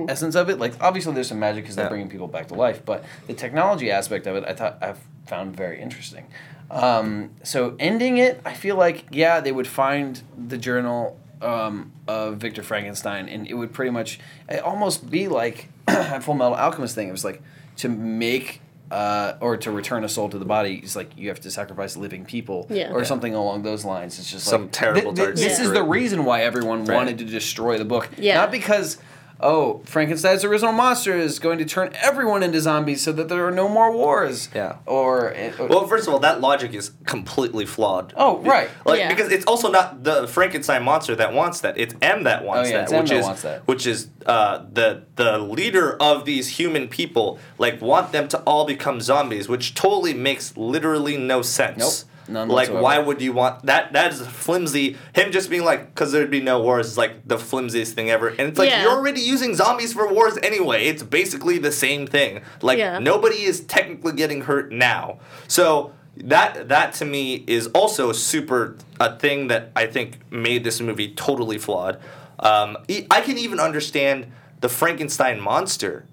essence 0.09 0.35
of 0.37 0.49
it. 0.49 0.59
Like 0.59 0.75
obviously 0.81 1.13
there's 1.15 1.29
some 1.29 1.41
magic 1.41 1.65
because 1.65 1.77
they're 1.77 1.87
Yeah. 1.87 1.91
bringing 1.91 2.09
people 2.09 2.29
back 2.29 2.49
to 2.49 2.55
life, 2.55 2.85
but 2.85 3.05
the 3.27 3.35
technology 3.35 3.91
aspect 3.91 4.27
of 4.27 4.37
it, 4.37 4.45
I 4.47 4.53
thought 4.55 4.79
I've 4.81 5.01
found 5.27 5.57
very 5.57 5.81
interesting. 5.81 6.27
Um, 6.71 7.31
so 7.43 7.77
ending 7.79 8.17
it, 8.19 8.41
I 8.45 8.55
feel 8.55 8.77
like 8.77 9.05
yeah, 9.11 9.41
they 9.41 9.53
would 9.53 9.67
find 9.69 10.23
the 10.49 10.57
journal 10.57 11.19
um, 11.43 11.93
of 12.09 12.37
Victor 12.39 12.63
Frankenstein, 12.63 13.29
and 13.29 13.47
it 13.49 13.55
would 13.55 13.73
pretty 13.73 13.91
much 13.91 14.19
almost 14.65 15.11
be 15.11 15.27
like 15.29 15.69
a 15.89 16.21
Full 16.21 16.35
Metal 16.35 16.55
Alchemist 16.55 16.95
thing. 16.95 17.09
It 17.09 17.13
was 17.13 17.25
like 17.25 17.43
to 17.79 17.89
make. 17.91 18.62
Uh, 18.93 19.37
or 19.41 19.57
to 19.57 19.71
return 19.71 20.05
a 20.05 20.09
soul 20.09 20.29
to 20.29 20.37
the 20.39 20.45
body, 20.45 20.79
it's 20.85 20.95
like 20.95 21.09
you 21.17 21.29
have 21.29 21.41
to 21.41 21.51
sacrifice 21.51 21.97
living 21.97 22.27
people, 22.27 22.67
Yeah. 22.69 22.93
or 22.93 22.99
Yeah. 22.99 23.05
something 23.07 23.35
along 23.35 23.63
those 23.63 23.87
lines. 23.87 24.19
It's 24.19 24.31
just 24.31 24.45
Some 24.45 24.63
like 24.65 24.73
terrible 24.73 25.13
dark 25.13 25.35
This 25.35 25.59
is 25.59 25.73
the 25.73 25.83
reason 25.83 26.27
why 26.27 26.43
everyone 26.43 26.85
Right. 26.85 26.95
wanted 26.95 27.17
to 27.17 27.25
destroy 27.25 27.79
the 27.79 27.87
book. 27.87 28.11
Yeah. 28.19 28.35
Not 28.37 28.51
because, 28.53 28.99
oh, 29.43 29.83
Frankenstein's 29.85 30.45
original 30.45 30.73
monster 30.73 31.17
is 31.17 31.39
going 31.39 31.59
to 31.59 31.65
turn 31.65 31.91
everyone 31.95 32.43
into 32.43 32.61
zombies 32.61 33.03
so 33.03 33.13
that 33.13 33.29
there 33.29 33.47
are 33.47 33.51
no 33.51 33.69
more 33.69 33.93
wars. 33.93 34.49
Yeah. 34.55 34.77
Or, 34.87 35.35
or 35.59 35.67
Well, 35.67 35.87
first 35.87 36.07
of 36.07 36.15
all, 36.15 36.21
that 36.21 36.41
logic 36.41 36.75
is 36.75 36.93
completely 37.07 37.67
flawed. 37.67 38.13
Oh, 38.17 38.39
right. 38.39 38.71
Like 38.87 38.99
Yeah. 39.01 39.09
because 39.09 39.31
it's 39.33 39.45
also 39.47 39.71
not 39.71 40.05
the 40.05 40.27
Frankenstein 40.29 40.83
monster 40.83 41.15
that 41.17 41.33
wants 41.33 41.61
that. 41.61 41.77
It's 41.79 41.95
M 42.01 42.25
that 42.25 42.45
wants 42.45 42.69
Oh, 42.69 42.73
yeah, 42.73 42.79
that, 42.79 42.83
it's 42.85 42.93
M 42.93 43.01
which 43.03 43.11
that 43.11 43.17
is 43.19 43.25
wants 43.25 43.43
that. 43.43 43.67
which 43.67 43.87
is 43.87 44.09
uh, 44.27 44.65
the 44.73 45.03
the 45.17 45.39
leader 45.39 45.97
of 46.01 46.25
these 46.25 46.49
human 46.59 46.89
people. 46.89 47.39
Like 47.59 47.81
want 47.81 48.13
them 48.13 48.29
to 48.29 48.39
all 48.41 48.65
become 48.67 49.01
zombies, 49.01 49.49
which 49.49 49.75
totally 49.75 50.15
makes 50.15 50.57
literally 50.57 51.17
no 51.17 51.43
sense. 51.43 51.79
Nope. 52.05 52.09
None 52.29 52.49
like 52.49 52.69
whatsoever. 52.69 52.83
why 52.83 52.99
would 52.99 53.21
you 53.21 53.33
want 53.33 53.67
that? 53.67 53.93
That 53.93 54.13
is 54.13 54.27
flimsy. 54.27 54.97
Him 55.15 55.33
just 55.33 55.51
being 55.51 55.65
like, 55.65 55.87
because 55.95 56.13
there'd 56.13 56.31
be 56.31 56.41
no 56.41 56.61
wars 56.61 56.87
is 56.89 56.99
like 56.99 57.27
the 57.27 57.39
flimsiest 57.39 57.95
thing 57.95 58.11
ever. 58.11 58.29
And 58.29 58.41
it's 58.41 58.59
like 58.59 58.69
Yeah. 58.69 58.83
you're 58.83 58.93
already 58.93 59.21
using 59.21 59.55
zombies 59.55 59.93
for 59.93 60.13
wars 60.13 60.39
anyway. 60.43 60.87
It's 60.87 61.03
basically 61.03 61.59
the 61.59 61.73
same 61.73 62.07
thing. 62.07 62.43
Like 62.61 62.79
Yeah. 62.79 62.99
nobody 62.99 63.43
is 63.43 63.61
technically 63.61 64.13
getting 64.13 64.43
hurt 64.43 64.71
now. 64.73 65.19
So 65.49 65.93
that 66.17 66.69
that 66.69 66.93
to 66.95 67.05
me 67.05 67.43
is 67.47 67.67
also 67.69 68.13
super 68.13 68.77
a 69.01 69.17
thing 69.19 69.49
that 69.49 69.71
I 69.75 69.87
think 69.87 70.19
made 70.31 70.63
this 70.65 70.81
movie 70.81 71.09
totally 71.15 71.59
flawed. 71.59 71.99
Um, 72.39 72.77
I 73.11 73.21
can 73.21 73.39
even 73.39 73.59
understand 73.61 74.27
the 74.61 74.69
Frankenstein 74.69 75.41
monster 75.41 76.05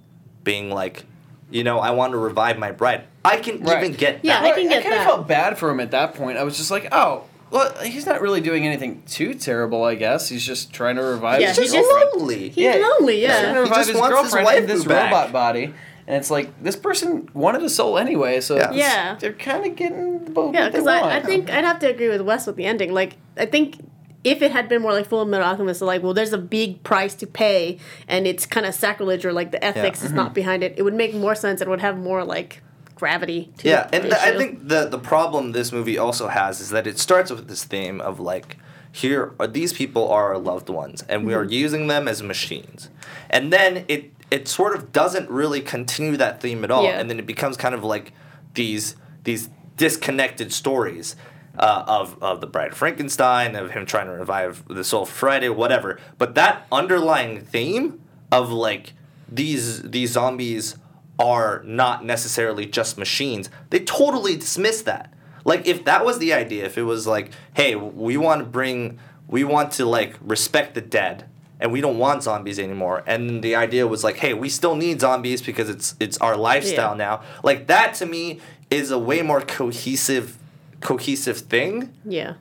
being 0.43 0.69
like, 0.71 1.05
you 1.51 1.63
know, 1.63 1.79
I 1.79 1.91
want 1.91 2.13
to 2.13 2.17
revive 2.17 2.57
my 2.57 2.71
bride. 2.71 3.03
I 3.25 3.37
can 3.37 3.61
Right. 3.63 3.83
even 3.83 3.95
get 3.97 4.19
Yeah, 4.23 4.41
that. 4.41 4.51
I 4.53 4.55
can 4.59 4.69
get 4.69 4.79
I 4.79 4.83
kind 4.83 4.95
of 4.95 5.03
felt 5.03 5.27
bad 5.27 5.57
for 5.57 5.69
him 5.69 5.79
at 5.79 5.91
that 5.91 6.15
point. 6.15 6.37
I 6.37 6.43
was 6.43 6.57
just 6.57 6.71
like, 6.71 6.87
oh, 6.91 7.23
well, 7.51 7.73
he's 7.83 8.05
not 8.05 8.21
really 8.21 8.41
doing 8.41 8.65
anything 8.65 9.03
too 9.07 9.33
terrible, 9.33 9.83
I 9.83 9.95
guess. 9.95 10.29
He's 10.29 10.45
just 10.45 10.71
trying 10.71 10.95
to 10.97 11.03
revive 11.03 11.41
Yeah, 11.41 11.47
his 11.49 11.57
he 11.57 11.63
He's 11.63 11.73
just- 11.73 11.89
lonely. 12.15 12.49
He's 12.49 12.75
lonely, 12.75 13.19
He's 13.21 13.27
trying 13.29 13.41
to 13.43 13.47
yeah. 13.53 13.59
revive 13.59 13.77
just 13.77 13.89
his 13.89 13.97
wants 13.99 14.19
his 14.21 14.33
girlfriend 14.33 14.57
in 14.59 14.67
this 14.67 14.85
back. 14.85 15.11
robot 15.11 15.31
body. 15.33 15.73
And 16.07 16.17
it's 16.17 16.31
like, 16.31 16.63
this 16.63 16.75
person 16.75 17.29
wanted 17.33 17.61
a 17.63 17.69
soul 17.69 17.97
anyway, 17.97 18.39
so 18.41 18.55
Yeah. 18.55 18.71
Yeah. 18.71 19.15
they're 19.19 19.33
kind 19.33 19.65
of 19.65 19.75
getting 19.75 20.23
the 20.25 20.31
both 20.31 20.53
Yeah, 20.55 20.69
because 20.69 20.87
I, 20.87 21.17
I 21.17 21.21
think 21.21 21.49
I'd 21.51 21.63
have 21.65 21.79
to 21.79 21.89
agree 21.89 22.09
with 22.09 22.21
Wes 22.21 22.47
with 22.47 22.55
the 22.55 22.65
ending. 22.65 22.93
Like, 22.93 23.17
I 23.37 23.45
think 23.45 23.75
if 24.23 24.41
it 24.41 24.51
had 24.51 24.67
been 24.69 24.81
more 24.81 24.91
like 24.93 25.05
Full 25.07 25.23
Metal 25.25 25.45
Alchemist, 25.47 25.81
like, 25.81 26.01
well, 26.03 26.13
there's 26.15 26.33
a 26.33 26.37
big 26.37 26.83
price 26.83 27.13
to 27.15 27.27
pay, 27.27 27.77
and 28.07 28.25
it's 28.27 28.45
kind 28.45 28.65
of 28.65 28.73
sacrilege 28.75 29.23
or 29.25 29.33
like 29.33 29.51
the 29.51 29.63
ethics 29.63 30.01
is 30.01 30.07
Mm-hmm. 30.07 30.15
not 30.17 30.33
behind 30.33 30.63
it, 30.63 30.73
it 30.77 30.81
would 30.83 30.93
make 30.95 31.13
more 31.13 31.35
sense. 31.35 31.61
It 31.61 31.67
would 31.69 31.81
have 31.81 31.97
more 31.97 32.23
like 32.23 32.61
gravity. 32.99 33.49
To 33.59 33.67
Yeah, 33.69 33.89
and 33.93 34.13
I 34.13 34.37
think 34.37 34.67
the 34.67 34.87
the 34.87 34.99
problem 34.99 35.51
this 35.53 35.71
movie 35.71 35.97
also 35.97 36.27
has 36.27 36.59
is 36.59 36.69
that 36.69 36.85
it 36.87 36.99
starts 36.99 37.31
with 37.31 37.47
this 37.47 37.63
theme 37.63 37.99
of 38.01 38.19
like, 38.19 38.57
here 38.91 39.33
are 39.39 39.47
these 39.47 39.73
people 39.73 40.09
are 40.11 40.25
our 40.33 40.37
loved 40.37 40.69
ones, 40.69 41.03
and 41.09 41.25
we 41.25 41.33
are 41.33 41.43
Mm-hmm. 41.43 41.63
using 41.65 41.87
them 41.87 42.07
as 42.07 42.21
machines, 42.23 42.89
and 43.29 43.51
then 43.53 43.85
it 43.87 44.11
it 44.31 44.47
sort 44.47 44.75
of 44.75 44.91
doesn't 44.91 45.29
really 45.29 45.61
continue 45.61 46.17
that 46.17 46.39
theme 46.41 46.63
at 46.63 46.71
all, 46.71 46.83
Yeah. 46.83 46.99
and 46.99 47.09
then 47.09 47.17
it 47.19 47.25
becomes 47.25 47.57
kind 47.57 47.73
of 47.75 47.83
like 47.83 48.11
these 48.53 48.95
these 49.23 49.49
disconnected 49.77 50.51
stories. 50.53 51.15
Uh, 51.57 51.83
of, 51.87 52.15
of 52.23 52.39
the 52.39 52.47
Bride 52.47 52.71
of 52.71 52.77
Frankenstein, 52.77 53.53
of 53.57 53.71
him 53.71 53.85
trying 53.85 54.05
to 54.05 54.13
revive 54.13 54.63
the 54.69 54.83
Soul 54.83 55.05
Friday, 55.05 55.49
whatever. 55.49 55.99
But 56.17 56.33
that 56.35 56.65
underlying 56.71 57.41
theme 57.41 57.99
of 58.31 58.49
like 58.49 58.93
these 59.27 59.81
these 59.81 60.11
zombies 60.11 60.77
are 61.19 61.61
not 61.65 62.03
necessarily 62.05 62.65
just 62.65 62.97
machines. 62.97 63.49
They 63.69 63.79
totally 63.81 64.35
dismiss 64.37 64.81
that. 64.83 65.13
Like 65.45 65.67
if 65.67 65.85
that 65.85 66.03
was 66.05 66.17
the 66.19 66.33
idea, 66.33 66.65
if 66.65 66.77
it 66.77 66.83
was 66.83 67.05
like, 67.05 67.31
hey, 67.53 67.75
we 67.75 68.17
want 68.17 68.39
to 68.39 68.45
bring, 68.45 68.97
we 69.27 69.43
want 69.43 69.71
to 69.73 69.85
like 69.85 70.15
respect 70.21 70.73
the 70.75 70.81
dead, 70.81 71.25
and 71.59 71.71
we 71.73 71.81
don't 71.81 71.97
want 71.97 72.23
zombies 72.23 72.57
anymore, 72.57 73.03
and 73.05 73.43
the 73.43 73.53
idea 73.55 73.85
was 73.85 74.03
like, 74.03 74.15
hey, 74.17 74.33
we 74.33 74.47
still 74.49 74.75
need 74.75 75.01
zombies 75.01 75.41
because 75.41 75.69
it's 75.69 75.95
it's 75.99 76.17
our 76.19 76.37
lifestyle 76.37 76.91
Yeah. 76.91 76.97
now. 77.05 77.21
Like 77.43 77.67
that 77.67 77.93
to 77.95 78.05
me 78.05 78.39
is 78.69 78.91
a 78.91 78.99
way 78.99 79.21
more 79.21 79.41
cohesive, 79.41 80.37
cohesive 80.81 81.39
thing. 81.39 81.93
yeah. 82.05 82.33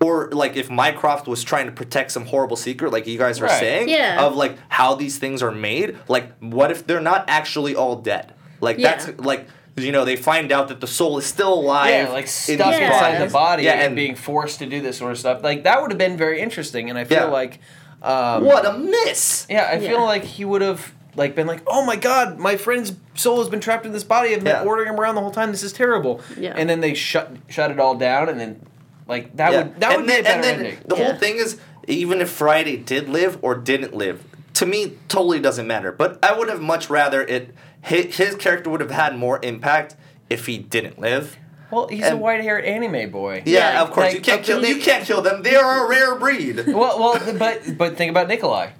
Or 0.00 0.28
like 0.30 0.56
if 0.56 0.68
Mycroft 0.70 1.26
was 1.26 1.42
trying 1.42 1.66
to 1.66 1.72
protect 1.72 2.12
some 2.12 2.26
horrible 2.26 2.56
secret, 2.56 2.92
like 2.92 3.06
you 3.06 3.16
guys 3.18 3.40
were 3.40 3.46
Right. 3.46 3.58
saying, 3.60 3.88
Yeah. 3.88 4.22
of 4.24 4.36
like 4.36 4.56
how 4.68 4.94
these 4.94 5.18
things 5.18 5.42
are 5.42 5.50
made. 5.50 5.96
Like, 6.08 6.32
what 6.40 6.70
if 6.70 6.86
they're 6.86 7.00
not 7.00 7.24
actually 7.28 7.74
all 7.74 7.96
dead? 7.96 8.32
Like 8.60 8.78
Yeah. 8.78 8.96
that's 8.96 9.18
like 9.20 9.46
you 9.78 9.92
know 9.92 10.04
they 10.06 10.16
find 10.16 10.52
out 10.52 10.68
that 10.68 10.80
the 10.80 10.86
soul 10.86 11.18
is 11.18 11.26
still 11.26 11.52
alive. 11.54 11.90
Yeah, 11.90 12.08
like 12.12 12.26
stuck 12.28 12.56
these 12.56 12.78
Yeah. 12.80 12.92
inside 12.94 13.26
the 13.26 13.32
body 13.32 13.64
Yeah, 13.64 13.72
and, 13.72 13.82
and 13.88 13.96
being 13.96 14.14
forced 14.14 14.58
to 14.60 14.66
do 14.66 14.80
this 14.80 14.98
sort 14.98 15.12
of 15.12 15.18
stuff. 15.18 15.42
Like 15.42 15.64
that 15.64 15.80
would 15.82 15.90
have 15.90 15.98
been 15.98 16.16
very 16.16 16.40
interesting, 16.40 16.88
and 16.90 16.98
I 16.98 17.04
feel 17.04 17.18
Yeah. 17.18 17.24
like, 17.24 17.60
um, 18.02 18.44
what 18.44 18.64
a 18.66 18.72
miss. 18.74 19.46
yeah, 19.50 19.68
I 19.70 19.78
feel 19.78 20.02
like 20.02 20.24
he 20.24 20.44
would 20.44 20.62
have 20.62 20.92
like 21.14 21.34
been 21.34 21.46
like, 21.46 21.60
oh 21.66 21.84
my 21.84 21.96
god, 21.96 22.38
my 22.38 22.56
friend's 22.56 22.92
soul 23.14 23.38
has 23.38 23.48
been 23.48 23.60
trapped 23.60 23.86
in 23.86 23.92
this 23.92 24.04
body. 24.04 24.34
I've 24.34 24.44
been 24.44 24.56
Yeah. 24.56 24.64
ordering 24.64 24.88
him 24.92 25.00
around 25.00 25.14
the 25.14 25.22
whole 25.22 25.30
time. 25.30 25.50
This 25.52 25.62
is 25.62 25.72
terrible. 25.72 26.20
Yeah. 26.38 26.52
And 26.54 26.68
then 26.68 26.80
they 26.80 26.92
shut 26.94 27.32
shut 27.48 27.70
it 27.70 27.78
all 27.80 27.94
down, 27.94 28.28
and 28.28 28.38
then 28.40 28.60
like 29.08 29.34
that 29.36 29.52
Yeah. 29.52 29.62
would 29.64 29.80
that 29.80 29.92
and 29.92 30.00
would 30.02 30.08
then, 30.10 30.16
be 30.16 30.20
a 30.20 30.22
better 30.24 30.34
and 30.34 30.44
then 30.44 30.54
ending. 30.66 30.78
The 30.86 30.96
Yeah. 30.96 31.04
whole 31.04 31.16
thing 31.16 31.36
is 31.36 31.58
even 31.86 32.20
if 32.20 32.30
Friday 32.30 32.76
did 32.76 33.08
live 33.08 33.38
or 33.42 33.54
didn't 33.54 33.94
live, 33.94 34.24
to 34.54 34.66
me 34.66 34.94
totally 35.08 35.38
doesn't 35.40 35.66
matter. 35.66 35.92
But 35.92 36.18
I 36.22 36.36
would 36.36 36.48
have 36.48 36.60
much 36.60 36.90
rather 36.90 37.22
it 37.22 37.54
his, 37.82 38.16
his 38.16 38.34
character 38.34 38.68
would 38.70 38.80
have 38.80 38.90
had 38.90 39.16
more 39.16 39.38
impact 39.42 39.94
if 40.28 40.46
he 40.46 40.58
didn't 40.58 40.98
live. 40.98 41.36
Well, 41.70 41.88
he's 41.88 42.06
a 42.06 42.16
white 42.16 42.42
haired 42.42 42.64
anime 42.64 43.10
boy. 43.10 43.42
Yeah, 43.44 43.72
Yeah, 43.74 43.82
of 43.82 43.90
course 43.90 44.14
you 44.14 44.20
can't 44.20 44.42
kill 44.44 44.58
okay. 44.58 44.68
you 44.68 44.80
can't 44.80 45.04
kill 45.04 45.20
them. 45.22 45.42
They 45.42 45.56
are 45.56 45.84
a 45.84 45.88
rare 45.88 46.14
breed. 46.16 46.64
Well, 46.66 46.98
well, 46.98 47.20
but 47.38 47.76
but 47.76 47.96
think 47.96 48.10
about 48.10 48.28
Nikolai. 48.28 48.70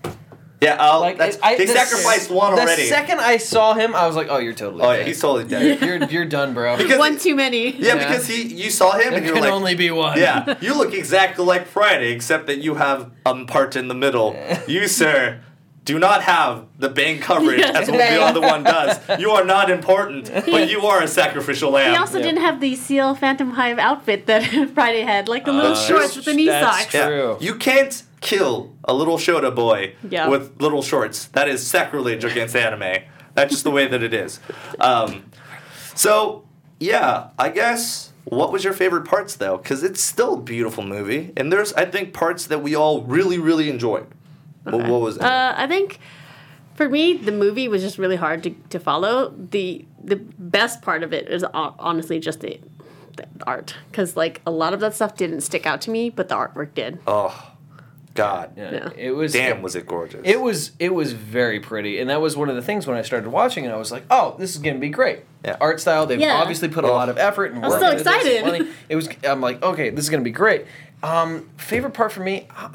Yeah, 0.61 0.77
uh, 0.81 1.01
Like 1.01 1.19
that's, 1.19 1.37
it- 1.37 1.45
I- 1.45 1.57
they 1.57 1.67
the 1.67 1.73
sacrificed 1.75 2.27
s- 2.27 2.31
one 2.31 2.55
the 2.55 2.63
already. 2.63 2.87
second 2.87 3.21
I 3.21 3.37
saw 3.37 3.75
him, 3.75 3.95
I 3.95 4.07
was 4.07 4.17
like, 4.17 4.29
oh, 4.31 4.39
you're 4.39 4.55
totally. 4.55 4.83
oh 4.83 4.93
yeah, 4.93 5.03
he's 5.05 5.21
totally 5.21 5.45
dead. 5.45 5.83
You're 5.83 6.03
you're 6.05 6.25
done, 6.25 6.55
bro. 6.55 6.77
Because- 6.79 6.99
One 6.99 7.19
too 7.19 7.35
many. 7.35 7.73
yeah, 7.77 7.95
Yeah. 7.97 8.09
because 8.09 8.27
he 8.27 8.43
you 8.43 8.71
saw 8.71 8.93
him 8.93 9.11
there 9.11 9.19
and 9.19 9.27
you're 9.27 9.35
can 9.35 9.45
like, 9.45 9.53
only 9.53 9.75
be 9.75 9.91
one. 9.91 10.19
yeah, 10.19 10.55
you 10.63 10.73
look 10.75 10.95
exactly 10.95 11.45
like 11.45 11.67
Friday, 11.67 12.13
except 12.13 12.47
that 12.47 12.59
you 12.59 12.77
have 12.77 13.11
a 13.27 13.45
part 13.45 13.77
in 13.77 13.89
the 13.89 13.95
middle. 13.95 14.35
You, 14.67 14.89
sir, 14.89 15.41
do 15.85 15.99
not 15.99 16.23
have 16.23 16.65
the 16.79 16.89
bang 16.89 17.21
coverage 17.21 17.61
Yeah. 17.61 17.73
as 17.79 17.91
what 17.91 17.99
the 17.99 18.21
other 18.23 18.41
one 18.41 18.65
does. 18.77 18.99
You 19.21 19.33
are 19.33 19.45
not 19.45 19.71
important, 19.71 20.33
but 20.33 20.71
you 20.71 20.81
are 20.87 21.03
a 21.03 21.07
sacrificial 21.09 21.71
lamb. 21.71 21.91
He 21.93 21.97
also 21.99 22.17
Yeah. 22.19 22.25
didn't 22.25 22.41
have 22.41 22.61
the 22.61 22.75
Ciel 22.77 23.15
Phantomhive 23.15 23.79
outfit 23.79 24.25
that 24.27 24.41
Friday 24.75 25.03
had, 25.03 25.29
like 25.29 25.45
the 25.45 25.53
little 25.53 25.75
That's 25.75 25.87
shorts 25.87 26.17
with 26.17 26.25
the 26.25 26.33
knee 26.35 26.47
That's 26.47 26.81
socks. 26.81 26.95
Yeah. 26.95 27.07
True. 27.09 27.37
You 27.41 27.55
can't 27.57 28.03
kill 28.27 28.75
a 28.85 28.93
little 28.93 29.17
Shota 29.19 29.55
boy 29.55 29.95
Yeah. 30.11 30.29
with 30.29 30.61
little 30.61 30.83
shorts. 30.83 31.27
That 31.29 31.49
is 31.49 31.67
sacrilege 31.67 32.25
against 32.25 32.57
anime. 32.57 33.05
That's 33.35 33.53
just 33.53 33.65
the 33.65 33.71
way 33.71 33.87
that 33.87 34.03
it 34.03 34.13
is. 34.13 34.41
Um, 34.81 35.31
so, 35.95 36.45
yeah, 36.81 37.29
I 37.39 37.49
guess. 37.51 38.13
What 38.25 38.51
was 38.51 38.65
your 38.65 38.73
favorite 38.73 39.05
parts 39.05 39.37
though? 39.37 39.57
Because 39.57 39.85
it's 39.85 40.01
still 40.03 40.35
a 40.35 40.41
beautiful 40.41 40.83
movie, 40.83 41.33
and 41.37 41.53
there's 41.53 41.73
I 41.75 41.85
think 41.85 42.13
parts 42.13 42.47
that 42.49 42.61
we 42.61 42.75
all 42.75 43.03
really 43.03 43.39
really 43.39 43.71
enjoyed. 43.71 44.09
What, 44.65 44.89
what 44.89 45.01
was 45.01 45.17
it? 45.17 45.23
Uh, 45.23 45.55
I 45.57 45.69
think 45.69 46.01
For 46.75 46.89
me, 46.89 47.17
the 47.17 47.31
movie 47.31 47.69
was 47.69 47.83
just 47.83 47.99
really 47.99 48.17
hard 48.17 48.43
to, 48.43 48.51
to 48.71 48.81
follow. 48.81 49.33
The 49.51 49.85
the 50.03 50.17
best 50.17 50.83
part 50.83 51.05
of 51.05 51.13
it 51.13 51.29
is 51.29 51.45
honestly 51.53 52.19
just 52.19 52.41
the, 52.41 52.59
the 53.17 53.27
art, 53.47 53.77
because 53.93 54.17
like 54.17 54.41
a 54.45 54.51
lot 54.51 54.75
of 54.75 54.81
that 54.81 54.95
stuff 54.95 55.15
didn't 55.17 55.43
stick 55.43 55.65
out 55.65 55.81
to 55.83 55.91
me, 55.93 56.11
but 56.11 56.29
the 56.29 56.35
artwork 56.35 56.75
did. 56.75 56.99
Oh, 57.07 57.53
God. 58.17 58.53
Yeah. 58.57 58.73
Yeah. 58.73 58.91
It 58.97 59.11
was 59.13 59.33
Damn, 59.33 59.63
was 59.63 59.77
it 59.77 59.87
gorgeous. 59.87 60.21
It 60.25 60.41
was 60.41 60.73
it 60.79 60.93
was 60.95 61.13
very 61.13 61.61
pretty, 61.61 61.99
and 62.01 62.11
that 62.11 62.21
was 62.21 62.37
one 62.37 62.49
of 62.49 62.57
the 62.57 62.63
things 62.63 62.87
when 62.87 62.97
I 62.97 63.03
started 63.03 63.29
watching 63.31 63.65
it. 63.65 63.69
I 63.71 63.77
was 63.77 63.93
like, 63.93 64.05
"Oh, 64.11 64.35
this 64.39 64.51
is 64.55 64.59
gonna 64.63 64.79
be 64.79 64.89
great." 64.89 65.21
Yeah. 65.45 65.57
Art 65.61 65.81
style. 65.81 66.07
They've 66.07 66.19
Yeah. 66.21 66.35
obviously 66.37 66.69
put 66.69 66.85
a 66.85 66.89
lot 66.89 67.09
of 67.09 67.19
effort 67.19 67.53
and 67.53 67.63
was 67.63 67.73
work 67.73 67.81
so 67.81 67.91
into 67.91 68.03
this 68.03 68.07
and 68.13 68.17
excited. 68.27 68.45
money. 68.65 68.71
It 68.89 68.97
was. 68.97 69.09
I'm 69.25 69.41
like, 69.41 69.63
okay, 69.63 69.91
this 69.91 70.05
is 70.05 70.11
gonna 70.11 70.23
be 70.25 70.31
great. 70.31 70.67
Um, 71.03 71.49
favorite 71.57 71.93
part 71.95 72.11
for 72.13 72.21
me. 72.21 72.49
Uh, 72.57 72.69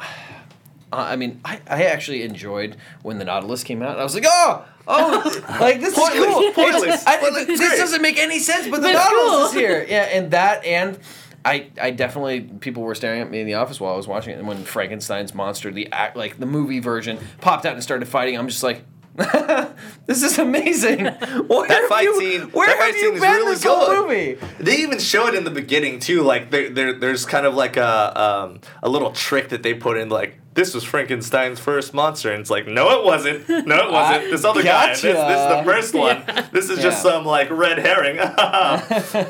I 0.93 1.15
mean, 1.15 1.39
I, 1.45 1.59
I 1.67 1.83
actually 1.85 2.23
enjoyed 2.23 2.75
when 3.01 3.17
the 3.17 3.25
Nautilus 3.25 3.63
came 3.63 3.81
out. 3.81 3.97
I 3.97 4.03
was 4.03 4.13
like, 4.13 4.25
oh, 4.27 4.65
oh, 4.87 5.43
like 5.61 5.79
this 5.79 5.97
is 5.97 6.09
cool. 6.09 6.51
pointless, 6.53 7.05
I- 7.07 7.17
pointless, 7.17 7.45
this 7.47 7.79
doesn't 7.79 8.01
make 8.01 8.17
any 8.19 8.39
sense, 8.39 8.67
but 8.67 8.77
the 8.81 8.89
But 8.89 8.95
it's 8.95 9.03
Nautilus 9.05 9.53
is 9.53 9.59
here. 9.59 9.85
Yeah, 9.87 10.03
and 10.03 10.31
that 10.31 10.65
and. 10.65 10.99
I, 11.43 11.69
I 11.81 11.91
definitely 11.91 12.41
people 12.41 12.83
were 12.83 12.95
staring 12.95 13.21
at 13.21 13.31
me 13.31 13.39
in 13.39 13.47
the 13.47 13.55
office 13.55 13.79
while 13.79 13.93
I 13.93 13.97
was 13.97 14.07
watching 14.07 14.33
it, 14.33 14.39
and 14.39 14.47
when 14.47 14.63
Frankenstein's 14.63 15.33
monster, 15.33 15.71
the 15.71 15.91
act 15.91 16.15
like 16.15 16.39
the 16.39 16.45
movie 16.45 16.79
version, 16.79 17.19
popped 17.39 17.65
out 17.65 17.73
and 17.73 17.81
started 17.83 18.07
fighting, 18.07 18.37
I'm 18.37 18.47
just 18.47 18.63
like, 18.63 18.83
this 20.05 20.23
is 20.23 20.39
amazing. 20.39 21.05
Where 21.05 21.67
that 21.67 21.85
fight 21.89 22.03
you, 22.03 22.19
scene. 22.19 22.41
Where 22.51 22.67
that 22.67 22.77
have 22.77 22.85
fight 22.85 22.95
you 22.95 23.01
scene 23.01 23.15
is 23.15 23.21
been 23.21 23.31
really 23.31 23.53
this 23.53 23.63
whole 23.63 23.85
good. 23.87 24.07
movie? 24.07 24.37
They 24.59 24.77
even 24.77 24.99
show 24.99 25.27
it 25.27 25.35
in 25.35 25.43
the 25.43 25.51
beginning 25.51 25.99
too. 25.99 26.21
Like 26.21 26.49
there, 26.49 26.69
there 26.69 26.93
there's 26.93 27.25
kind 27.25 27.45
of 27.45 27.53
like 27.53 27.75
a 27.75 28.21
um, 28.21 28.61
a 28.81 28.87
little 28.87 29.11
trick 29.11 29.49
that 29.49 29.63
they 29.63 29.73
put 29.73 29.97
in. 29.97 30.07
Like 30.07 30.39
this 30.53 30.73
was 30.73 30.85
Frankenstein's 30.85 31.59
first 31.59 31.93
monster, 31.93 32.31
and 32.31 32.39
it's 32.39 32.49
like 32.49 32.67
no, 32.67 32.99
it 32.99 33.05
wasn't. 33.05 33.49
No, 33.49 33.87
it 33.87 33.91
wasn't. 33.91 34.31
This 34.31 34.45
other 34.45 34.63
guy. 34.63 34.89
This, 34.89 35.01
this 35.01 35.17
is 35.17 35.57
the 35.57 35.63
first 35.65 35.93
one. 35.93 36.23
This 36.53 36.69
is 36.69 36.79
just 36.79 37.01
some 37.01 37.25
like 37.25 37.49
red 37.49 37.79
herring. 37.79 38.17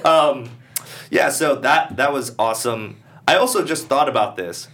um, 0.06 0.50
yeah. 1.12 1.30
So 1.30 1.56
that 1.58 1.98
that 1.98 2.12
was 2.12 2.34
awesome. 2.40 2.98
I 3.28 3.36
also 3.36 3.64
just 3.64 3.88
thought 3.88 4.10
about 4.10 4.36
this. 4.38 4.68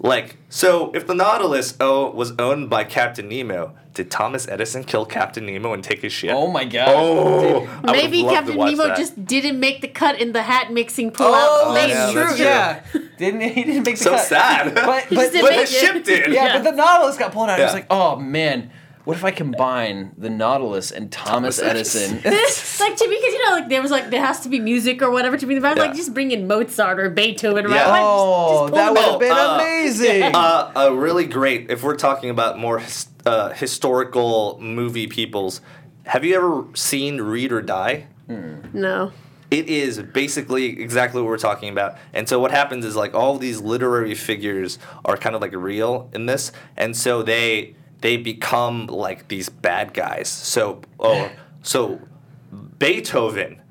Like, 0.00 0.36
so 0.48 0.90
if 0.92 1.06
the 1.06 1.14
Nautilus 1.14 1.76
oh, 1.80 2.10
was 2.10 2.32
owned 2.38 2.68
by 2.68 2.82
Captain 2.82 3.28
Nemo, 3.28 3.74
did 3.94 4.10
Thomas 4.10 4.46
Edison 4.48 4.82
kill 4.82 5.06
Captain 5.06 5.46
Nemo 5.46 5.72
and 5.72 5.84
take 5.84 6.02
his 6.02 6.12
ship? 6.12 6.32
Oh 6.34 6.48
my 6.48 6.64
god. 6.64 6.88
Oh, 6.90 7.80
Maybe 7.84 8.24
Captain 8.24 8.56
Nemo 8.56 8.88
that. 8.88 8.96
just 8.98 9.24
didn't 9.24 9.60
make 9.60 9.80
the 9.82 9.88
cut 9.88 10.20
in 10.20 10.32
the 10.32 10.42
hat 10.42 10.72
mixing 10.72 11.12
pull 11.12 11.28
Oh, 11.30 11.70
out. 11.70 11.74
that's 11.74 11.92
yeah, 11.92 12.12
true. 12.12 12.22
that's 12.24 12.36
true. 12.36 12.44
Yeah, 12.44 13.08
didn't 13.18 13.40
he 13.42 13.62
didn't 13.64 13.84
make 13.84 13.96
the 13.96 14.04
so 14.04 14.10
cut. 14.10 14.20
So 14.22 14.26
sad. 14.34 14.74
But 14.74 14.84
but, 15.10 15.10
but 15.10 15.32
the 15.32 15.62
it. 15.62 15.68
ship 15.68 16.04
did. 16.04 16.32
yeah, 16.32 16.46
Yeah. 16.46 16.58
but 16.58 16.64
the 16.70 16.76
Nautilus 16.76 17.16
got 17.16 17.32
pulled 17.32 17.48
out. 17.48 17.60
I 17.60 17.64
was 17.64 17.72
like, 17.72 17.86
oh 17.88 18.16
man, 18.16 18.72
what 19.04 19.18
if 19.18 19.24
I 19.24 19.30
combine 19.30 20.12
the 20.16 20.30
Nautilus 20.30 20.90
and 20.90 21.12
Thomas, 21.12 21.58
Thomas 21.58 21.94
Edison? 21.94 22.14
like 22.24 22.96
to 22.96 23.08
me, 23.08 23.16
because 23.16 23.34
you 23.34 23.44
know, 23.44 23.52
like 23.52 23.68
there 23.68 23.82
was 23.82 23.90
like 23.90 24.08
there 24.08 24.24
has 24.24 24.40
to 24.40 24.48
be 24.48 24.58
music 24.60 25.02
or 25.02 25.10
whatever 25.10 25.36
to 25.36 25.46
be 25.46 25.54
the 25.54 25.60
vibe. 25.60 25.76
Yeah. 25.76 25.82
Like 25.82 25.94
just 25.94 26.14
bring 26.14 26.30
in 26.30 26.46
Mozart 26.46 26.98
or 26.98 27.10
Beethoven. 27.10 27.68
Yeah. 27.68 27.90
Right? 27.90 28.00
Oh, 28.02 28.68
just, 28.68 28.74
just 28.74 28.74
that 28.74 28.92
would 28.92 29.10
have 29.10 29.20
been 29.20 29.32
uh, 29.32 29.54
amazing. 29.56 30.34
Uh, 30.44 30.72
a 30.74 30.94
really 30.94 31.26
great. 31.26 31.70
If 31.70 31.82
we're 31.82 31.96
talking 31.96 32.28
about 32.28 32.58
more 32.58 32.78
his, 32.78 33.08
uh, 33.24 33.50
historical 33.50 34.58
movie 34.60 35.06
peoples, 35.06 35.60
have 36.06 36.24
you 36.24 36.34
ever 36.34 36.66
seen 36.74 37.20
Read 37.20 37.52
or 37.52 37.62
Die? 37.62 38.06
No. 38.28 39.12
It 39.50 39.68
is 39.68 40.02
basically 40.02 40.80
exactly 40.80 41.22
what 41.22 41.28
we're 41.28 41.38
talking 41.38 41.68
about. 41.68 41.96
And 42.12 42.28
so 42.28 42.40
what 42.40 42.50
happens 42.50 42.84
is 42.84 42.96
like 42.96 43.14
all 43.14 43.38
these 43.38 43.60
literary 43.60 44.14
figures 44.14 44.78
are 45.04 45.16
kind 45.16 45.36
of 45.36 45.42
like 45.42 45.52
real 45.52 46.10
in 46.12 46.26
this, 46.26 46.50
and 46.76 46.96
so 46.96 47.22
they 47.22 47.76
they 48.04 48.18
become 48.18 48.86
like 48.86 49.28
these 49.28 49.48
bad 49.48 49.94
guys. 49.94 50.28
So 50.28 50.82
oh, 51.00 51.30
so 51.62 52.00
Beethoven. 52.78 53.62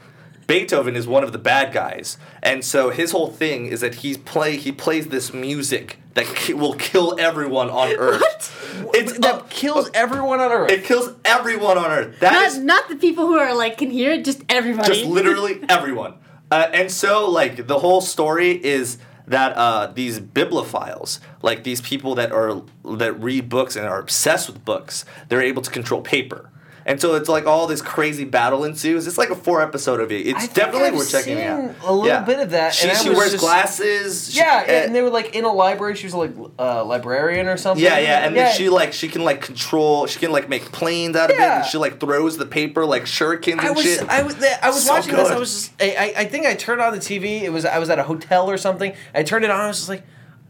Beethoven 0.48 0.96
is 0.96 1.08
one 1.08 1.24
of 1.24 1.32
the 1.32 1.38
bad 1.38 1.72
guys, 1.72 2.18
and 2.42 2.66
so 2.66 2.90
his 2.90 3.12
whole 3.12 3.28
thing 3.28 3.68
is 3.68 3.82
that 3.82 3.96
he's 3.96 4.18
play 4.18 4.58
he 4.58 4.72
plays 4.72 5.08
this 5.08 5.36
music 5.36 6.00
that 6.16 6.26
ki- 6.26 6.56
will 6.56 6.74
kill 6.74 7.16
everyone 7.20 7.70
on 7.70 7.96
Earth. 7.96 8.90
It's 8.96 9.20
that 9.20 9.36
uh, 9.36 9.44
kills 9.52 9.92
everyone 9.94 10.40
on 10.40 10.52
Earth. 10.52 10.72
It 10.72 10.84
kills 10.84 11.12
everyone 11.24 11.78
on 11.78 11.92
Earth. 11.92 12.20
That 12.20 12.34
Not 12.34 12.46
is 12.48 12.58
not 12.58 12.90
the 12.90 12.96
people 12.96 13.28
who 13.28 13.38
are 13.38 13.56
like 13.56 13.78
can 13.78 13.92
hear 13.92 14.14
it, 14.14 14.26
just 14.26 14.42
everybody. 14.50 14.88
just 14.90 15.06
literally 15.06 15.62
everyone. 15.70 16.16
Uh, 16.52 16.70
and 16.74 16.92
so, 16.92 17.30
like, 17.30 17.68
the 17.68 17.80
whole 17.80 18.02
story 18.02 18.52
is 18.52 18.98
that 19.28 19.54
uh, 19.56 19.88
these 19.88 20.20
bibliophiles, 20.20 21.20
like 21.42 21.64
these 21.64 21.82
people 21.82 22.16
that 22.16 22.32
are 22.32 22.62
that 22.98 23.14
read 23.14 23.50
books 23.50 23.76
and 23.76 23.86
are 23.86 24.00
obsessed 24.00 24.48
with 24.48 24.64
books, 24.66 25.06
they're 25.30 25.42
able 25.42 25.62
to 25.62 25.72
control 25.72 26.02
paper. 26.02 26.50
And 26.86 27.00
so 27.00 27.16
it's 27.16 27.30
like 27.30 27.46
all 27.46 27.66
this 27.68 27.82
crazy 27.82 28.26
battle 28.26 28.64
ensues. 28.66 29.08
It's 29.08 29.18
like 29.18 29.30
a 29.30 29.36
four 29.36 29.62
episode 29.62 30.02
of 30.02 30.12
it. 30.12 30.28
It's 30.28 30.50
definitely 30.50 30.90
I've 30.90 30.96
worth 30.96 31.10
checking 31.12 31.42
out. 31.42 31.76
a 31.84 31.94
little 31.94 32.22
bit 32.24 32.40
of 32.40 32.50
that, 32.52 32.74
She, 32.74 32.90
and 32.90 32.98
she 32.98 33.10
wears 33.10 33.32
just- 33.32 33.42
glasses. 33.42 34.36
Yeah, 34.36 34.64
uh, 34.68 34.72
and 34.72 34.94
they 34.96 35.02
were 35.02 35.10
like 35.10 35.34
in 35.36 35.46
a 35.46 35.52
library. 35.54 35.96
She 35.96 36.06
was 36.08 36.14
like 36.14 36.32
a 36.60 36.84
librarian 36.84 37.48
or 37.48 37.56
something. 37.58 37.84
yeah, 37.84 37.98
yeah, 38.00 38.26
and 38.26 38.36
then 38.36 38.54
she 38.56 38.68
like 38.70 38.92
she 38.94 39.08
can 39.08 39.24
like 39.24 39.42
control. 39.42 40.08
She 40.08 40.20
can 40.20 40.32
like 40.32 40.50
make 40.50 40.72
planes 40.72 41.16
out 41.16 41.30
of 41.30 41.38
it. 41.38 41.40
Yeah. 41.40 41.58
And 41.62 41.66
she 41.66 41.78
like 41.78 42.00
throws 42.00 42.38
the 42.38 42.46
paper 42.46 42.86
like 42.86 43.04
shurikens 43.04 43.54
and 43.54 43.62
I 43.62 43.72
was, 43.72 43.84
shit. 43.84 44.10
I 44.10 44.24
was, 44.24 44.36
I 44.62 44.68
was 44.70 44.86
So 44.86 44.94
watching 44.94 45.16
this. 45.16 45.30
I 45.30 45.38
was 45.38 45.52
just, 45.54 45.82
I, 45.82 45.96
I, 46.18 46.22
I 46.22 46.26
think 46.26 46.46
I 46.46 46.54
turned 46.56 46.82
on 46.82 46.92
the 46.94 47.00
TV. 47.00 47.42
It 47.44 47.50
was, 47.52 47.64
I 47.66 47.80
was 47.80 47.90
at 47.90 48.00
a 48.00 48.04
hotel 48.04 48.50
or 48.50 48.58
something. 48.58 48.94
I 49.16 49.24
turned 49.24 49.46
it 49.46 49.52
on. 49.52 49.60
I 49.60 49.68
was 49.68 49.78
just 49.78 49.90
like, 49.90 50.04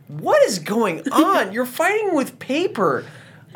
what 0.07 0.41
is 0.43 0.59
going 0.59 1.07
on? 1.11 1.53
You're 1.53 1.65
fighting 1.65 2.15
with 2.15 2.39
paper. 2.39 3.05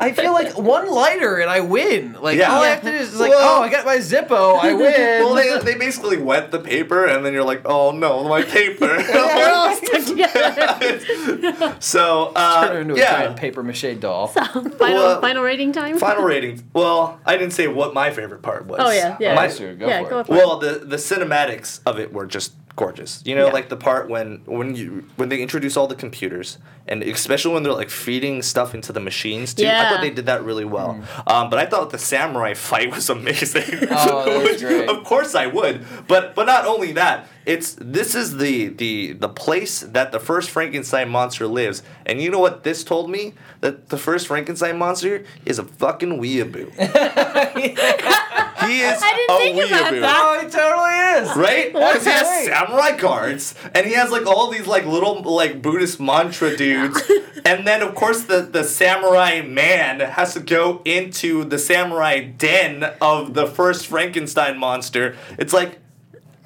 I 0.00 0.12
feel 0.12 0.32
like 0.32 0.56
one 0.58 0.90
lighter 0.90 1.38
and 1.38 1.50
I 1.50 1.60
win. 1.60 2.14
Like 2.20 2.38
Yeah. 2.38 2.52
all 2.54 2.62
I 2.62 2.68
have 2.68 2.82
to 2.82 2.90
do 2.90 2.96
is 2.96 3.18
like, 3.18 3.30
Well- 3.30 3.58
oh, 3.60 3.62
I 3.62 3.68
got 3.70 3.84
my 3.84 3.96
Zippo, 3.96 4.58
I 4.58 4.72
win. 4.74 4.80
well, 5.24 5.34
they, 5.34 5.58
they 5.72 5.78
basically 5.78 6.16
wet 6.18 6.50
the 6.50 6.60
paper, 6.60 7.04
and 7.06 7.24
then 7.24 7.32
you're 7.32 7.44
like, 7.44 7.62
oh 7.64 7.90
no, 7.90 8.24
my 8.28 8.42
paper. 8.42 8.86
We're 9.12 9.52
all 9.54 9.74
stuck 9.74 10.04
together. 10.04 11.76
so, 11.80 12.32
Turn 12.34 12.68
her 12.68 12.78
uh, 12.78 12.80
into 12.80 12.94
a 12.94 12.98
yeah. 12.98 13.12
giant 13.18 13.36
paper 13.36 13.62
mache 13.62 13.98
doll. 13.98 14.28
So, 14.28 14.44
final 14.44 14.76
Well, 14.78 15.20
final 15.20 15.42
rating 15.42 15.72
time. 15.72 15.98
Final 15.98 16.24
ratings. 16.24 16.62
Well, 16.72 17.20
I 17.26 17.36
didn't 17.36 17.52
say 17.54 17.66
what 17.68 17.94
my 17.94 18.10
favorite 18.10 18.42
part 18.42 18.66
was. 18.66 18.78
Oh 18.82 18.90
yeah, 18.90 19.16
yeah. 19.20 19.34
My- 19.34 19.42
Let's. 19.42 19.58
Go 19.58 19.74
yeah, 19.80 20.02
for 20.04 20.10
go 20.10 20.18
it. 20.20 20.26
for 20.26 20.32
well, 20.32 20.58
the 20.58 20.72
the 20.84 20.96
cinematics 20.96 21.80
of 21.86 21.98
it 21.98 22.12
were 22.12 22.26
just 22.26 22.52
gorgeous. 22.78 23.22
You 23.26 23.34
know, 23.34 23.46
Yeah. 23.48 23.52
like 23.58 23.68
the 23.68 23.76
part 23.76 24.08
when 24.08 24.40
when 24.46 24.74
you 24.74 25.04
when 25.16 25.28
they 25.28 25.42
introduce 25.42 25.76
all 25.76 25.86
the 25.86 25.94
computers, 26.06 26.56
and 26.86 27.02
especially 27.02 27.52
when 27.54 27.62
they're 27.64 27.80
like 27.84 27.90
feeding 27.90 28.40
stuff 28.42 28.74
into 28.74 28.92
the 28.92 29.00
machines 29.00 29.52
too. 29.52 29.66
I 29.66 29.88
thought 29.90 30.00
they 30.00 30.14
did 30.20 30.26
that 30.26 30.42
really 30.44 30.64
well. 30.64 30.94
Mm. 30.94 31.32
Um, 31.32 31.50
but 31.50 31.58
I 31.58 31.66
thought 31.66 31.90
the 31.90 31.98
samurai 31.98 32.54
fight 32.54 32.90
was 32.90 33.10
amazing. 33.18 33.88
Oh, 33.90 34.24
that 34.24 34.38
was 34.38 34.44
Which, 34.52 34.60
great. 34.60 34.88
Of 34.88 35.04
course 35.04 35.34
I 35.34 35.46
would. 35.46 35.84
But 36.06 36.34
but 36.36 36.46
not 36.46 36.64
only 36.66 36.92
that, 36.92 37.26
it's 37.44 37.76
this 37.78 38.14
is 38.14 38.38
the 38.38 38.68
the 38.68 39.12
the 39.24 39.28
place 39.28 39.80
that 39.80 40.12
the 40.12 40.20
first 40.20 40.48
Frankenstein 40.50 41.08
monster 41.10 41.46
lives. 41.46 41.82
And 42.06 42.22
you 42.22 42.30
know 42.30 42.38
what 42.46 42.62
this 42.64 42.84
told 42.84 43.10
me? 43.10 43.34
That 43.60 43.88
the 43.90 43.98
first 43.98 44.26
Frankenstein 44.28 44.78
monster 44.78 45.24
is 45.44 45.58
a 45.58 45.64
fucking 45.64 46.20
weeaboo. 46.22 46.68
he 48.68 48.80
is 48.80 49.02
I 49.02 49.14
didn't 49.16 49.30
a 49.30 49.38
think 49.38 49.70
about 49.70 49.92
weeaboo. 49.92 50.00
that. 50.02 50.20
Oh, 50.20 50.46
it 50.46 50.52
totally 50.52 51.30
is. 51.30 51.36
Right? 51.36 51.72
Because 51.72 52.04
he 52.04 52.10
has 52.10 52.22
Right. 52.26 52.46
samurai 52.46 52.96
guards, 52.96 53.54
and 53.74 53.86
he 53.86 53.94
has 53.94 54.10
like 54.10 54.26
all 54.26 54.50
these 54.50 54.66
like 54.66 54.84
little 54.86 55.22
like 55.22 55.60
Buddhist 55.62 55.98
mantra 56.00 56.56
dudes, 56.56 57.02
and 57.44 57.66
then 57.66 57.82
of 57.82 57.94
course 57.94 58.22
the 58.24 58.42
the 58.42 58.64
samurai 58.64 59.40
man 59.42 60.00
has 60.00 60.34
to 60.34 60.40
go 60.40 60.82
into 60.84 61.44
the 61.44 61.58
samurai 61.58 62.20
den 62.20 62.84
of 63.00 63.34
the 63.34 63.46
first 63.46 63.86
Frankenstein 63.86 64.58
monster. 64.58 65.16
It's 65.38 65.52
like 65.52 65.78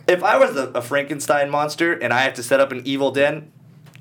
if 0.08 0.22
I 0.24 0.36
was 0.38 0.56
a, 0.56 0.68
a 0.68 0.82
Frankenstein 0.82 1.48
monster 1.50 1.92
and 1.92 2.12
I 2.12 2.22
have 2.22 2.34
to 2.34 2.42
set 2.42 2.58
up 2.60 2.72
an 2.72 2.82
evil 2.84 3.10
den, 3.12 3.52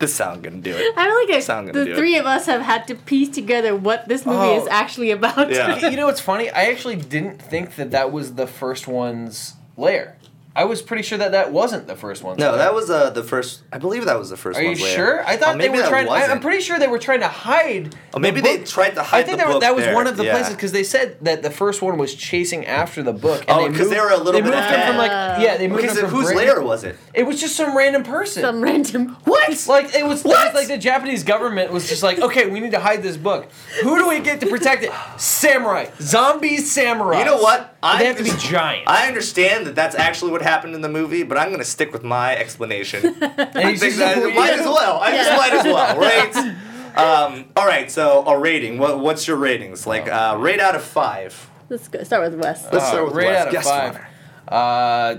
this 0.02 0.14
sound 0.14 0.44
gonna 0.44 0.58
do 0.58 0.72
it. 0.76 0.94
I 0.98 1.06
feel 1.06 1.34
like 1.36 1.42
Sound 1.44 1.70
I, 1.70 1.72
gonna 1.72 1.80
the 1.80 1.86
do 1.86 1.92
it. 1.94 1.98
three 1.98 2.18
of 2.18 2.26
us 2.26 2.46
have 2.48 2.62
had 2.62 2.88
to 2.88 2.96
piece 2.96 3.30
together 3.30 3.74
what 3.76 4.08
this 4.10 4.26
movie 4.26 4.38
Oh. 4.40 4.62
is 4.62 4.68
actually 4.68 5.12
about. 5.12 5.50
Yeah. 5.52 5.88
You 5.90 5.96
know 5.96 6.08
what's 6.08 6.20
funny? 6.20 6.50
I 6.50 6.66
actually 6.66 6.98
didn't 6.98 7.42
think 7.42 7.76
that 7.78 7.92
that 7.92 8.12
was 8.12 8.34
the 8.36 8.48
first 8.48 8.88
one's 8.88 9.54
lair. 9.78 10.18
I 10.54 10.66
was 10.66 10.82
pretty 10.82 11.04
sure 11.04 11.18
that 11.18 11.32
that 11.32 11.54
wasn't 11.54 11.88
the 11.88 11.96
first 11.96 12.24
one. 12.24 12.36
No, 12.38 12.50
lair. 12.50 12.58
that 12.58 12.74
was 12.74 12.90
uh, 12.90 13.10
the 13.12 13.24
first. 13.24 13.62
I 13.72 13.78
believe 13.78 14.04
that 14.04 14.20
was 14.20 14.30
the 14.30 14.36
first 14.36 14.60
Are 14.60 14.62
you 14.62 14.72
one. 14.72 14.78
later. 14.82 14.96
sure? 14.96 15.26
I 15.26 15.36
Oh, 15.36 15.38
thought 15.38 15.58
they 15.58 15.70
were 15.70 15.78
that 15.78 15.88
trying. 15.88 16.10
I, 16.10 16.26
I'm 16.26 16.42
pretty 16.42 16.62
sure 16.62 16.78
they 16.78 16.88
were 16.90 17.00
trying 17.00 17.22
to 17.22 17.30
hide. 17.30 17.96
Oh, 18.14 18.20
maybe 18.20 18.42
the 18.42 18.58
they 18.58 18.64
tried 18.66 18.96
to 18.96 19.04
hide 19.04 19.20
I 19.20 19.24
think 19.24 19.38
the 19.38 19.46
that, 19.46 19.52
book 19.54 19.62
that 19.62 19.74
was 19.76 19.86
there. 19.86 19.96
one 19.96 20.08
of 20.08 20.18
the 20.18 20.26
Yeah. 20.26 20.34
places 20.34 20.54
because 20.56 20.74
they 20.74 20.84
said 20.84 21.16
that 21.22 21.42
the 21.42 21.52
first 21.52 21.82
one 21.82 21.98
was 21.98 22.14
chasing 22.16 22.66
after 22.66 23.02
the 23.02 23.14
book. 23.14 23.46
Oh, 23.48 23.62
they 23.62 23.70
'cause 23.70 23.78
moved- 23.80 23.92
they 23.92 24.00
were 24.02 24.10
a 24.10 24.18
little 24.18 24.34
They 24.34 24.42
bit 24.42 24.54
moved 24.54 24.68
him 24.68 24.88
from 24.88 24.98
like 24.98 25.12
yeah. 25.42 25.56
They 25.56 25.68
moved 25.70 25.80
Okay, 25.84 25.90
him 25.90 25.96
so 25.96 26.02
from 26.02 26.10
whose 26.10 26.26
Britain. 26.34 26.46
lair 26.56 26.62
was 26.62 26.84
it? 26.84 26.98
It 27.14 27.24
was 27.26 27.40
just 27.40 27.56
some 27.56 27.78
random 27.78 28.04
person. 28.04 28.42
Some 28.44 28.62
random. 28.62 29.16
What? 29.24 29.66
Like 29.68 29.96
it 29.96 30.06
was, 30.06 30.26
it 30.26 30.28
What? 30.28 30.48
was 30.48 30.54
like 30.54 30.68
the 30.68 30.78
Japanese 30.78 31.24
government 31.24 31.72
was 31.72 31.88
just 31.88 32.04
like, 32.04 32.20
okay, 32.20 32.48
we 32.48 32.60
need 32.60 32.72
to 32.72 32.80
hide 32.82 33.04
this 33.04 33.16
book. 33.16 33.48
Who 33.84 33.98
do 33.98 34.10
we 34.10 34.20
get 34.20 34.42
to 34.42 34.48
protect 34.48 34.84
it? 34.84 34.92
Samurai, 35.18 35.86
zombie 36.02 36.58
samurai. 36.58 37.20
You 37.20 37.26
know 37.26 37.38
what? 37.38 37.71
They 37.84 38.06
have 38.06 38.18
to 38.18 38.24
be 38.24 38.32
giant. 38.38 38.88
I 38.88 39.08
understand 39.08 39.66
that 39.68 39.76
that's 39.76 39.96
actually 39.96 40.32
what 40.32 40.42
happened 40.42 40.76
in 40.76 40.82
the 40.82 40.90
movie, 40.90 41.24
but 41.24 41.38
I'm 41.38 41.48
going 41.50 41.60
to 41.60 41.66
stick 41.66 41.92
with 41.94 42.04
my 42.04 42.36
explanation. 42.36 43.16
And 43.22 43.58
I 43.58 43.76
think 43.76 43.96
that 43.96 44.18
a- 44.18 44.34
might 44.34 44.54
as 44.54 44.66
well. 44.66 45.00
I 45.00 45.12
just 45.16 45.32
might 45.38 45.54
as 45.54 45.66
well, 45.66 45.98
right? 46.10 46.56
Um, 46.96 47.46
all 47.56 47.66
right, 47.66 47.90
so 47.90 48.26
a 48.26 48.38
rating. 48.38 48.78
What, 48.78 49.00
what's 49.00 49.28
your 49.28 49.38
ratings? 49.38 49.88
Like, 49.88 50.08
uh, 50.08 50.36
rate 50.40 50.60
out 50.60 50.76
of 50.76 50.84
five. 50.84 51.50
Let's 51.70 51.88
go. 51.88 52.04
Start 52.04 52.30
with 52.32 52.40
Wes. 52.42 52.68
Let's 52.72 52.86
start 52.88 53.02
Uh, 53.02 53.06
with 53.06 53.16
rate 53.16 53.28
Wes. 53.28 53.42
out 53.42 53.48
of 53.48 53.54
Guest 53.54 53.70
five. 53.70 54.00
Uh, 54.48 55.16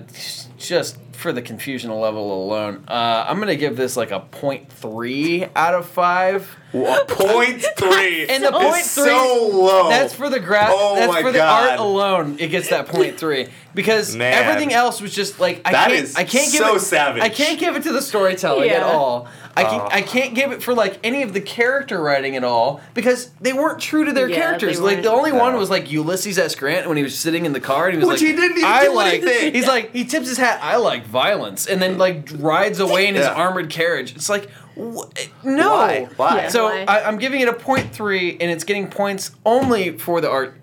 just 0.58 0.98
for 1.22 1.32
the 1.32 1.40
confusion 1.42 1.90
level 1.90 2.44
alone, 2.44 2.84
uh, 2.88 3.24
I'm 3.26 3.38
gonna 3.38 3.56
give 3.56 3.76
this 3.76 3.96
like 3.96 4.10
a 4.10 4.20
point 4.20 4.70
three 4.70 5.46
out 5.56 5.74
of 5.74 5.86
five. 5.86 6.56
Wha- 6.72 7.04
Point 7.08 7.62
three. 7.76 8.26
And 8.28 8.42
the 8.42 8.48
is 8.48 8.54
point 8.54 8.84
three, 8.84 9.04
so 9.04 9.48
low. 9.52 9.88
That's 9.90 10.14
for 10.14 10.30
the 10.30 10.40
graph. 10.40 10.70
Oh 10.72 10.94
That's 10.96 11.12
my 11.12 11.20
for 11.22 11.30
the 11.30 11.38
God. 11.38 11.70
art 11.70 11.80
alone. 11.80 12.36
It 12.40 12.48
gets 12.48 12.70
that 12.70 12.88
point 12.88 13.18
three 13.18 13.48
because 13.74 14.16
Man. 14.16 14.32
everything 14.32 14.72
else 14.72 15.00
was 15.02 15.14
just 15.14 15.38
like 15.38 15.60
I 15.66 15.72
That 15.72 15.88
can't. 15.90 16.02
is 16.02 16.16
I 16.16 16.24
can't 16.24 16.50
give 16.50 16.62
so 16.62 16.76
it. 16.76 16.80
savage. 16.80 17.22
I 17.22 17.28
can't 17.28 17.60
give 17.60 17.76
it 17.76 17.82
to 17.84 17.92
the 17.92 18.00
storytelling 18.02 18.70
at 18.70 18.82
all. 18.82 19.28
I 19.56 19.64
can, 19.64 19.80
Oh. 19.80 19.88
I 19.90 20.00
can't 20.02 20.34
give 20.34 20.50
it 20.52 20.62
for 20.62 20.74
like 20.74 20.98
any 21.04 21.22
of 21.22 21.34
the 21.34 21.40
character 21.40 22.00
writing 22.00 22.36
at 22.36 22.44
all 22.44 22.80
because 22.94 23.30
they 23.40 23.52
weren't 23.52 23.80
true 23.80 24.04
to 24.06 24.12
their 24.12 24.28
Yeah, 24.28 24.36
characters. 24.36 24.78
they 24.78 24.82
Like 24.82 25.02
the 25.02 25.10
weren't. 25.10 25.18
only 25.18 25.32
one 25.32 25.56
was 25.56 25.68
like 25.68 25.90
Ulysses 25.92 26.38
S. 26.38 26.54
Grant 26.54 26.88
when 26.88 26.96
he 26.96 27.02
was 27.02 27.18
sitting 27.18 27.44
in 27.44 27.52
the 27.52 27.60
car 27.60 27.86
and 27.88 27.94
he 27.94 27.98
was 27.98 28.06
Which 28.08 28.20
like, 28.22 28.30
he 28.30 28.36
didn't 28.36 28.58
even 28.58 28.70
I 28.70 28.84
do 28.86 28.94
like. 28.94 29.22
anything." 29.22 29.54
He's 29.54 29.66
like 29.66 29.92
he 29.92 30.04
tips 30.04 30.28
his 30.28 30.38
hat. 30.38 30.58
I 30.62 30.76
like 30.76 31.06
violence 31.06 31.66
and 31.66 31.82
then 31.82 31.98
like 31.98 32.28
rides 32.38 32.80
away 32.80 33.06
in 33.08 33.14
his 33.14 33.26
Yeah. 33.26 33.32
armored 33.34 33.68
carriage. 33.70 34.14
It's 34.16 34.28
like. 34.28 34.48
wh- 34.76 35.04
No. 35.44 35.70
Why? 35.74 36.08
Why? 36.16 36.36
Yeah. 36.36 36.48
So 36.48 36.64
Why? 36.64 36.84
I, 36.88 37.02
I'm 37.04 37.18
giving 37.18 37.40
it 37.42 37.48
a 37.48 37.52
point 37.52 37.92
three, 37.94 38.38
and 38.40 38.50
it's 38.50 38.64
getting 38.64 38.88
points 38.88 39.32
only 39.44 39.98
for 39.98 40.20
the 40.22 40.30
art. 40.30 40.54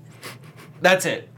That's 0.82 1.06
it. 1.06 1.30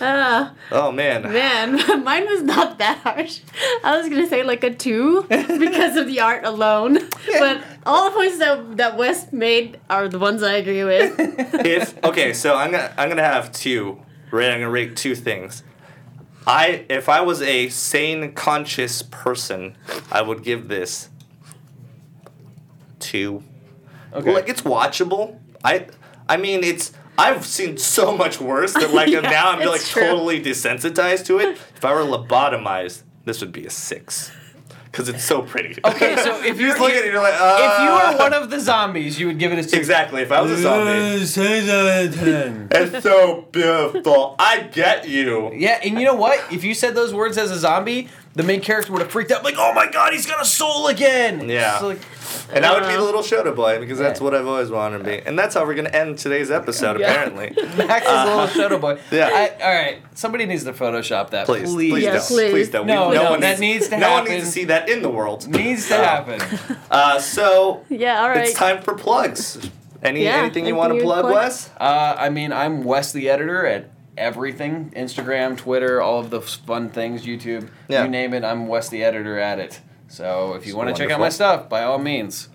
Ah. 0.00 0.52
Oh 0.70 0.92
man. 0.92 1.22
Man, 1.22 1.76
mine 2.04 2.26
was 2.26 2.42
not 2.42 2.78
that 2.78 2.98
harsh. 2.98 3.40
I 3.82 3.96
was 3.96 4.08
gonna 4.08 4.26
say 4.26 4.42
like 4.42 4.62
a 4.64 4.74
two 4.74 5.22
because 5.28 5.96
of 5.96 6.06
the 6.06 6.20
art 6.20 6.44
alone. 6.44 6.98
But 7.26 7.62
all 7.84 8.10
the 8.10 8.16
points 8.16 8.38
that 8.38 8.76
that 8.76 8.96
Wes 8.96 9.32
made 9.32 9.80
are 9.88 10.08
the 10.08 10.18
ones 10.18 10.42
I 10.42 10.54
agree 10.54 10.84
with. 10.84 11.14
if 11.18 12.02
okay, 12.04 12.32
so 12.32 12.56
I'm 12.56 12.70
gonna 12.72 12.92
I'm 12.96 13.08
gonna 13.08 13.22
have 13.22 13.52
two. 13.52 14.02
Right, 14.30 14.50
I'm 14.50 14.60
gonna 14.60 14.70
rate 14.70 14.96
two 14.96 15.14
things. 15.14 15.62
I 16.46 16.84
if 16.88 17.08
I 17.08 17.22
was 17.22 17.42
a 17.42 17.68
sane, 17.68 18.32
conscious 18.32 19.02
person, 19.02 19.76
I 20.10 20.22
would 20.22 20.42
give 20.42 20.68
this 20.68 21.08
two. 22.98 23.42
Okay. 24.12 24.32
Like 24.32 24.48
it's 24.48 24.62
watchable. 24.62 25.38
I 25.64 25.86
I 26.28 26.36
mean 26.36 26.62
it's 26.62 26.92
I've 27.18 27.46
seen 27.46 27.76
so 27.78 28.16
much 28.16 28.40
worse 28.40 28.72
that 28.74 28.92
like 28.92 29.08
Yeah, 29.10 29.20
now 29.20 29.50
I'm 29.52 29.66
like 29.66 29.82
true. 29.82 30.02
totally 30.02 30.40
desensitized 30.42 31.26
to 31.26 31.38
it. 31.38 31.58
If 31.76 31.84
I 31.84 31.92
were 31.94 32.00
lobotomized, 32.00 33.02
this 33.24 33.40
would 33.40 33.52
be 33.52 33.66
a 33.66 33.70
six. 33.70 34.30
Cause 34.92 35.10
it's 35.10 35.24
so 35.24 35.42
pretty. 35.42 35.78
Okay, 35.84 36.16
so 36.16 36.36
if 36.42 36.58
you 36.58 36.68
you're 36.68 36.68
just 36.70 36.80
look 36.80 36.90
at 36.90 37.04
it, 37.04 37.12
you're 37.12 37.20
like, 37.22 37.38
uh, 37.38 37.58
if 37.60 37.82
you 37.82 37.90
were 37.90 38.18
one 38.18 38.32
of 38.32 38.48
the 38.48 38.58
zombies, 38.58 39.20
you 39.20 39.26
would 39.26 39.38
give 39.38 39.52
it 39.52 39.58
a 39.58 39.62
six. 39.62 39.74
exactly. 39.74 40.22
If 40.22 40.32
I 40.32 40.40
was 40.40 40.52
a 40.52 40.56
zombie, 40.56 40.90
it's 42.72 43.02
so 43.02 43.42
beautiful. 43.52 44.36
I 44.38 44.62
get 44.72 45.06
you. 45.06 45.52
Yeah, 45.54 45.80
and 45.82 45.98
you 45.98 46.06
know 46.06 46.14
what? 46.14 46.50
If 46.50 46.64
you 46.64 46.72
said 46.72 46.94
those 46.94 47.12
words 47.12 47.36
as 47.36 47.50
a 47.50 47.58
zombie, 47.58 48.08
the 48.36 48.42
main 48.44 48.60
character 48.60 48.92
would 48.92 49.02
have 49.02 49.10
freaked 49.10 49.32
out, 49.32 49.42
like, 49.42 49.54
"Oh 49.58 49.72
my 49.74 49.90
god, 49.90 50.12
he's 50.12 50.26
got 50.26 50.40
a 50.40 50.44
soul 50.44 50.86
again!" 50.86 51.48
Yeah. 51.48 51.78
Like, 51.80 51.98
And 52.52 52.64
I 52.66 52.72
would 52.78 52.86
be 52.86 52.94
the 52.94 53.02
little 53.02 53.22
Shota 53.22 53.54
boy 53.56 53.78
because 53.80 53.98
that's 53.98 54.20
Yeah. 54.20 54.24
what 54.24 54.34
I've 54.34 54.46
always 54.46 54.70
wanted 54.70 54.98
to 54.98 55.04
be. 55.04 55.20
And 55.24 55.38
that's 55.38 55.54
how 55.54 55.64
we're 55.64 55.74
going 55.74 55.86
to 55.86 55.96
end 55.96 56.18
today's 56.18 56.50
episode, 56.50 57.00
Yeah. 57.00 57.10
apparently. 57.12 57.52
Max 57.86 58.06
is 58.06 58.12
a 58.12 58.24
little 58.24 58.46
Shota 58.46 58.80
boy. 58.80 58.98
yeah. 59.10 59.30
I, 59.32 59.64
all 59.64 59.74
right, 59.74 59.98
somebody 60.14 60.44
needs 60.46 60.64
to 60.64 60.72
Photoshop 60.72 61.30
that, 61.30 61.46
Please, 61.46 61.72
please. 61.72 61.90
please, 61.92 62.02
Yes, 62.04 62.28
don't. 62.28 62.36
please. 62.38 62.50
Please 62.52 62.68
don't. 62.70 62.86
No, 62.86 63.08
We- 63.10 63.14
no, 63.16 63.36
that 63.40 63.58
needs 63.58 63.88
to 63.88 63.96
No 63.96 64.10
one 64.10 64.18
happen. 64.18 64.32
needs 64.34 64.44
to 64.46 64.52
see 64.52 64.64
that 64.66 64.88
in 64.88 65.02
the 65.02 65.08
world. 65.08 65.48
Needs 65.48 65.88
to 65.88 65.94
happen. 65.96 66.40
Uh, 66.90 67.18
so 67.18 67.80
Yeah, 67.88 68.20
all 68.22 68.28
right. 68.28 68.46
it's 68.48 68.52
time 68.54 68.82
for 68.82 68.94
plugs. 68.94 69.58
Any 70.02 70.24
Yeah, 70.24 70.36
anything 70.36 70.66
you 70.66 70.74
want 70.76 70.92
to 70.94 71.00
plug, 71.02 71.22
plug? 71.22 71.34
Wes? 71.34 71.70
Uh, 71.80 72.14
I 72.18 72.28
mean, 72.28 72.52
I'm 72.52 72.84
Wes 72.84 73.12
the 73.12 73.30
editor 73.30 73.66
at 73.66 73.86
everything 74.16 74.92
Instagram, 74.96 75.56
Twitter, 75.56 76.00
all 76.00 76.18
of 76.20 76.30
the 76.30 76.40
fun 76.40 76.88
things, 76.90 77.24
YouTube. 77.24 77.68
Yeah. 77.88 78.04
You 78.04 78.10
name 78.10 78.34
it, 78.34 78.44
I'm 78.44 78.68
Wes 78.68 78.88
the 78.88 79.04
editor 79.04 79.38
at 79.38 79.58
it. 79.58 79.80
So 80.08 80.54
if 80.54 80.66
you 80.66 80.76
want 80.76 80.88
to 80.88 80.94
check 81.02 81.10
out 81.10 81.20
my 81.20 81.28
stuff, 81.28 81.68
by 81.68 81.82
all 81.82 81.98
means. 81.98 82.48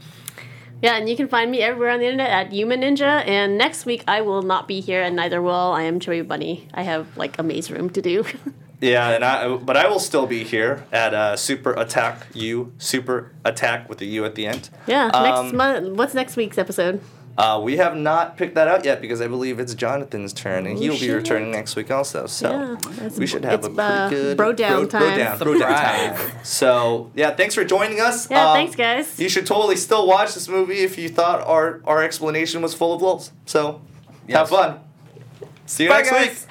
Yeah, 0.82 0.96
and 0.98 1.08
you 1.08 1.16
can 1.16 1.28
find 1.28 1.52
me 1.52 1.62
everywhere 1.62 1.92
on 1.92 2.00
the 2.00 2.06
internet 2.06 2.30
at 2.32 2.52
Human 2.52 2.82
Ninja. 2.82 3.24
And 3.28 3.56
next 3.58 3.86
week 3.86 4.04
I 4.08 4.22
will 4.22 4.42
not 4.42 4.68
be 4.68 4.80
here, 4.80 5.04
and 5.04 5.16
neither 5.16 5.40
will 5.42 5.54
I 5.54 5.84
am 5.84 6.00
Joey 6.00 6.22
Bunny. 6.24 6.68
I 6.74 6.82
have 6.84 7.16
like 7.18 7.38
a 7.38 7.44
maze 7.44 7.70
room 7.70 7.90
to 7.92 8.02
do. 8.02 8.26
Yeah, 8.84 9.10
and 9.12 9.24
I 9.24 9.48
but 9.58 9.78
I 9.78 9.88
will 9.88 10.00
still 10.00 10.26
be 10.26 10.44
here 10.44 10.88
at 10.92 11.14
uh, 11.14 11.36
Super 11.38 11.74
Attack 11.74 12.26
U, 12.34 12.74
Super 12.80 13.32
Attack 13.46 13.88
with 13.88 14.00
the 14.00 14.08
U 14.08 14.26
at 14.26 14.34
the 14.34 14.48
end. 14.48 14.72
yeah, 14.88 15.04
next 15.10 15.38
Um, 15.52 15.56
month. 15.56 15.90
What's 15.96 16.16
next 16.16 16.36
week's 16.36 16.58
episode? 16.58 17.00
Uh, 17.38 17.60
we 17.64 17.78
have 17.78 17.96
not 17.96 18.36
picked 18.38 18.56
that 18.56 18.68
out 18.68 18.84
yet 18.86 19.02
because 19.02 19.22
I 19.22 19.28
believe 19.28 19.60
it's 19.60 19.74
Jonathan's 19.74 20.34
turn, 20.34 20.68
and 20.68 20.78
Oh, 20.78 20.82
he'll 20.82 21.00
be 21.00 21.10
returning 21.12 21.52
next 21.52 21.76
week 21.76 21.90
also. 21.90 22.26
So 22.28 22.50
Yeah, 22.50 23.10
we 23.18 23.26
should 23.26 23.46
have 23.46 23.64
a 23.64 23.70
pretty 23.70 23.80
uh, 23.82 24.10
good 24.10 24.38
bro 24.38 24.54
down 24.54 24.88
bro, 24.88 25.00
time. 25.00 25.18
down, 25.18 25.38
bro 25.40 25.58
down 25.58 25.70
time. 25.72 26.32
So 26.44 27.10
yeah, 27.16 27.32
thanks 27.32 27.56
for 27.56 27.64
joining 27.64 28.00
us. 28.02 28.30
Yeah, 28.30 28.50
Um, 28.50 28.56
thanks, 28.56 28.76
guys. 28.76 29.20
You 29.20 29.30
should 29.30 29.46
totally 29.46 29.76
still 29.78 30.06
watch 30.08 30.34
this 30.34 30.48
movie 30.50 30.80
if 30.80 30.98
you 30.98 31.08
thought 31.10 31.42
our 31.48 31.82
our 31.86 32.04
explanation 32.04 32.62
was 32.62 32.74
full 32.74 32.94
of 32.94 33.02
lulls. 33.02 33.32
So 33.46 33.82
Yes. 34.28 34.38
have 34.38 34.50
fun. 34.50 34.80
See 35.66 35.84
you 35.86 35.90
Bye, 35.90 35.98
next 35.98 36.12
guys. 36.12 36.28
week. 36.30 36.51